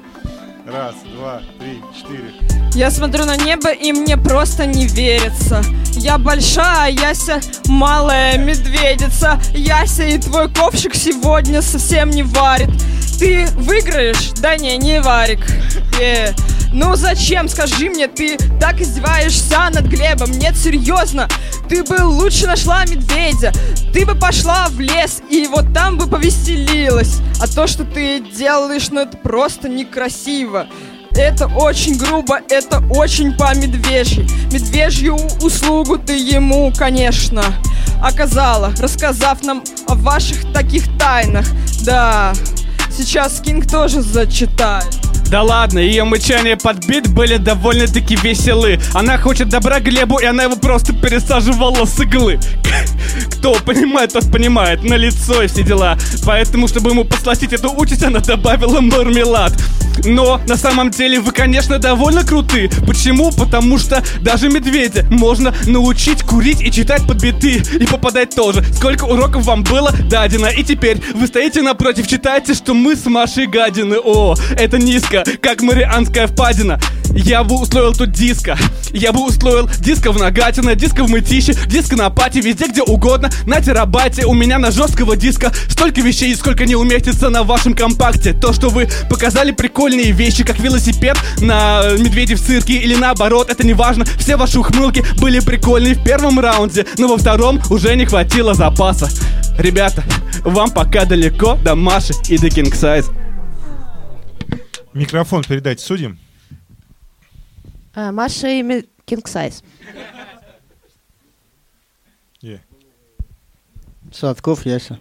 Раз, 0.67 0.95
два, 1.15 1.41
три, 1.59 1.81
четыре. 1.97 2.33
Я 2.73 2.91
смотрю 2.91 3.25
на 3.25 3.35
небо, 3.37 3.71
и 3.71 3.91
мне 3.93 4.15
просто 4.15 4.65
не 4.65 4.85
верится. 4.85 5.63
Я 5.93 6.17
большая, 6.19 6.87
а 6.87 6.89
Яся 6.89 7.39
малая 7.67 8.37
медведица. 8.37 9.39
Яся 9.55 10.03
и 10.03 10.19
твой 10.19 10.53
ковшик 10.53 10.93
сегодня 10.93 11.61
совсем 11.63 12.11
не 12.11 12.21
варит. 12.21 12.69
Ты 13.17 13.47
выиграешь? 13.55 14.31
Да 14.39 14.55
не, 14.57 14.77
не 14.77 15.01
варик. 15.01 15.39
Э, 15.99 16.33
Ну 16.73 16.95
зачем, 16.95 17.47
скажи 17.47 17.89
мне, 17.89 18.07
ты 18.07 18.37
так 18.59 18.81
издеваешься 18.81 19.69
над 19.73 19.85
Глебом? 19.85 20.31
Нет, 20.31 20.55
серьезно, 20.57 21.27
ты 21.69 21.83
бы 21.83 22.03
лучше 22.03 22.45
нашла 22.45 22.85
медведя. 22.85 23.51
Ты 23.93 24.05
бы 24.05 24.15
пошла 24.15 24.67
в 24.69 24.79
лес 24.79 25.21
и 25.29 25.47
вот 25.47 25.73
там 25.73 25.97
бы 25.97 26.07
повеселилась. 26.07 27.19
А 27.41 27.47
то, 27.47 27.67
что 27.67 27.83
ты 27.83 28.19
делаешь, 28.19 28.89
ну 28.89 29.01
это 29.01 29.17
просто 29.17 29.69
некрасиво. 29.69 30.67
Это 31.11 31.47
очень 31.47 31.97
грубо, 31.97 32.39
это 32.49 32.83
очень 32.91 33.35
по-медвежьи. 33.35 34.27
Медвежью 34.51 35.15
услугу 35.41 35.97
ты 35.97 36.13
ему, 36.13 36.71
конечно, 36.77 37.43
оказала, 38.03 38.71
рассказав 38.79 39.43
нам 39.43 39.63
о 39.87 39.95
ваших 39.95 40.53
таких 40.53 40.83
тайнах. 40.99 41.47
Да, 41.81 42.33
сейчас 42.95 43.41
Кинг 43.41 43.67
тоже 43.67 44.01
зачитает. 44.01 44.95
Да 45.29 45.43
ладно, 45.43 45.79
ее 45.79 46.05
мычание 46.05 46.55
под 46.55 46.85
бит 46.87 47.09
были 47.09 47.35
довольно-таки 47.35 48.15
веселы. 48.15 48.79
Она 48.93 49.17
хочет 49.17 49.49
добра 49.49 49.81
Глебу, 49.81 50.19
и 50.19 50.25
она 50.25 50.43
его 50.43 50.55
просто 50.55 50.93
пересаживала 50.93 51.83
с 51.85 51.99
иглы. 51.99 52.39
Кто 53.31 53.53
понимает, 53.55 54.13
тот 54.13 54.31
понимает, 54.31 54.83
на 54.83 54.93
лицо 54.93 55.43
и 55.43 55.47
все 55.47 55.63
дела. 55.63 55.97
Поэтому, 56.25 56.69
чтобы 56.69 56.91
ему 56.91 57.03
посластить 57.03 57.51
эту 57.51 57.73
участь, 57.73 58.03
она 58.03 58.19
добавила 58.19 58.79
мармелад. 58.79 59.51
Но 60.05 60.39
на 60.47 60.57
самом 60.57 60.91
деле 60.91 61.19
вы, 61.19 61.31
конечно, 61.31 61.79
довольно 61.79 62.23
круты. 62.23 62.69
Почему? 62.85 63.31
Потому 63.31 63.77
что 63.77 64.03
даже 64.21 64.49
медведя 64.49 65.05
можно 65.09 65.53
научить 65.65 66.23
курить 66.23 66.61
и 66.61 66.71
читать 66.71 67.07
под 67.07 67.21
биты. 67.21 67.63
И 67.79 67.85
попадать 67.85 68.35
тоже. 68.35 68.63
Сколько 68.73 69.05
уроков 69.05 69.45
вам 69.45 69.63
было 69.63 69.91
дадено. 70.09 70.47
И 70.47 70.63
теперь 70.63 71.01
вы 71.15 71.27
стоите 71.27 71.61
напротив, 71.61 72.07
читаете, 72.07 72.53
что 72.53 72.73
мы 72.73 72.95
с 72.95 73.05
Машей 73.05 73.47
гадины. 73.47 73.97
О, 74.03 74.35
это 74.57 74.77
низко, 74.77 75.16
как 75.41 75.61
Марианская 75.61 76.27
впадина. 76.27 76.79
Я 77.15 77.43
бы 77.43 77.59
устроил 77.59 77.93
тут 77.93 78.11
диско. 78.11 78.57
Я 78.93 79.11
бы 79.11 79.25
устроил 79.25 79.69
диско 79.79 80.11
в 80.11 80.19
Нагатино, 80.19 80.75
диско 80.75 81.03
в 81.03 81.09
Мытище, 81.09 81.53
диско 81.67 81.95
на 81.95 82.09
пати, 82.09 82.39
везде 82.39 82.67
где 82.67 82.83
угодно. 82.83 83.29
На 83.45 83.61
терабайте 83.61 84.25
у 84.25 84.33
меня 84.33 84.59
на 84.59 84.71
жесткого 84.71 85.15
диска 85.15 85.51
столько 85.67 86.01
вещей, 86.01 86.35
сколько 86.35 86.65
не 86.65 86.75
уместится 86.75 87.29
на 87.29 87.43
вашем 87.43 87.73
компакте. 87.73 88.33
То, 88.33 88.53
что 88.53 88.69
вы 88.69 88.87
показали 89.09 89.51
прикольные 89.51 90.11
вещи, 90.11 90.43
как 90.43 90.59
велосипед 90.59 91.17
на 91.39 91.83
медведе 91.97 92.35
в 92.35 92.41
цирке 92.41 92.73
или 92.73 92.95
наоборот, 92.95 93.49
это 93.49 93.65
не 93.65 93.73
важно. 93.73 94.05
Все 94.17 94.35
ваши 94.37 94.59
ухмылки 94.59 95.03
были 95.19 95.39
прикольные 95.39 95.95
в 95.95 96.03
первом 96.03 96.39
раунде, 96.39 96.85
но 96.97 97.07
во 97.07 97.17
втором 97.17 97.59
уже 97.69 97.95
не 97.95 98.05
хватило 98.05 98.53
запаса. 98.53 99.09
Ребята, 99.57 100.03
вам 100.43 100.69
пока 100.69 101.05
далеко 101.05 101.57
до 101.63 101.75
Маши 101.75 102.13
и 102.29 102.37
до 102.37 102.47
King 102.47 102.71
Size. 102.71 103.26
Микрофон 104.97 105.43
передайте 105.43 105.85
судьям. 105.85 106.17
А, 107.93 108.11
Маша 108.11 108.47
и 108.47 108.63
King 109.05 109.23
Size. 109.23 109.63
Е. 112.41 112.61
Садков 114.11 114.65
Яся. 114.65 114.97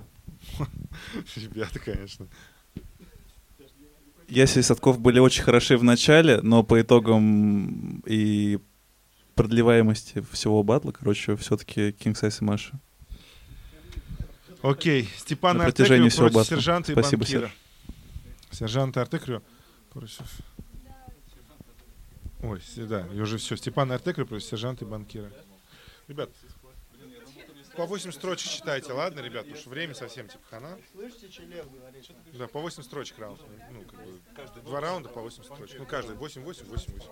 Ребята, 1.36 1.78
конечно. 1.78 2.26
Яси 4.28 4.58
и 4.58 4.62
Садков 4.62 4.98
были 4.98 5.18
очень 5.18 5.42
хороши 5.42 5.78
в 5.78 5.84
начале, 5.84 6.42
но 6.42 6.62
по 6.62 6.78
итогам 6.78 8.02
и 8.04 8.58
продлеваемости 9.34 10.22
всего 10.32 10.62
батла, 10.62 10.92
короче, 10.92 11.36
все-таки 11.36 11.90
King 11.90 12.12
Size 12.12 12.42
и 12.42 12.44
Маша. 12.44 12.80
Окей, 14.60 15.08
Степан 15.16 15.56
На 15.56 15.64
протяжении 15.64 16.06
Артекрио 16.06 16.10
всего 16.10 16.28
против 16.28 16.50
батла. 16.50 16.56
сержанта 16.56 16.92
и 16.92 16.94
Спасибо, 16.94 17.20
банкира. 17.20 17.40
Серж. 18.50 18.58
Сержант 18.58 18.96
Против... 19.96 20.20
Ой, 22.42 22.60
да, 22.76 23.06
и 23.14 23.18
уже 23.18 23.38
все. 23.38 23.56
Степан 23.56 23.88
сержанта 23.98 24.84
и 24.84 24.88
банкира. 24.88 25.32
Ребят, 26.06 26.28
по 27.76 27.86
8 27.86 28.12
строчек 28.12 28.50
читайте, 28.50 28.92
ладно, 28.92 29.20
ребят, 29.20 29.44
потому 29.44 29.56
что 29.58 29.70
время 29.70 29.94
совсем 29.94 30.28
типа 30.28 30.44
хана. 30.50 30.78
Да, 32.34 32.46
по 32.46 32.60
8 32.60 32.82
строчек 32.82 33.18
раунд. 33.18 33.40
Ну, 33.72 33.84
как 34.34 34.54
бы, 34.54 34.60
два 34.60 34.80
раунда 34.80 35.08
по 35.08 35.22
8 35.22 35.42
строчек. 35.42 35.78
Ну, 35.78 35.86
каждый 35.86 36.14
8, 36.16 36.42
8, 36.42 36.66
8, 36.66 36.92
8. 36.92 37.10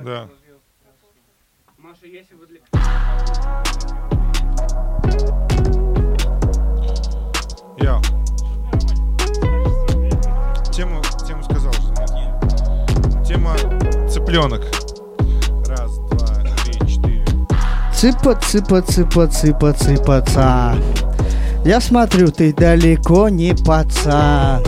Да. 0.00 0.30
Маша, 1.76 2.06
если 2.06 2.34
вы 2.36 2.46
для... 2.46 2.60
Я. 7.78 8.00
Тему, 10.80 11.02
тему 11.28 11.42
сказал 11.44 11.72
же, 11.74 11.92
нет? 12.16 13.26
Тема 13.28 13.54
цыпленок. 14.08 14.62
Раз, 15.68 15.98
два, 15.98 16.26
три, 16.64 16.72
четыре. 16.88 17.22
Цыпа, 17.94 18.34
цыпа, 18.36 18.80
цыпа, 18.80 19.26
цыпа, 19.26 19.74
цыпаца. 19.74 20.74
Я 21.66 21.82
смотрю, 21.82 22.28
ты 22.28 22.54
далеко 22.54 23.28
не 23.28 23.54
пацан. 23.54 24.62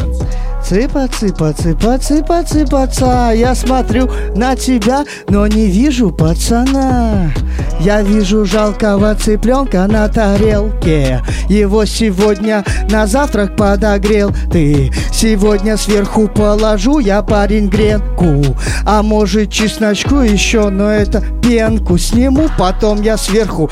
Цыпа, 0.65 1.09
цыпа, 1.09 1.53
цыпа, 1.53 1.99
цыпа, 1.99 2.43
цыпаца. 2.45 3.33
Я 3.35 3.55
смотрю 3.55 4.09
на 4.37 4.55
тебя, 4.55 5.05
но 5.29 5.47
не 5.47 5.67
вижу 5.67 6.11
пацана. 6.11 7.33
Я 7.81 8.03
вижу 8.03 8.45
жалкого 8.45 9.15
цыпленка 9.17 9.87
на 9.89 10.07
тарелке. 10.09 11.21
Его 11.49 11.85
сегодня 11.85 12.65
на 12.89 13.09
завтрак 13.09 13.57
подогрел. 13.57 14.33
Ты 14.53 14.93
сегодня 15.13 15.77
сверху 15.77 16.29
положу 16.29 17.01
я 17.01 17.23
парень 17.23 17.69
гренку. 17.69 18.57
А 18.87 19.03
может 19.03 19.51
чесночку 19.51 20.21
еще, 20.21 20.69
но 20.69 20.89
это 20.89 21.23
пенку 21.43 21.99
сниму. 21.99 22.49
Потом 22.57 23.03
я 23.03 23.17
сверху 23.17 23.69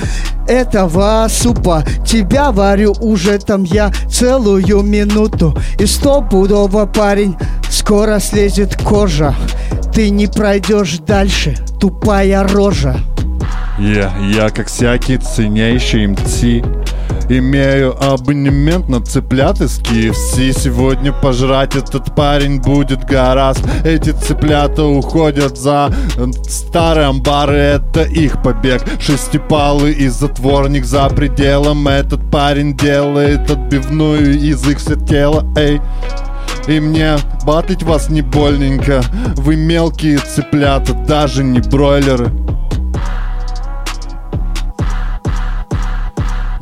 этого 0.51 1.29
супа 1.31 1.85
Тебя 2.05 2.51
варю 2.51 2.93
уже 3.01 3.39
там 3.39 3.63
я 3.63 3.93
целую 4.11 4.83
минуту 4.83 5.57
И 5.79 5.87
стопудово 5.87 6.80
парень 6.87 7.37
скоро 7.71 8.19
слезет 8.21 8.77
кожа. 8.77 9.35
Ты 9.95 10.11
не 10.11 10.27
пройдешь 10.27 10.99
дальше, 10.99 11.57
тупая 11.81 12.47
рожа. 12.47 12.97
Я, 13.79 14.13
я 14.19 14.51
как 14.51 14.67
всякий 14.67 15.17
ценнейший 15.17 16.07
МЦ 16.09 16.63
Имею 17.31 17.97
абонемент 18.03 18.89
на 18.89 19.01
цыплят 19.01 19.61
из 19.61 19.79
KFC 19.79 20.53
Сегодня 20.53 21.13
пожрать 21.13 21.77
этот 21.77 22.15
парень 22.15 22.61
будет 22.61 23.05
гораст 23.05 23.63
Эти 23.85 24.11
цыплята 24.11 24.85
уходят 24.85 25.57
за 25.57 25.93
э, 26.17 26.27
старые 26.49 27.07
амбары. 27.07 27.57
Это 27.57 28.03
их 28.03 28.43
побег. 28.43 28.83
Шестипалый 28.99 29.93
и 29.93 30.09
затворник 30.09 30.85
за 30.85 31.09
пределом. 31.09 31.87
Этот 31.87 32.29
парень 32.31 32.77
делает 32.77 33.51
отбивную 33.51 34.39
из 34.39 34.67
их 34.69 34.81
тела. 35.07 35.47
Эй, 35.57 35.81
и 36.69 36.81
мне 36.81 37.17
батлить 37.45 37.83
вас 37.83 38.09
не 38.09 38.23
больненько. 38.23 39.03
Вы 39.37 39.57
мелкие 39.57 40.19
цыплята, 40.19 40.95
даже 40.95 41.43
не 41.45 41.61
бройлеры. 41.61 42.31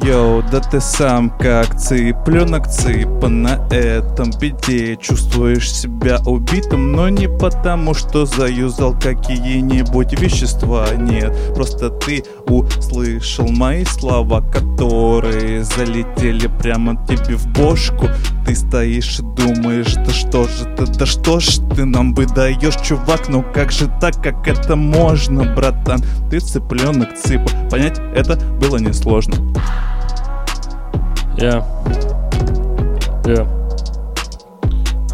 Йоу, 0.09 0.42
да 0.51 0.61
ты 0.61 0.80
сам 0.80 1.28
как 1.28 1.78
цыпленок 1.78 2.66
цыпа 2.66 3.28
на 3.28 3.68
этом 3.70 4.30
беде 4.40 4.96
Чувствуешь 4.96 5.70
себя 5.70 6.18
убитым, 6.24 6.92
но 6.92 7.11
не 7.11 7.28
потому, 7.28 7.92
что 7.92 8.24
заюзал 8.24 8.94
какие-нибудь 8.99 10.18
вещества. 10.18 10.86
Нет, 10.96 11.36
просто 11.55 11.90
ты 11.90 12.24
услышал 12.49 13.49
мои 13.49 13.84
слова, 13.84 14.40
которые 14.40 15.64
залетели 15.64 16.49
прямо 16.61 16.96
тебе 17.07 17.36
в 17.36 17.46
бошку 17.49 18.09
Ты 18.46 18.55
стоишь 18.55 19.18
и 19.20 19.22
думаешь, 19.22 19.94
да 19.94 20.11
что 20.11 20.44
же 20.44 20.64
ты, 20.76 20.86
да 20.86 21.07
что 21.07 21.40
ж 21.40 21.59
ты 21.74 21.84
нам 21.84 22.14
выдаешь, 22.14 22.76
чувак 22.82 23.28
Ну 23.28 23.44
как 23.55 23.70
же 23.70 23.90
так, 24.01 24.22
как 24.22 24.46
это 24.46 24.76
можно, 24.76 25.44
братан? 25.55 26.01
Ты 26.30 26.40
цыпленок 26.40 27.16
цыпа, 27.16 27.51
понять 27.70 28.01
это 28.14 28.36
было 28.61 28.78
несложно 28.78 29.36
Я. 31.36 31.64
Я. 33.26 33.46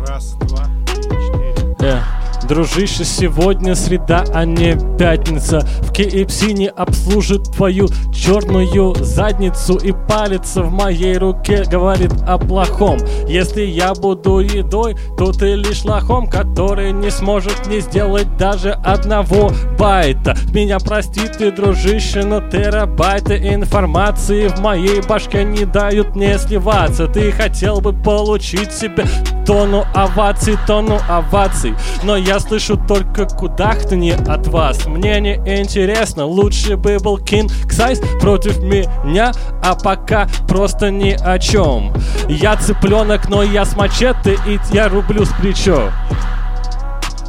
Раз, 0.06 0.34
два, 0.40 0.66
три, 0.86 1.02
четыре. 1.02 1.76
Э, 1.80 2.00
Дружище, 2.48 3.04
сегодня 3.04 3.74
среда, 3.74 4.24
а 4.34 4.44
не 4.44 4.76
пятница. 4.98 5.60
В 5.80 5.92
KFC 5.92 6.52
не 6.52 6.68
обслужит 6.68 7.44
твою 7.52 7.88
черную 8.12 8.94
задницу 8.96 9.76
И 9.76 9.92
палец 9.92 10.56
в 10.56 10.70
моей 10.70 11.16
руке 11.16 11.64
говорит 11.64 12.12
о 12.26 12.36
плохом. 12.38 12.98
Если 13.26 13.62
я 13.62 13.94
буду 13.94 14.40
едой, 14.40 14.96
то 15.16 15.32
ты 15.32 15.54
лишь 15.54 15.84
лохом 15.84 16.26
Который 16.26 16.92
не 16.92 17.10
сможет 17.10 17.66
не 17.66 17.80
сделать 17.80 18.36
даже 18.36 18.72
одного 18.72 19.50
байта. 19.78 20.36
Меня 20.52 20.78
прости 20.78 21.22
ты, 21.28 21.50
дружище, 21.50 22.24
но 22.24 22.40
терабайты 22.40 23.36
информации 23.36 24.48
В 24.48 24.60
моей 24.60 25.00
башке 25.00 25.44
не 25.44 25.64
дают 25.64 26.14
мне 26.14 26.38
сливаться. 26.38 27.06
Ты 27.06 27.32
хотел 27.32 27.80
бы 27.80 27.92
получить 27.92 28.72
себе 28.72 29.06
тону 29.46 29.84
оваций, 29.94 30.56
тону 30.66 30.98
оваций 31.08 31.74
Но 32.02 32.16
я 32.16 32.33
слышу 32.40 32.76
только 32.76 33.26
кудахтанье 33.26 34.16
от 34.16 34.46
вас 34.48 34.86
Мне 34.86 35.20
не 35.20 35.34
интересно, 35.34 36.26
лучше 36.26 36.76
бы 36.76 36.98
был 36.98 37.18
King 37.18 37.50
Size 37.66 38.20
против 38.20 38.58
меня 38.60 39.32
А 39.62 39.74
пока 39.74 40.28
просто 40.48 40.90
ни 40.90 41.10
о 41.10 41.38
чем 41.38 41.92
Я 42.28 42.56
цыпленок, 42.56 43.28
но 43.28 43.42
я 43.42 43.64
с 43.64 43.76
мачете 43.76 44.38
и 44.46 44.58
я 44.72 44.88
рублю 44.88 45.24
с 45.24 45.30
плечо 45.40 45.90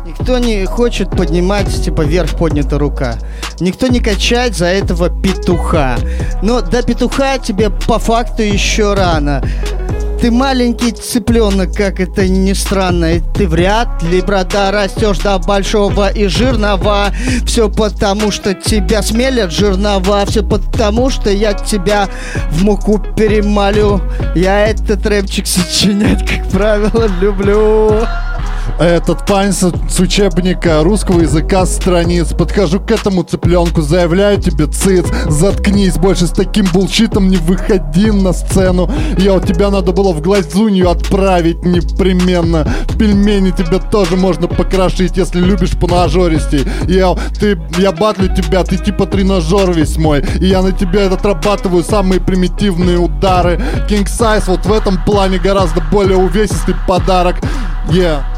Никто 0.05 0.37
не 0.37 0.65
хочет 0.65 1.09
поднимать, 1.09 1.83
типа, 1.83 2.03
вверх 2.03 2.37
поднята 2.37 2.77
рука. 2.77 3.15
Никто 3.59 3.87
не 3.87 3.99
качает 3.99 4.55
за 4.55 4.67
этого 4.67 5.09
петуха. 5.09 5.97
Но 6.43 6.61
до 6.61 6.83
петуха 6.83 7.39
тебе 7.39 7.69
по 7.69 7.97
факту 7.97 8.43
еще 8.43 8.93
рано. 8.93 9.43
Ты 10.19 10.31
маленький 10.31 10.91
цыпленок, 10.91 11.73
как 11.75 11.99
это 11.99 12.27
ни 12.27 12.53
странно 12.53 13.19
Ты 13.33 13.47
вряд 13.47 14.01
ли, 14.03 14.21
брата, 14.21 14.71
растешь 14.71 15.19
до 15.19 15.37
большого 15.39 16.09
и 16.09 16.27
жирного. 16.27 17.13
Все 17.45 17.69
потому, 17.69 18.31
что 18.31 18.53
тебя 18.53 19.01
смелят 19.01 19.51
жирного 19.51 20.25
Все 20.25 20.43
потому, 20.43 21.09
что 21.09 21.29
я 21.29 21.53
тебя 21.53 22.09
в 22.51 22.63
муку 22.63 22.99
перемалю 22.99 24.01
Я 24.35 24.67
этот 24.67 25.05
рэпчик 25.05 25.45
сочинять, 25.45 26.25
как 26.27 26.49
правило, 26.49 27.07
люблю 27.19 28.05
Этот 28.79 29.25
пань 29.25 29.51
с, 29.51 29.71
с 29.89 29.99
учебника 29.99 30.83
русского 30.83 31.21
языка 31.21 31.65
страниц. 31.65 32.33
Подхожу 32.33 32.79
к 32.79 32.91
этому 32.91 33.23
цыпленку, 33.23 33.81
заявляю 33.81 34.41
тебе 34.41 34.67
циц 34.67 35.05
Заткнись, 35.27 35.97
больше 35.97 36.27
с 36.27 36.31
таким 36.31 36.65
булщитом 36.73 37.29
не 37.29 37.37
выходи 37.37 38.11
на 38.11 38.33
сцену. 38.33 38.89
Йо, 39.17 39.39
тебя 39.39 39.69
надо 39.69 39.91
было 39.91 40.11
в 40.11 40.21
глазунью 40.21 40.89
отправить 40.89 41.63
непременно. 41.63 42.67
Пельмени 42.99 43.51
тебя 43.51 43.79
тоже 43.79 44.15
можно 44.17 44.47
покрошить, 44.47 45.17
если 45.17 45.39
любишь 45.39 45.71
понажористей. 45.79 46.65
Йо, 46.87 47.17
ты, 47.39 47.59
я 47.77 47.91
батлю 47.91 48.33
тебя, 48.35 48.63
ты 48.63 48.77
типа 48.77 49.05
тренажер 49.05 49.71
весь 49.71 49.97
мой. 49.97 50.23
И 50.39 50.45
я 50.47 50.61
на 50.61 50.71
тебя 50.71 51.07
отрабатываю 51.07 51.83
самые 51.83 52.19
примитивные 52.19 52.97
удары. 52.97 53.61
King 53.87 54.05
Size 54.05 54.43
вот 54.47 54.65
в 54.65 54.71
этом 54.71 55.03
плане 55.03 55.39
гораздо 55.39 55.81
более 55.91 56.17
увесистый 56.17 56.75
подарок. 56.87 57.37
Yeah. 57.89 58.34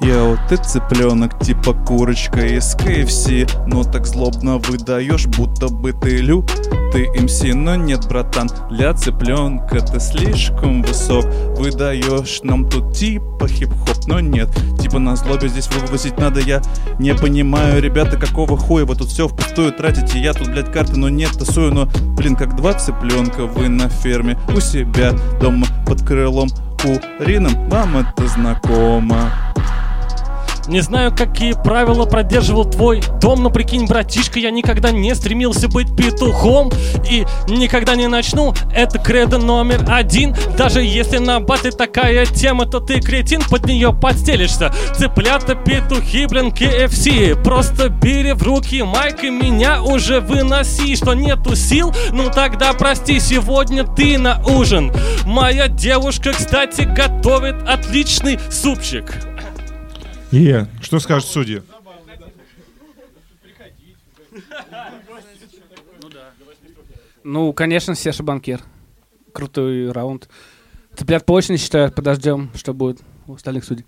Четыре. 0.00 0.14
Йоу, 0.14 0.38
ты 0.48 0.56
цыпленок 0.56 1.38
типа 1.40 1.72
курочка 1.72 2.40
из 2.40 2.74
KFC 2.76 3.48
Но 3.66 3.84
так 3.84 4.06
злобно 4.06 4.58
выдаешь, 4.58 5.26
будто 5.26 5.68
бы 5.68 5.92
ты 5.92 6.18
лю 6.18 6.44
Ты 6.92 7.08
МС, 7.20 7.42
но 7.42 7.76
нет, 7.76 8.06
братан, 8.08 8.50
для 8.70 8.92
цыпленка 8.94 9.80
ты 9.80 10.00
слишком 10.00 10.82
высок 10.82 11.24
Выдаешь 11.56 12.40
нам 12.42 12.68
тут 12.68 12.94
типа 12.94 13.46
хип-хоп 13.46 13.90
но 14.06 14.18
нет. 14.18 14.48
Типа 14.80 14.98
на 14.98 15.14
злобе 15.14 15.48
здесь 15.48 15.68
выбросить 15.68 16.18
надо, 16.18 16.40
я 16.40 16.60
не 16.98 17.14
понимаю, 17.14 17.80
ребята, 17.80 18.16
какого 18.16 18.56
хуя 18.56 18.84
вы 18.84 18.96
тут 18.96 19.08
все 19.08 19.28
впустую 19.28 19.72
тратите. 19.72 20.18
Я 20.18 20.32
тут, 20.32 20.48
блядь, 20.48 20.72
карты, 20.72 20.98
но 20.98 21.08
нет, 21.08 21.30
тасую, 21.38 21.72
но, 21.72 21.88
блин, 22.16 22.34
как 22.34 22.56
два 22.56 22.72
цыпленка 22.72 23.46
вы 23.46 23.68
на 23.68 23.88
ферме 23.88 24.36
у 24.54 24.58
себя 24.58 25.12
дома 25.40 25.66
под 25.86 26.02
крылом 26.02 26.48
куриным. 26.82 27.68
Вам 27.68 27.98
это 27.98 28.26
знакомо. 28.26 29.49
Не 30.70 30.82
знаю, 30.82 31.12
какие 31.12 31.54
правила 31.54 32.06
продерживал 32.06 32.64
твой 32.64 33.02
дом, 33.20 33.42
но 33.42 33.50
прикинь, 33.50 33.86
братишка, 33.86 34.38
я 34.38 34.52
никогда 34.52 34.92
не 34.92 35.12
стремился 35.16 35.66
быть 35.66 35.96
петухом 35.96 36.70
и 37.10 37.26
никогда 37.48 37.96
не 37.96 38.06
начну. 38.06 38.54
Это 38.72 39.00
кредо 39.00 39.38
номер 39.38 39.84
один. 39.88 40.32
Даже 40.56 40.80
если 40.80 41.18
на 41.18 41.40
батле 41.40 41.72
такая 41.72 42.24
тема, 42.24 42.66
то 42.66 42.78
ты 42.78 43.00
кретин, 43.00 43.42
под 43.50 43.66
нее 43.66 43.92
подстелишься. 43.92 44.72
Цыплята, 44.96 45.56
петухи, 45.56 46.26
блин, 46.26 46.50
KFC. 46.50 47.34
Просто 47.42 47.88
бери 47.88 48.30
в 48.32 48.44
руки 48.44 48.80
майк 48.84 49.24
и 49.24 49.30
меня 49.30 49.82
уже 49.82 50.20
выноси. 50.20 50.94
Что 50.94 51.14
нету 51.14 51.56
сил? 51.56 51.92
Ну 52.12 52.30
тогда 52.30 52.74
прости, 52.74 53.18
сегодня 53.18 53.82
ты 53.82 54.18
на 54.18 54.40
ужин. 54.46 54.92
Моя 55.26 55.66
девушка, 55.66 56.30
кстати, 56.30 56.82
готовит 56.82 57.56
отличный 57.66 58.38
супчик. 58.52 59.29
Е, 60.32 60.68
что 60.80 61.00
скажут 61.00 61.28
судьи? 61.28 61.62
Ну, 67.24 67.52
конечно, 67.52 67.94
Сеша 67.94 68.22
Банкир. 68.22 68.62
Крутой 69.32 69.90
раунд. 69.90 70.28
Цыплят 70.96 71.26
по 71.26 71.32
очереди 71.32 71.60
считают, 71.60 71.94
подождем, 71.94 72.50
что 72.54 72.72
будет 72.74 73.00
у 73.26 73.34
остальных 73.34 73.64
судей. 73.64 73.86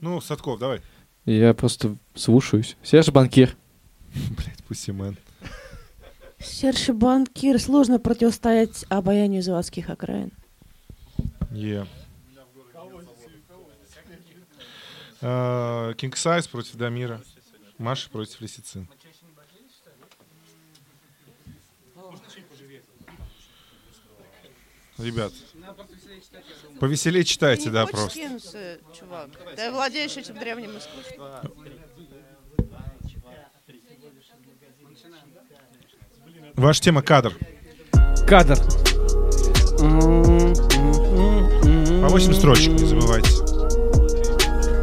Ну, 0.00 0.20
Садков, 0.20 0.58
давай. 0.58 0.80
Я 1.24 1.54
просто 1.54 1.96
слушаюсь. 2.14 2.76
Серж 2.82 3.08
Банкир. 3.08 3.56
Блять, 4.36 4.62
пусимен. 4.68 5.16
Серж 6.38 6.90
Банкир, 6.90 7.58
сложно 7.58 7.98
противостоять 7.98 8.84
обаянию 8.90 9.42
заводских 9.42 9.88
окраин. 9.88 10.30
Е. 11.54 11.86
Кинг 15.96 16.16
Сайз 16.16 16.48
против 16.48 16.76
Дамира. 16.76 17.20
Маша 17.78 18.10
против 18.10 18.40
Лисицин. 18.40 18.88
Ребят, 24.96 25.32
повеселее 26.78 27.24
читайте, 27.24 27.68
да, 27.68 27.84
просто. 27.84 28.10
скинуться, 28.10 28.78
чувак? 28.96 29.28
Ты 29.56 29.72
владеешь 29.72 30.16
этим 30.16 30.38
древним 30.38 30.78
искусством. 30.78 31.52
Ваша 36.54 36.80
тема 36.80 37.02
кадр. 37.02 37.36
Кадр. 38.28 38.56
По 42.04 42.10
8 42.10 42.34
строчек, 42.34 42.72
не 42.78 42.86
забывайте. 42.86 43.30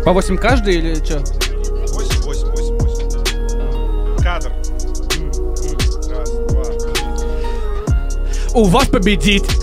По 0.04 0.12
8 0.12 0.38
каждый 0.38 0.78
или 0.78 0.96
что? 0.96 1.20
8, 1.20 2.22
8, 2.24 2.48
8, 2.50 2.78
8. 2.80 4.24
Кадр. 4.24 4.52
Раз, 6.10 6.32
два, 6.50 6.64
три. 6.64 7.04
У 8.56 8.64
вас 8.64 8.88
победить. 8.88 9.61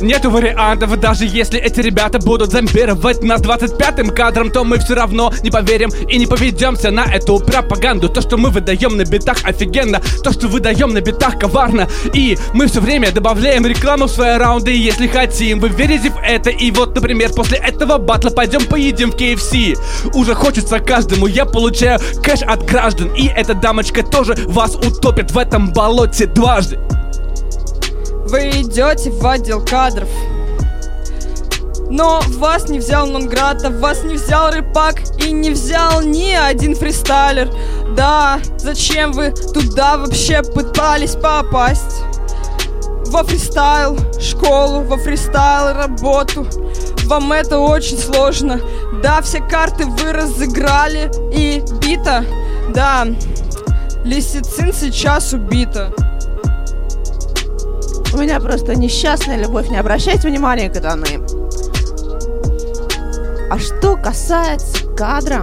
Нету 0.00 0.30
вариантов, 0.30 0.98
даже 1.00 1.24
если 1.24 1.58
эти 1.60 1.80
ребята 1.80 2.18
будут 2.18 2.52
зомбировать 2.52 3.22
нас 3.22 3.40
25-м 3.40 4.10
кадром, 4.10 4.50
то 4.50 4.64
мы 4.64 4.78
все 4.78 4.94
равно 4.94 5.32
не 5.42 5.50
поверим 5.50 5.90
и 6.08 6.18
не 6.18 6.26
поведемся 6.26 6.90
на 6.90 7.04
эту 7.04 7.38
пропаганду. 7.38 8.08
То, 8.08 8.20
что 8.20 8.36
мы 8.36 8.50
выдаем 8.50 8.96
на 8.96 9.04
битах 9.04 9.38
офигенно, 9.44 10.00
то, 10.22 10.32
что 10.32 10.48
выдаем 10.48 10.92
на 10.92 11.00
битах 11.00 11.38
коварно. 11.38 11.88
И 12.14 12.38
мы 12.54 12.66
все 12.66 12.80
время 12.80 13.10
добавляем 13.10 13.66
рекламу 13.66 14.06
в 14.06 14.10
свои 14.10 14.36
раунды, 14.36 14.72
если 14.72 15.06
хотим. 15.06 15.60
Вы 15.60 15.68
верите 15.68 16.10
в 16.10 16.18
это? 16.18 16.50
И 16.50 16.70
вот, 16.70 16.94
например, 16.94 17.32
после 17.34 17.58
этого 17.58 17.98
батла 17.98 18.30
пойдем 18.30 18.64
поедим 18.66 19.10
в 19.10 19.16
KFC. 19.16 19.76
Уже 20.14 20.34
хочется 20.34 20.78
каждому, 20.78 21.26
я 21.26 21.44
получаю 21.44 21.98
кэш 22.22 22.42
от 22.42 22.64
граждан. 22.64 23.12
И 23.14 23.26
эта 23.26 23.54
дамочка 23.54 24.02
тоже 24.02 24.34
вас 24.46 24.76
утопит 24.76 25.30
в 25.30 25.38
этом 25.38 25.72
болоте 25.72 26.26
дважды. 26.26 26.78
Вы 28.30 28.50
идете 28.50 29.10
в 29.10 29.26
отдел 29.26 29.60
кадров. 29.60 30.08
Но 31.90 32.20
вас 32.38 32.68
не 32.68 32.78
взял 32.78 33.08
Нонграта, 33.08 33.70
вас 33.70 34.04
не 34.04 34.14
взял 34.14 34.52
Рыпак 34.52 35.00
и 35.18 35.32
не 35.32 35.50
взял 35.50 36.00
ни 36.00 36.30
один 36.30 36.76
фристайлер. 36.76 37.50
Да, 37.96 38.38
зачем 38.56 39.10
вы 39.10 39.32
туда 39.32 39.96
вообще 39.96 40.42
пытались 40.44 41.16
попасть? 41.16 42.04
Во 43.06 43.24
фристайл 43.24 43.98
школу, 44.20 44.82
во 44.82 44.96
фристайл 44.96 45.74
работу. 45.74 46.46
Вам 47.06 47.32
это 47.32 47.58
очень 47.58 47.98
сложно. 47.98 48.60
Да, 49.02 49.20
все 49.22 49.40
карты 49.40 49.86
вы 49.86 50.12
разыграли 50.12 51.10
и 51.34 51.60
бита. 51.80 52.24
Да, 52.72 53.08
Лисицин 54.04 54.72
сейчас 54.72 55.32
убита. 55.32 55.92
У 58.12 58.18
меня 58.18 58.40
просто 58.40 58.74
несчастная 58.74 59.36
любовь, 59.36 59.68
не 59.68 59.76
обращайте 59.76 60.28
внимания, 60.28 60.68
катаны. 60.68 61.20
А 63.50 63.58
что 63.58 63.96
касается 63.96 64.84
кадра, 64.96 65.42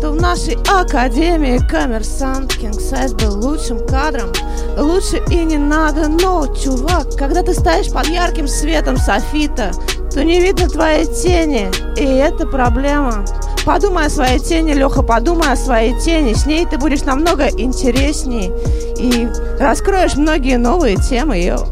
то 0.00 0.12
в 0.12 0.20
нашей 0.20 0.56
академии 0.68 1.58
коммерсант 1.68 2.56
King 2.56 2.78
Size 2.78 3.14
был 3.22 3.46
лучшим 3.46 3.86
кадром. 3.86 4.30
Лучше 4.78 5.22
и 5.30 5.44
не 5.44 5.58
надо, 5.58 6.08
но, 6.08 6.46
чувак, 6.54 7.16
когда 7.16 7.42
ты 7.42 7.54
стоишь 7.54 7.90
под 7.90 8.06
ярким 8.08 8.48
светом 8.48 8.96
софита, 8.96 9.70
то 10.12 10.24
не 10.24 10.40
видно 10.40 10.68
твоей 10.68 11.06
тени, 11.06 11.70
и 11.96 12.04
это 12.04 12.46
проблема. 12.46 13.24
Подумай 13.64 14.06
о 14.06 14.10
своей 14.10 14.38
тени, 14.38 14.72
Леха, 14.72 15.02
подумай 15.02 15.52
о 15.52 15.56
своей 15.56 15.98
тени. 16.00 16.34
С 16.34 16.46
ней 16.46 16.66
ты 16.66 16.78
будешь 16.78 17.02
намного 17.02 17.48
интересней 17.48 18.52
и 18.98 19.28
раскроешь 19.58 20.14
многие 20.14 20.56
новые 20.56 20.96
темы, 20.96 21.38
йоу. 21.38 21.66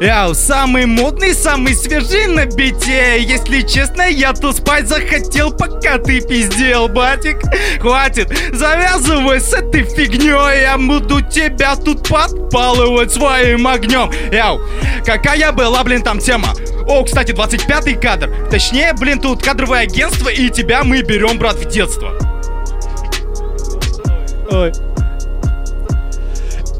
Яу, 0.00 0.32
самый 0.32 0.86
модный, 0.86 1.34
самый 1.34 1.74
свежий 1.74 2.26
на 2.26 2.46
бите. 2.46 3.20
Если 3.20 3.62
честно, 3.62 4.02
я 4.02 4.32
то 4.32 4.52
спать 4.52 4.86
захотел, 4.86 5.50
пока 5.50 5.98
ты 5.98 6.20
пиздел, 6.20 6.86
батик. 6.86 7.38
Хватит, 7.80 8.32
завязывай 8.52 9.40
с 9.40 9.52
этой 9.52 9.82
фигней 9.82 10.62
Я 10.62 10.78
буду 10.78 11.20
тебя 11.20 11.74
тут 11.74 12.08
подпалывать 12.08 13.12
своим 13.12 13.66
огнем 13.66 14.10
Яу, 14.30 14.60
какая 15.04 15.50
была, 15.50 15.82
блин, 15.82 16.02
там 16.02 16.20
тема? 16.20 16.48
О, 16.86 17.02
кстати, 17.02 17.32
25-й 17.32 17.94
кадр. 17.94 18.30
Точнее, 18.50 18.92
блин, 18.92 19.20
тут 19.20 19.42
кадровое 19.42 19.80
агентство 19.80 20.28
И 20.28 20.48
тебя 20.50 20.84
мы 20.84 21.02
берем, 21.02 21.38
брат, 21.38 21.56
в 21.56 21.68
детство. 21.68 22.12
Ой. 24.50 24.72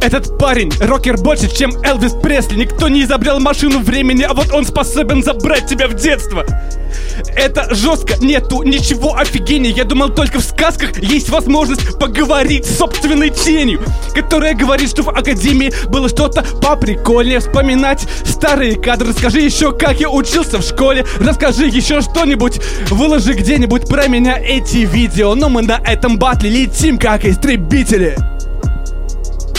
Этот 0.00 0.38
парень 0.38 0.70
рокер 0.80 1.16
больше, 1.16 1.54
чем 1.54 1.72
Элвис 1.82 2.12
Пресли. 2.12 2.56
Никто 2.56 2.88
не 2.88 3.02
изобрел 3.02 3.40
машину 3.40 3.80
времени, 3.80 4.22
а 4.22 4.32
вот 4.32 4.52
он 4.52 4.64
способен 4.64 5.22
забрать 5.22 5.66
тебя 5.66 5.88
в 5.88 5.94
детство. 5.94 6.44
Это 7.36 7.74
жестко, 7.74 8.14
нету 8.20 8.62
ничего 8.62 9.16
офигения. 9.16 9.72
Я 9.72 9.84
думал, 9.84 10.10
только 10.10 10.38
в 10.38 10.44
сказках 10.44 10.98
есть 11.02 11.30
возможность 11.30 11.98
поговорить 11.98 12.64
с 12.64 12.78
собственной 12.78 13.30
тенью, 13.30 13.82
которая 14.14 14.54
говорит, 14.54 14.90
что 14.90 15.02
в 15.02 15.10
академии 15.10 15.72
было 15.88 16.08
что-то 16.08 16.44
поприкольнее. 16.62 17.40
Вспоминать 17.40 18.06
старые 18.24 18.76
кадры. 18.76 19.08
Расскажи 19.08 19.40
еще, 19.40 19.72
как 19.72 20.00
я 20.00 20.10
учился 20.10 20.58
в 20.58 20.62
школе. 20.62 21.04
Расскажи 21.18 21.66
еще 21.66 22.00
что-нибудь. 22.00 22.60
Выложи 22.90 23.32
где-нибудь 23.32 23.88
про 23.88 24.06
меня 24.06 24.38
эти 24.38 24.78
видео. 24.78 25.34
Но 25.34 25.48
мы 25.48 25.62
на 25.62 25.80
этом 25.84 26.18
батле 26.18 26.50
летим, 26.50 26.98
как 26.98 27.24
истребители. 27.24 28.16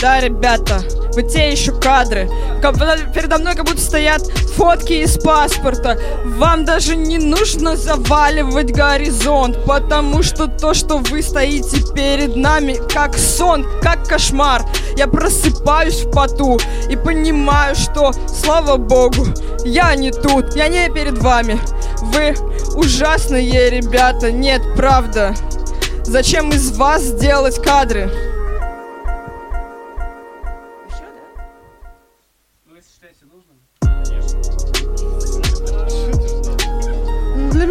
Да, 0.00 0.18
ребята, 0.18 0.80
вы 1.14 1.22
те 1.22 1.50
еще 1.50 1.72
кадры. 1.72 2.26
Передо 3.14 3.36
мной 3.36 3.54
как 3.54 3.66
будто 3.66 3.80
стоят 3.80 4.22
фотки 4.56 4.94
из 4.94 5.18
паспорта. 5.18 5.98
Вам 6.24 6.64
даже 6.64 6.96
не 6.96 7.18
нужно 7.18 7.76
заваливать 7.76 8.72
горизонт, 8.72 9.62
потому 9.66 10.22
что 10.22 10.46
то, 10.46 10.72
что 10.72 10.96
вы 10.96 11.22
стоите 11.22 11.82
перед 11.92 12.34
нами, 12.34 12.78
как 12.94 13.18
сон, 13.18 13.66
как 13.82 14.06
кошмар. 14.08 14.64
Я 14.96 15.06
просыпаюсь 15.06 16.04
в 16.04 16.10
поту 16.12 16.58
и 16.88 16.96
понимаю, 16.96 17.74
что, 17.74 18.12
слава 18.26 18.78
богу, 18.78 19.26
я 19.66 19.94
не 19.96 20.12
тут, 20.12 20.56
я 20.56 20.68
не 20.68 20.88
перед 20.88 21.18
вами. 21.18 21.58
Вы 22.00 22.34
ужасные 22.74 23.68
ребята, 23.68 24.32
нет, 24.32 24.62
правда. 24.76 25.34
Зачем 26.04 26.48
из 26.50 26.74
вас 26.76 27.12
делать 27.12 27.62
кадры? 27.62 28.10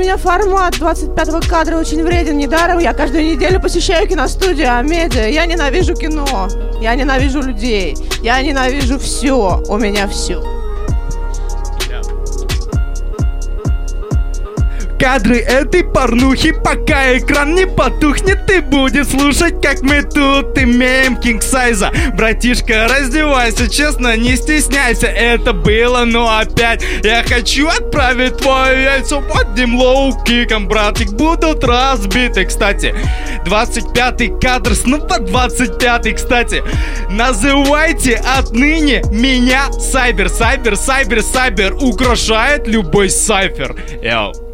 Меня 0.09 0.17
формат 0.17 0.73
25-го 0.73 1.47
кадра 1.47 1.77
очень 1.77 2.01
вреден. 2.01 2.35
Недаром 2.35 2.79
я 2.79 2.93
каждую 2.93 3.23
неделю 3.25 3.61
посещаю 3.61 4.07
киностудию 4.07 4.75
Амедиа. 4.75 5.27
Я 5.27 5.45
ненавижу 5.45 5.93
кино. 5.93 6.47
Я 6.81 6.95
ненавижу 6.95 7.43
людей. 7.43 7.95
Я 8.23 8.41
ненавижу 8.41 8.97
все. 8.97 9.61
У 9.69 9.77
меня 9.77 10.07
все. 10.07 10.58
Кадры 14.99 15.37
этой 15.37 15.83
порнухи, 15.83 16.51
пока 16.51 17.17
экран 17.17 17.55
не 17.55 17.65
потухнет, 17.67 18.45
ты 18.45 18.61
будешь 18.61 19.07
слушать, 19.07 19.61
как 19.61 19.81
мы 19.81 20.01
тут 20.01 20.57
имеем 20.57 21.15
кинг 21.17 21.43
сайза. 21.43 21.91
Братишка, 22.15 22.87
раздевайся, 22.89 23.69
честно, 23.69 24.17
не 24.17 24.35
стесняйся, 24.35 25.07
это 25.07 25.53
было, 25.53 26.05
но 26.05 26.37
опять 26.37 26.83
я 27.03 27.23
хочу 27.23 27.67
отправить 27.67 28.37
твое 28.37 28.83
яйцо 28.83 29.21
под 29.21 29.49
одним 29.59 29.75
лоу-киком, 29.75 30.67
братик, 30.67 31.11
будут 31.11 31.63
разбиты, 31.63 32.45
кстати. 32.45 32.95
25-й 33.45 34.39
кадр, 34.39 34.75
снова 34.75 35.19
25-й, 35.19 36.13
кстати. 36.13 36.63
Называйте 37.09 38.15
отныне 38.15 39.01
меня 39.11 39.71
Сайбер, 39.71 40.29
Сайбер, 40.29 40.75
Сайбер, 40.75 41.21
Сайбер, 41.21 41.73
украшает 41.73 42.67
любой 42.67 43.09
сайфер. 43.09 43.75
Yo. 44.01 44.48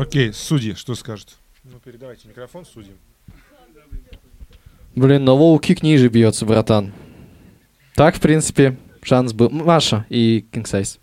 Окей, 0.00 0.32
судьи, 0.32 0.72
что 0.76 0.94
скажут? 0.94 1.36
Ну, 1.62 1.78
передавайте 1.78 2.26
микрофон 2.26 2.64
судьям. 2.64 2.96
Блин, 4.96 5.24
но 5.24 5.36
low-kick 5.36 5.80
ниже 5.82 6.08
бьется, 6.08 6.46
братан. 6.46 6.94
Так, 7.96 8.16
в 8.16 8.20
принципе, 8.20 8.78
шанс 9.02 9.34
был. 9.34 9.50
Маша 9.50 10.06
и 10.08 10.46
Size. 10.52 10.98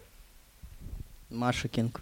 Маша 1.29 1.67
Кинг. 1.67 2.01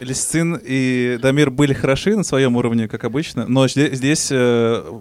Лисцин 0.00 0.58
и 0.64 1.18
Дамир 1.20 1.50
были 1.50 1.74
хороши 1.74 2.16
на 2.16 2.24
своем 2.24 2.56
уровне, 2.56 2.88
как 2.88 3.04
обычно, 3.04 3.46
но 3.46 3.68
здесь, 3.68 3.98
здесь 3.98 4.28
э, 4.32 5.00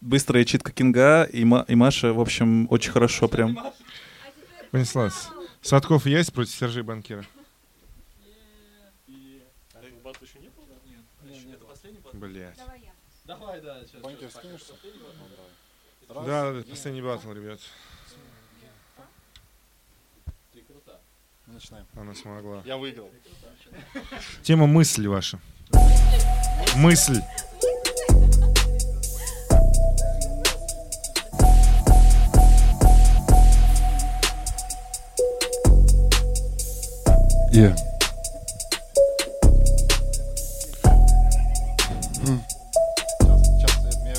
быстрая 0.00 0.44
читка 0.44 0.72
Кинга 0.72 1.22
и, 1.22 1.44
Ма- 1.44 1.64
и 1.68 1.76
Маша, 1.76 2.12
в 2.12 2.20
общем, 2.20 2.66
очень 2.70 2.90
хорошо 2.90 3.28
прям. 3.28 3.56
Понеслась. 4.72 5.28
Садков 5.62 6.06
есть 6.06 6.32
против 6.32 6.54
Сержей 6.54 6.82
Банкира? 6.82 7.24
Блять. 12.12 12.58
Давай, 13.24 13.60
да, 13.60 13.80
сейчас. 13.84 14.02
Да, 16.08 16.52
да, 16.52 16.62
последний 16.68 17.02
батл, 17.02 17.32
ребят. 17.32 17.60
Начинаем. 21.46 21.86
Она 21.94 22.14
смогла. 22.14 22.62
Я 22.64 22.76
выиграл. 22.76 23.10
Тема 24.42 24.66
мысли 24.66 25.06
ваша. 25.06 25.38
Мысль. 26.76 27.20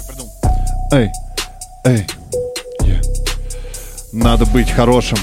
Придумал. 0.08 0.32
Эй, 0.92 1.10
эй, 1.86 2.08
yeah. 2.82 3.02
Надо 4.12 4.46
быть 4.48 4.70
хорошим. 4.70 5.18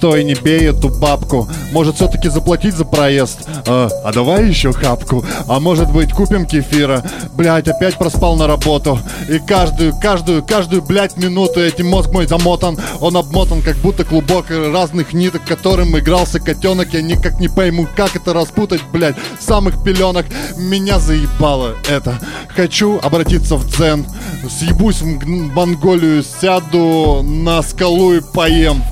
Стой, 0.00 0.24
не 0.24 0.32
бей 0.32 0.70
эту 0.70 0.88
бабку. 0.88 1.46
Может, 1.72 1.96
все-таки 1.96 2.30
заплатить 2.30 2.74
за 2.74 2.86
проезд? 2.86 3.46
А, 3.66 3.90
а 4.02 4.12
давай 4.14 4.48
еще 4.48 4.72
хапку. 4.72 5.22
А 5.46 5.60
может 5.60 5.92
быть, 5.92 6.10
купим 6.14 6.46
кефира? 6.46 7.04
Блять, 7.34 7.68
опять 7.68 7.98
проспал 7.98 8.34
на 8.36 8.46
работу. 8.46 8.98
И 9.28 9.38
каждую, 9.38 9.92
каждую, 10.00 10.42
каждую, 10.42 10.80
блядь, 10.80 11.18
минуту 11.18 11.60
этим 11.60 11.88
мозг 11.88 12.12
мой 12.12 12.26
замотан. 12.26 12.78
Он 13.00 13.14
обмотан, 13.14 13.60
как 13.60 13.76
будто 13.76 14.06
клубок 14.06 14.46
разных 14.48 15.12
ниток, 15.12 15.44
которым 15.44 15.98
игрался 15.98 16.40
котенок. 16.40 16.94
Я 16.94 17.02
никак 17.02 17.38
не 17.38 17.48
пойму, 17.48 17.86
как 17.94 18.16
это 18.16 18.32
распутать, 18.32 18.80
блядь. 18.90 19.16
В 19.38 19.42
самых 19.42 19.84
пеленок 19.84 20.24
меня 20.56 20.98
заебало 20.98 21.74
это. 21.90 22.18
Хочу 22.56 22.98
обратиться 23.02 23.56
в 23.56 23.68
дзен. 23.68 24.06
Съебусь 24.48 25.02
в 25.02 25.26
Монголию, 25.26 26.24
сяду 26.24 27.20
на 27.22 27.60
скалу 27.60 28.14
и 28.14 28.22
поем. 28.22 28.82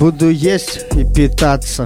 Буду 0.00 0.30
есть 0.30 0.80
и 0.96 1.04
питаться. 1.04 1.84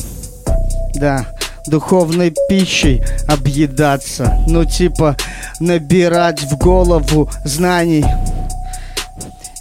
Да, 0.94 1.26
духовной 1.66 2.32
пищей 2.48 3.02
объедаться. 3.26 4.38
Ну, 4.46 4.64
типа, 4.64 5.16
набирать 5.58 6.40
в 6.44 6.56
голову 6.56 7.28
знаний. 7.44 8.04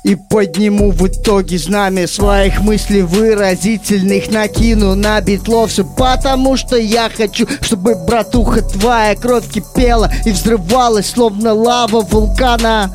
И 0.03 0.13
подниму 0.13 0.91
в 0.91 1.07
итоге 1.07 1.57
знамя 1.57 2.05
своих 2.07 2.61
мыслей 2.61 3.01
выразительных 3.01 4.29
Накину 4.29 4.93
на 4.93 5.19
битлов 5.21 5.71
все 5.71 5.85
потому, 5.85 6.57
что 6.57 6.75
я 6.75 7.09
хочу 7.09 7.47
Чтобы, 7.61 7.95
братуха, 7.95 8.61
твоя 8.61 9.15
кровь 9.15 9.47
кипела 9.47 10.11
И 10.25 10.31
взрывалась, 10.31 11.09
словно 11.09 11.53
лава 11.53 12.01
вулкана 12.01 12.91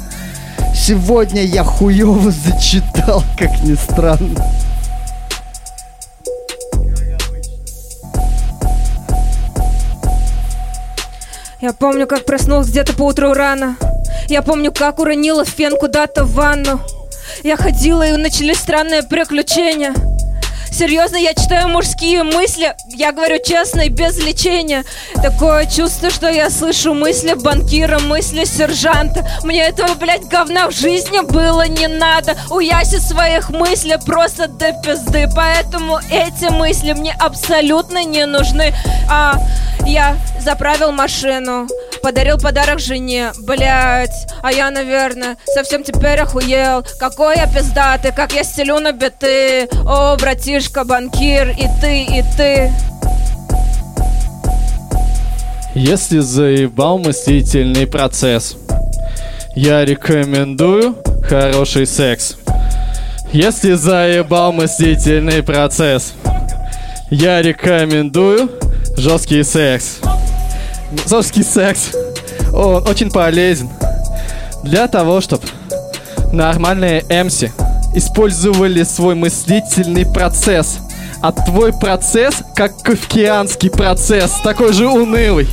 Сегодня 0.77 1.43
я 1.45 1.65
хуёво 1.65 2.31
зачитал, 2.47 3.25
как 3.39 3.59
ни 3.65 3.75
странно 3.75 4.45
Я 11.61 11.73
помню, 11.73 12.07
как 12.07 12.25
проснулась 12.25 12.69
где-то 12.69 12.93
по 12.93 13.03
утру 13.03 13.33
рано. 13.33 13.77
Я 14.29 14.43
помню, 14.43 14.71
как 14.71 15.01
уронила 15.01 15.45
фен 15.45 15.77
куда-то 15.77 16.25
в 16.25 16.35
ванну. 16.35 16.81
Я 17.43 17.57
ходила, 17.57 18.07
и 18.07 18.17
начались 18.17 18.59
странные 18.59 19.03
приключения. 19.03 19.93
Серьезно, 20.71 21.17
я 21.17 21.35
читаю 21.35 21.69
мужские 21.69 22.23
мысли, 22.23 22.75
я 22.89 23.13
говорю 23.13 23.39
честно 23.45 23.83
и 23.83 23.89
без 23.89 24.17
лечения. 24.19 24.85
Такое 25.23 25.67
чувство, 25.67 26.11
что 26.11 26.29
я 26.29 26.51
слышу 26.51 26.95
мысли 26.95 27.35
банкира, 27.35 27.99
мысли 27.99 28.45
сержанта. 28.45 29.29
Мне 29.45 29.65
этого, 29.65 29.95
блядь, 29.95 30.25
говна 30.25 30.69
в 30.69 30.73
жизни 30.73 31.21
было 31.21 31.67
не 31.67 31.89
надо. 31.89 32.37
У 32.51 32.61
Яси 32.61 32.99
своих 32.99 33.51
мыслей 33.51 33.97
просто 34.05 34.47
до 34.49 34.73
пизды. 34.73 35.29
Поэтому 35.35 35.99
эти 36.11 36.51
мысли 36.51 36.93
мне 36.93 37.15
абсолютно 37.19 38.05
не 38.05 38.27
нужны. 38.27 38.73
А 39.11 39.35
я 39.87 40.17
заправил 40.41 40.93
машину, 40.93 41.67
подарил 42.03 42.39
подарок 42.39 42.79
жене, 42.79 43.33
блять, 43.41 44.27
а 44.43 44.53
я, 44.53 44.71
наверное, 44.71 45.37
совсем 45.47 45.83
теперь 45.83 46.21
охуел. 46.21 46.85
Какой 46.99 47.37
я 47.37 47.47
пиздатый, 47.47 48.13
как 48.13 48.33
я 48.33 48.45
стелю 48.45 48.81
на 48.81 48.93
биты. 48.93 49.69
О, 49.87 50.17
братишка, 50.17 50.85
банкир, 50.85 51.51
и 51.51 51.67
ты, 51.81 52.03
и 52.05 52.25
ты. 52.37 52.73
Если 55.75 56.19
заебал 56.19 56.99
мыслительный 56.99 57.87
процесс, 57.87 58.57
я 59.55 59.85
рекомендую 59.85 60.97
хороший 61.29 61.87
секс. 61.87 62.37
Если 63.33 63.75
заебал 63.75 64.53
мыслительный 64.53 65.43
процесс, 65.43 66.15
я 67.11 67.43
рекомендую 67.43 68.51
жесткий 68.97 69.43
секс. 69.43 69.99
Жесткий 71.07 71.43
секс, 71.43 71.91
он 72.53 72.87
очень 72.89 73.11
полезен 73.11 73.69
для 74.63 74.89
того, 74.89 75.21
чтобы 75.21 75.45
нормальные 76.33 77.05
эмси 77.09 77.53
использовали 77.95 78.83
свой 78.83 79.15
мыслительный 79.15 80.07
процесс. 80.07 80.79
А 81.21 81.33
твой 81.33 81.73
процесс, 81.73 82.43
как 82.55 82.81
кавкианский 82.83 83.71
процесс, 83.71 84.33
такой 84.43 84.73
же 84.73 84.87
унылый, 84.87 85.49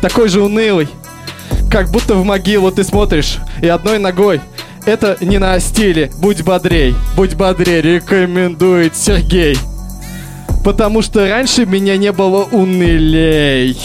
такой 0.00 0.28
же 0.28 0.42
унылый. 0.42 0.88
Как 1.70 1.90
будто 1.90 2.14
в 2.14 2.24
могилу 2.24 2.70
ты 2.70 2.84
смотришь 2.84 3.38
и 3.60 3.68
одной 3.68 3.98
ногой. 3.98 4.40
Это 4.86 5.18
не 5.20 5.38
на 5.38 5.58
стиле. 5.60 6.10
Будь 6.18 6.42
бодрей, 6.42 6.94
будь 7.14 7.34
бодрей, 7.34 7.82
рекомендует 7.82 8.96
Сергей. 8.96 9.58
Потому 10.64 11.02
что 11.02 11.28
раньше 11.28 11.66
меня 11.66 11.96
не 11.96 12.12
было 12.12 12.44
унылей. 12.44 13.76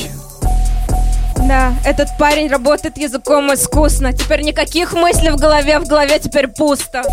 Да, 1.47 1.73
этот 1.83 2.07
парень 2.17 2.47
работает 2.47 2.97
языком 2.97 3.53
искусно. 3.53 4.13
Теперь 4.13 4.41
никаких 4.41 4.93
мыслей 4.93 5.31
в 5.31 5.35
голове, 5.35 5.79
в 5.79 5.87
голове 5.87 6.19
теперь 6.19 6.47
пусто. 6.47 7.03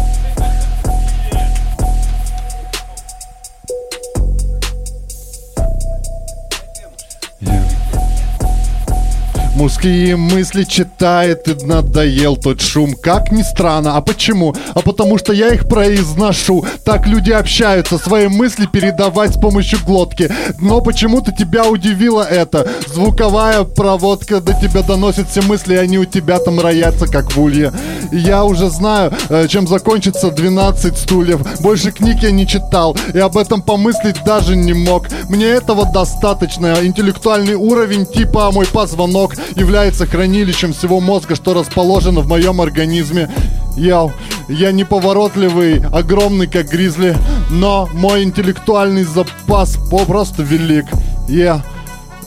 Мужские 9.61 10.17
мысли 10.17 10.65
читает 10.65 11.47
и 11.47 11.67
надоел 11.67 12.35
тот 12.39 12.63
шум. 12.63 12.95
Как 12.95 13.31
ни 13.31 13.43
странно, 13.43 13.99
а 13.99 14.01
почему? 14.01 14.55
А 14.75 14.81
потому 14.81 15.19
что 15.19 15.35
я 15.35 15.51
их 15.51 15.69
произношу. 15.69 16.65
Так 16.83 17.07
люди 17.07 17.31
общаются, 17.31 17.99
свои 17.99 18.29
мысли 18.29 18.65
передавать 18.65 19.35
с 19.35 19.39
помощью 19.39 19.79
глотки. 19.85 20.31
Но 20.63 20.81
почему-то 20.81 21.31
тебя 21.31 21.67
удивило 21.67 22.23
это. 22.23 22.67
Звуковая 22.87 23.65
проводка 23.65 24.41
до 24.41 24.55
тебя 24.55 24.81
доносит 24.81 25.29
все 25.29 25.43
мысли 25.43 25.75
И 25.75 25.77
они 25.77 25.99
у 25.99 26.07
тебя 26.07 26.39
там 26.39 26.59
роятся, 26.59 27.07
как 27.07 27.31
в 27.37 27.43
улье. 27.43 27.71
Я 28.13 28.45
уже 28.45 28.71
знаю, 28.71 29.13
э, 29.29 29.47
чем 29.47 29.69
закончится 29.69 30.31
12 30.31 30.97
стульев. 30.97 31.61
Больше 31.61 31.93
книг 31.93 32.23
я 32.23 32.31
не 32.31 32.47
читал 32.47 32.97
И 33.13 33.19
об 33.19 33.37
этом 33.37 33.61
помыслить 33.61 34.25
даже 34.25 34.57
не 34.57 34.73
мог. 34.73 35.09
Мне 35.29 35.49
этого 35.49 35.85
достаточно. 35.85 36.79
Интеллектуальный 36.83 37.57
уровень 37.57 38.07
типа 38.07 38.51
мой 38.53 38.67
позвонок 38.67 39.35
Является 39.57 40.07
хранилищем 40.07 40.73
всего 40.73 41.01
мозга, 41.01 41.35
что 41.35 41.55
расположено 41.55 42.21
в 42.21 42.29
моем 42.29 42.61
организме 42.61 43.29
я, 43.77 44.11
я 44.49 44.73
неповоротливый, 44.73 45.83
огромный, 45.93 46.47
как 46.47 46.69
гризли, 46.69 47.17
но 47.51 47.89
мой 47.93 48.25
интеллектуальный 48.25 49.05
запас 49.05 49.77
попросту 49.91 50.43
велик. 50.43 50.87
Я, 51.29 51.63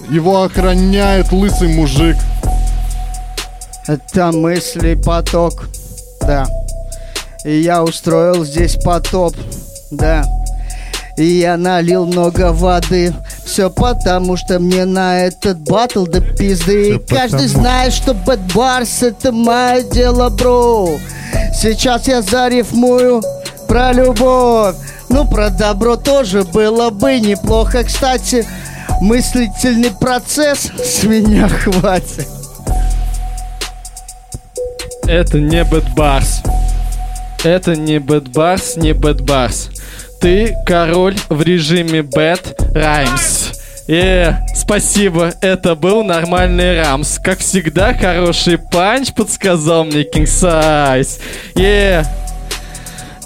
его 0.09 0.43
охраняет 0.43 1.31
лысый 1.31 1.67
мужик. 1.69 2.15
Это 3.87 4.31
мысли 4.31 4.95
поток, 4.95 5.67
да. 6.21 6.47
И 7.45 7.59
я 7.59 7.83
устроил 7.83 8.45
здесь 8.45 8.77
потоп, 8.83 9.35
да. 9.91 10.23
И 11.17 11.25
я 11.25 11.57
налил 11.57 12.05
много 12.05 12.51
воды. 12.51 13.13
Все 13.45 13.69
потому, 13.69 14.35
что 14.35 14.59
мне 14.59 14.85
на 14.85 15.19
этот 15.19 15.59
батл 15.59 16.05
до 16.05 16.21
пизды. 16.21 16.95
И 16.95 16.99
каждый 16.99 17.47
знает, 17.47 17.93
что 17.93 18.13
Бэт 18.13 18.39
Барс 18.53 19.03
это 19.03 19.31
мое 19.31 19.83
дело, 19.83 20.29
бро. 20.29 20.97
Сейчас 21.53 22.07
я 22.07 22.21
зарифмую 22.21 23.21
про 23.67 23.91
любовь. 23.93 24.75
Ну, 25.09 25.27
про 25.27 25.49
добро 25.49 25.95
тоже 25.95 26.43
было 26.43 26.89
бы 26.89 27.19
неплохо. 27.19 27.83
Кстати, 27.83 28.45
мыслительный 29.01 29.91
процесс 29.91 30.71
с 30.83 31.03
меня 31.03 31.47
хватит. 31.47 32.27
Это 35.07 35.39
не 35.39 35.63
Bad 35.63 35.93
Bars. 35.95 36.41
Это 37.43 37.75
не 37.75 37.99
Bad 37.99 38.29
Bars, 38.29 38.77
не 38.77 38.93
Bad 38.93 39.21
Bars. 39.21 39.69
Ты 40.23 40.55
король 40.65 41.17
в 41.27 41.41
режиме 41.41 42.01
Bad 42.01 42.57
Rhymes. 42.73 43.59
Э, 43.89 44.35
спасибо, 44.55 45.33
это 45.41 45.75
был 45.75 46.01
нормальный 46.05 46.81
рамс. 46.81 47.19
Как 47.19 47.39
всегда, 47.39 47.93
хороший 47.93 48.57
панч 48.57 49.11
подсказал 49.13 49.83
мне 49.83 50.03
King 50.03 50.23
Size. 50.23 51.19
Е, 51.57 52.05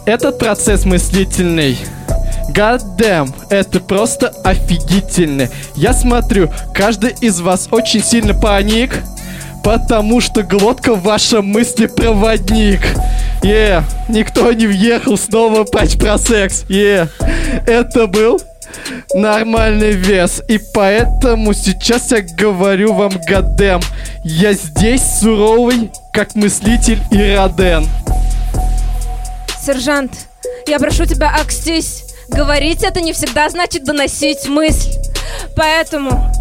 этот 0.07 0.39
процесс 0.39 0.85
мыслительный. 0.85 1.77
God 2.49 2.81
damn, 2.97 3.31
это 3.51 3.79
просто 3.79 4.29
офигительно. 4.43 5.49
Я 5.75 5.93
смотрю, 5.93 6.49
каждый 6.73 7.13
из 7.21 7.41
вас 7.41 7.67
очень 7.69 8.03
сильно 8.03 8.33
паник, 8.33 9.03
потому 9.67 10.21
что 10.21 10.43
глотка 10.43 10.95
ваша 10.95 11.41
мысли-проводник. 11.41 12.79
Е, 13.43 13.83
никто 14.07 14.53
не 14.53 14.65
въехал 14.65 15.17
снова 15.17 15.65
патч 15.65 15.97
про 15.97 16.17
секс. 16.17 16.63
Е, 16.69 17.09
это 17.65 18.07
был 18.07 18.39
нормальный 19.13 19.91
вес. 19.91 20.41
И 20.47 20.57
поэтому 20.73 21.53
сейчас 21.53 22.11
я 22.11 22.21
говорю 22.21 22.93
вам, 22.93 23.11
гадем, 23.27 23.81
я 24.23 24.53
здесь 24.53 25.03
суровый, 25.19 25.91
как 26.13 26.35
мыслитель 26.35 27.01
и. 27.11 27.37
Сержант, 29.61 30.13
я 30.65 30.79
прошу 30.79 31.05
тебя, 31.05 31.35
акстись. 31.41 32.06
Говорить 32.29 32.83
это 32.83 33.01
не 33.01 33.13
всегда 33.13 33.49
значит 33.49 33.83
доносить 33.83 34.47
мысль. 34.47 34.91
Поэтому 35.55 36.31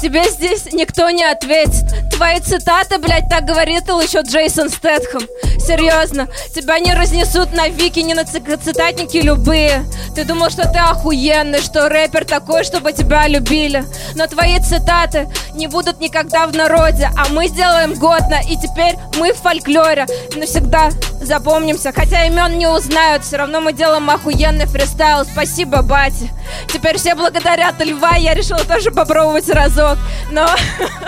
тебе 0.00 0.24
здесь 0.28 0.72
никто 0.72 1.10
не 1.10 1.24
ответит. 1.24 2.10
Твои 2.12 2.40
цитаты, 2.40 2.98
блядь, 2.98 3.28
так 3.28 3.44
говорит 3.44 3.84
еще 3.86 4.20
Джейсон 4.20 4.68
Стэтхэм. 4.70 5.26
Серьезно, 5.66 6.28
тебя 6.54 6.78
не 6.78 6.94
разнесут 6.94 7.52
на 7.52 7.68
вики, 7.68 7.98
ни 7.98 8.14
на 8.14 8.24
ци- 8.24 8.40
цитатники 8.56 9.16
любые. 9.16 9.84
Ты 10.14 10.24
думал, 10.24 10.48
что 10.48 10.62
ты 10.62 10.78
охуенный, 10.78 11.60
что 11.60 11.88
рэпер 11.88 12.24
такой, 12.24 12.62
чтобы 12.62 12.92
тебя 12.92 13.26
любили. 13.26 13.84
Но 14.14 14.26
твои 14.28 14.60
цитаты 14.60 15.28
не 15.54 15.66
будут 15.66 15.98
никогда 16.00 16.46
в 16.46 16.54
народе, 16.54 17.10
а 17.16 17.28
мы 17.30 17.48
сделаем 17.48 17.94
годно, 17.94 18.40
и 18.48 18.56
теперь 18.56 18.94
мы 19.18 19.32
в 19.32 19.38
фольклоре. 19.38 20.06
Навсегда 20.36 20.90
запомнимся, 21.20 21.92
хотя 21.92 22.26
имен 22.26 22.58
не 22.58 22.68
узнают, 22.68 23.24
все 23.24 23.38
равно 23.38 23.60
мы 23.60 23.72
делаем 23.72 24.08
охуенный 24.08 24.66
фристайл. 24.66 25.24
Спасибо, 25.24 25.82
Бати. 25.82 26.30
Теперь 26.68 26.96
все 26.96 27.16
благодарят 27.16 27.84
Льва, 27.84 28.16
я 28.16 28.34
решила 28.34 28.64
тоже 28.64 28.92
попробовать 28.92 29.48
разок. 29.48 29.98
Но 30.30 30.46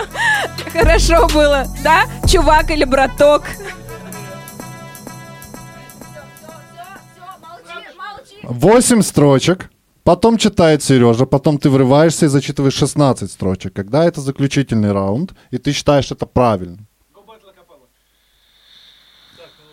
хорошо 0.73 1.27
было, 1.27 1.65
да, 1.81 2.03
чувак 2.27 2.71
или 2.71 2.83
браток? 2.83 3.43
Восемь 8.49 9.01
строчек. 9.03 9.69
Потом 10.03 10.37
читает 10.37 10.81
Сережа, 10.81 11.25
потом 11.27 11.59
ты 11.59 11.69
врываешься 11.69 12.25
и 12.25 12.29
зачитываешь 12.29 12.73
16 12.73 13.31
строчек. 13.31 13.73
Когда 13.73 14.05
это 14.05 14.21
заключительный 14.21 14.91
раунд, 14.91 15.33
и 15.51 15.59
ты 15.59 15.71
считаешь 15.71 16.11
это 16.11 16.25
правильно. 16.25 16.79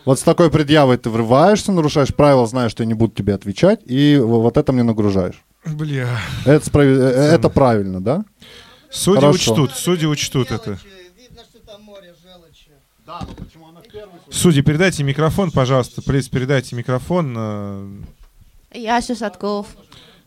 Вот 0.05 0.19
с 0.19 0.23
такой 0.23 0.51
предъявой 0.51 0.97
ты 0.97 1.09
врываешься, 1.09 1.71
нарушаешь 1.71 2.13
правила, 2.13 2.45
знаешь, 2.45 2.71
что 2.71 2.83
я 2.83 2.87
не 2.87 2.93
буду 2.93 3.13
тебе 3.13 3.33
отвечать, 3.33 3.81
и 3.85 4.17
вот 4.23 4.55
это 4.57 4.71
мне 4.71 4.83
нагружаешь. 4.83 5.43
Бля. 5.65 6.07
Это, 6.45 6.63
справи- 6.65 6.97
э, 6.97 7.33
это 7.35 7.49
правильно, 7.49 7.99
да? 7.99 8.23
Судьи 8.89 9.19
Хорошо. 9.19 9.53
учтут, 9.53 9.71
судьи 9.75 10.05
учтут 10.07 10.51
это. 10.51 10.77
Судьи, 14.29 14.61
передайте 14.61 15.03
микрофон, 15.03 15.51
пожалуйста, 15.51 16.01
плиз, 16.01 16.29
передайте 16.29 16.75
микрофон. 16.75 18.05
Яся 18.77 19.15
Садков. 19.15 19.67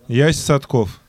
Ясь 0.09 0.39
Садков. 0.41 1.01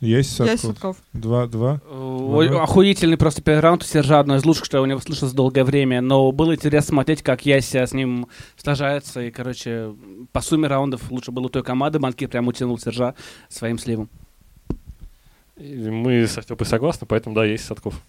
Ясь 0.00 0.30
Садков. 0.30 0.96
Два, 1.12 1.46
два. 1.46 1.80
Ой, 1.90 2.48
Два. 2.48 2.62
Охуительный 2.62 3.18
просто 3.18 3.42
первый 3.42 3.60
раунд 3.60 3.82
у 3.82 3.86
Сержа, 3.86 4.18
одно 4.18 4.36
из 4.36 4.44
лучших, 4.46 4.64
что 4.64 4.78
я 4.78 4.82
у 4.82 4.86
него 4.86 4.98
слышал 4.98 5.28
за 5.28 5.36
долгое 5.36 5.62
время, 5.62 6.00
но 6.00 6.32
было 6.32 6.54
интересно 6.54 6.94
смотреть, 6.94 7.22
как 7.22 7.44
Яся 7.44 7.86
с 7.86 7.92
ним 7.92 8.26
сражается, 8.56 9.20
и, 9.20 9.30
короче, 9.30 9.94
по 10.32 10.40
сумме 10.40 10.68
раундов 10.68 11.10
лучше 11.10 11.32
было 11.32 11.46
у 11.46 11.48
той 11.50 11.62
команды, 11.62 11.98
Банкир 11.98 12.28
прям 12.28 12.48
утянул 12.48 12.78
Сержа 12.78 13.14
своим 13.48 13.78
сливом. 13.78 14.08
И 15.56 15.74
Мы 15.90 16.26
со 16.26 16.40
Степой 16.40 16.66
согласны, 16.66 17.06
поэтому 17.06 17.34
да, 17.34 17.44
есть 17.44 17.66
Садков. 17.66 18.00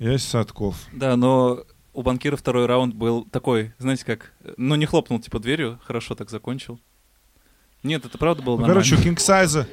Ясь 0.00 0.24
Садков. 0.24 0.76
Да, 0.92 1.14
но 1.16 1.62
у 1.98 2.02
банкира 2.02 2.36
второй 2.36 2.66
раунд 2.66 2.94
был 2.94 3.24
такой, 3.24 3.72
знаете 3.78 4.04
как, 4.04 4.32
ну 4.56 4.76
не 4.76 4.86
хлопнул 4.86 5.18
типа 5.20 5.40
дверью, 5.40 5.80
хорошо 5.84 6.14
так 6.14 6.30
закончил. 6.30 6.78
Нет, 7.82 8.04
это 8.04 8.18
правда 8.18 8.42
было 8.42 8.54
Ну, 8.56 8.62
нормально. 8.62 8.82
короче, 8.84 9.00
у 9.00 9.04
Кингсайза, 9.04 9.68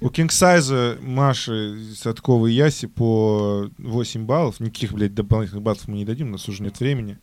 у 0.00 0.08
Кингсайза, 0.10 0.96
Маши, 1.00 1.94
Садковой 1.94 2.52
и 2.52 2.54
Яси 2.54 2.86
по 2.86 3.68
8 3.78 4.24
баллов. 4.24 4.60
Никаких, 4.60 4.92
блядь, 4.92 5.14
дополнительных 5.14 5.62
баллов 5.62 5.86
мы 5.86 5.96
не 5.98 6.04
дадим, 6.06 6.28
у 6.28 6.32
нас 6.32 6.48
уже 6.48 6.62
нет 6.62 6.80
времени. 6.80 7.18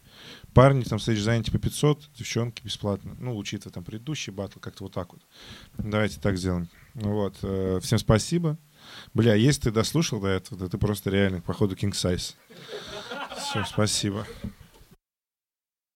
Парни 0.53 0.84
там 0.84 0.99
стоишь 0.99 1.22
заняты 1.22 1.52
по 1.52 1.57
500, 1.57 2.10
девчонки 2.18 2.61
бесплатно. 2.64 3.15
Ну, 3.19 3.36
учитывая 3.36 3.73
там 3.73 3.84
предыдущий 3.84 4.31
батл, 4.31 4.60
как-то 4.60 4.84
вот 4.84 4.94
так 4.94 5.11
вот. 5.14 5.22
Давайте 5.77 6.19
так 6.19 6.38
сделаем. 6.38 6.68
Ну 6.94 7.14
Вот. 7.14 7.36
э, 7.41 7.80
Всем 7.81 7.98
спасибо. 7.99 8.57
Бля, 9.15 9.34
если 9.36 9.61
ты 9.64 9.72
дослушал 9.72 10.19
до 10.19 10.27
этого, 10.27 10.60
то 10.60 10.69
ты 10.69 10.77
просто 10.77 11.10
реально, 11.10 11.41
походу, 11.41 11.76
King 11.76 11.91
Size. 11.94 12.36
Все, 13.38 13.64
спасибо. 13.65 14.26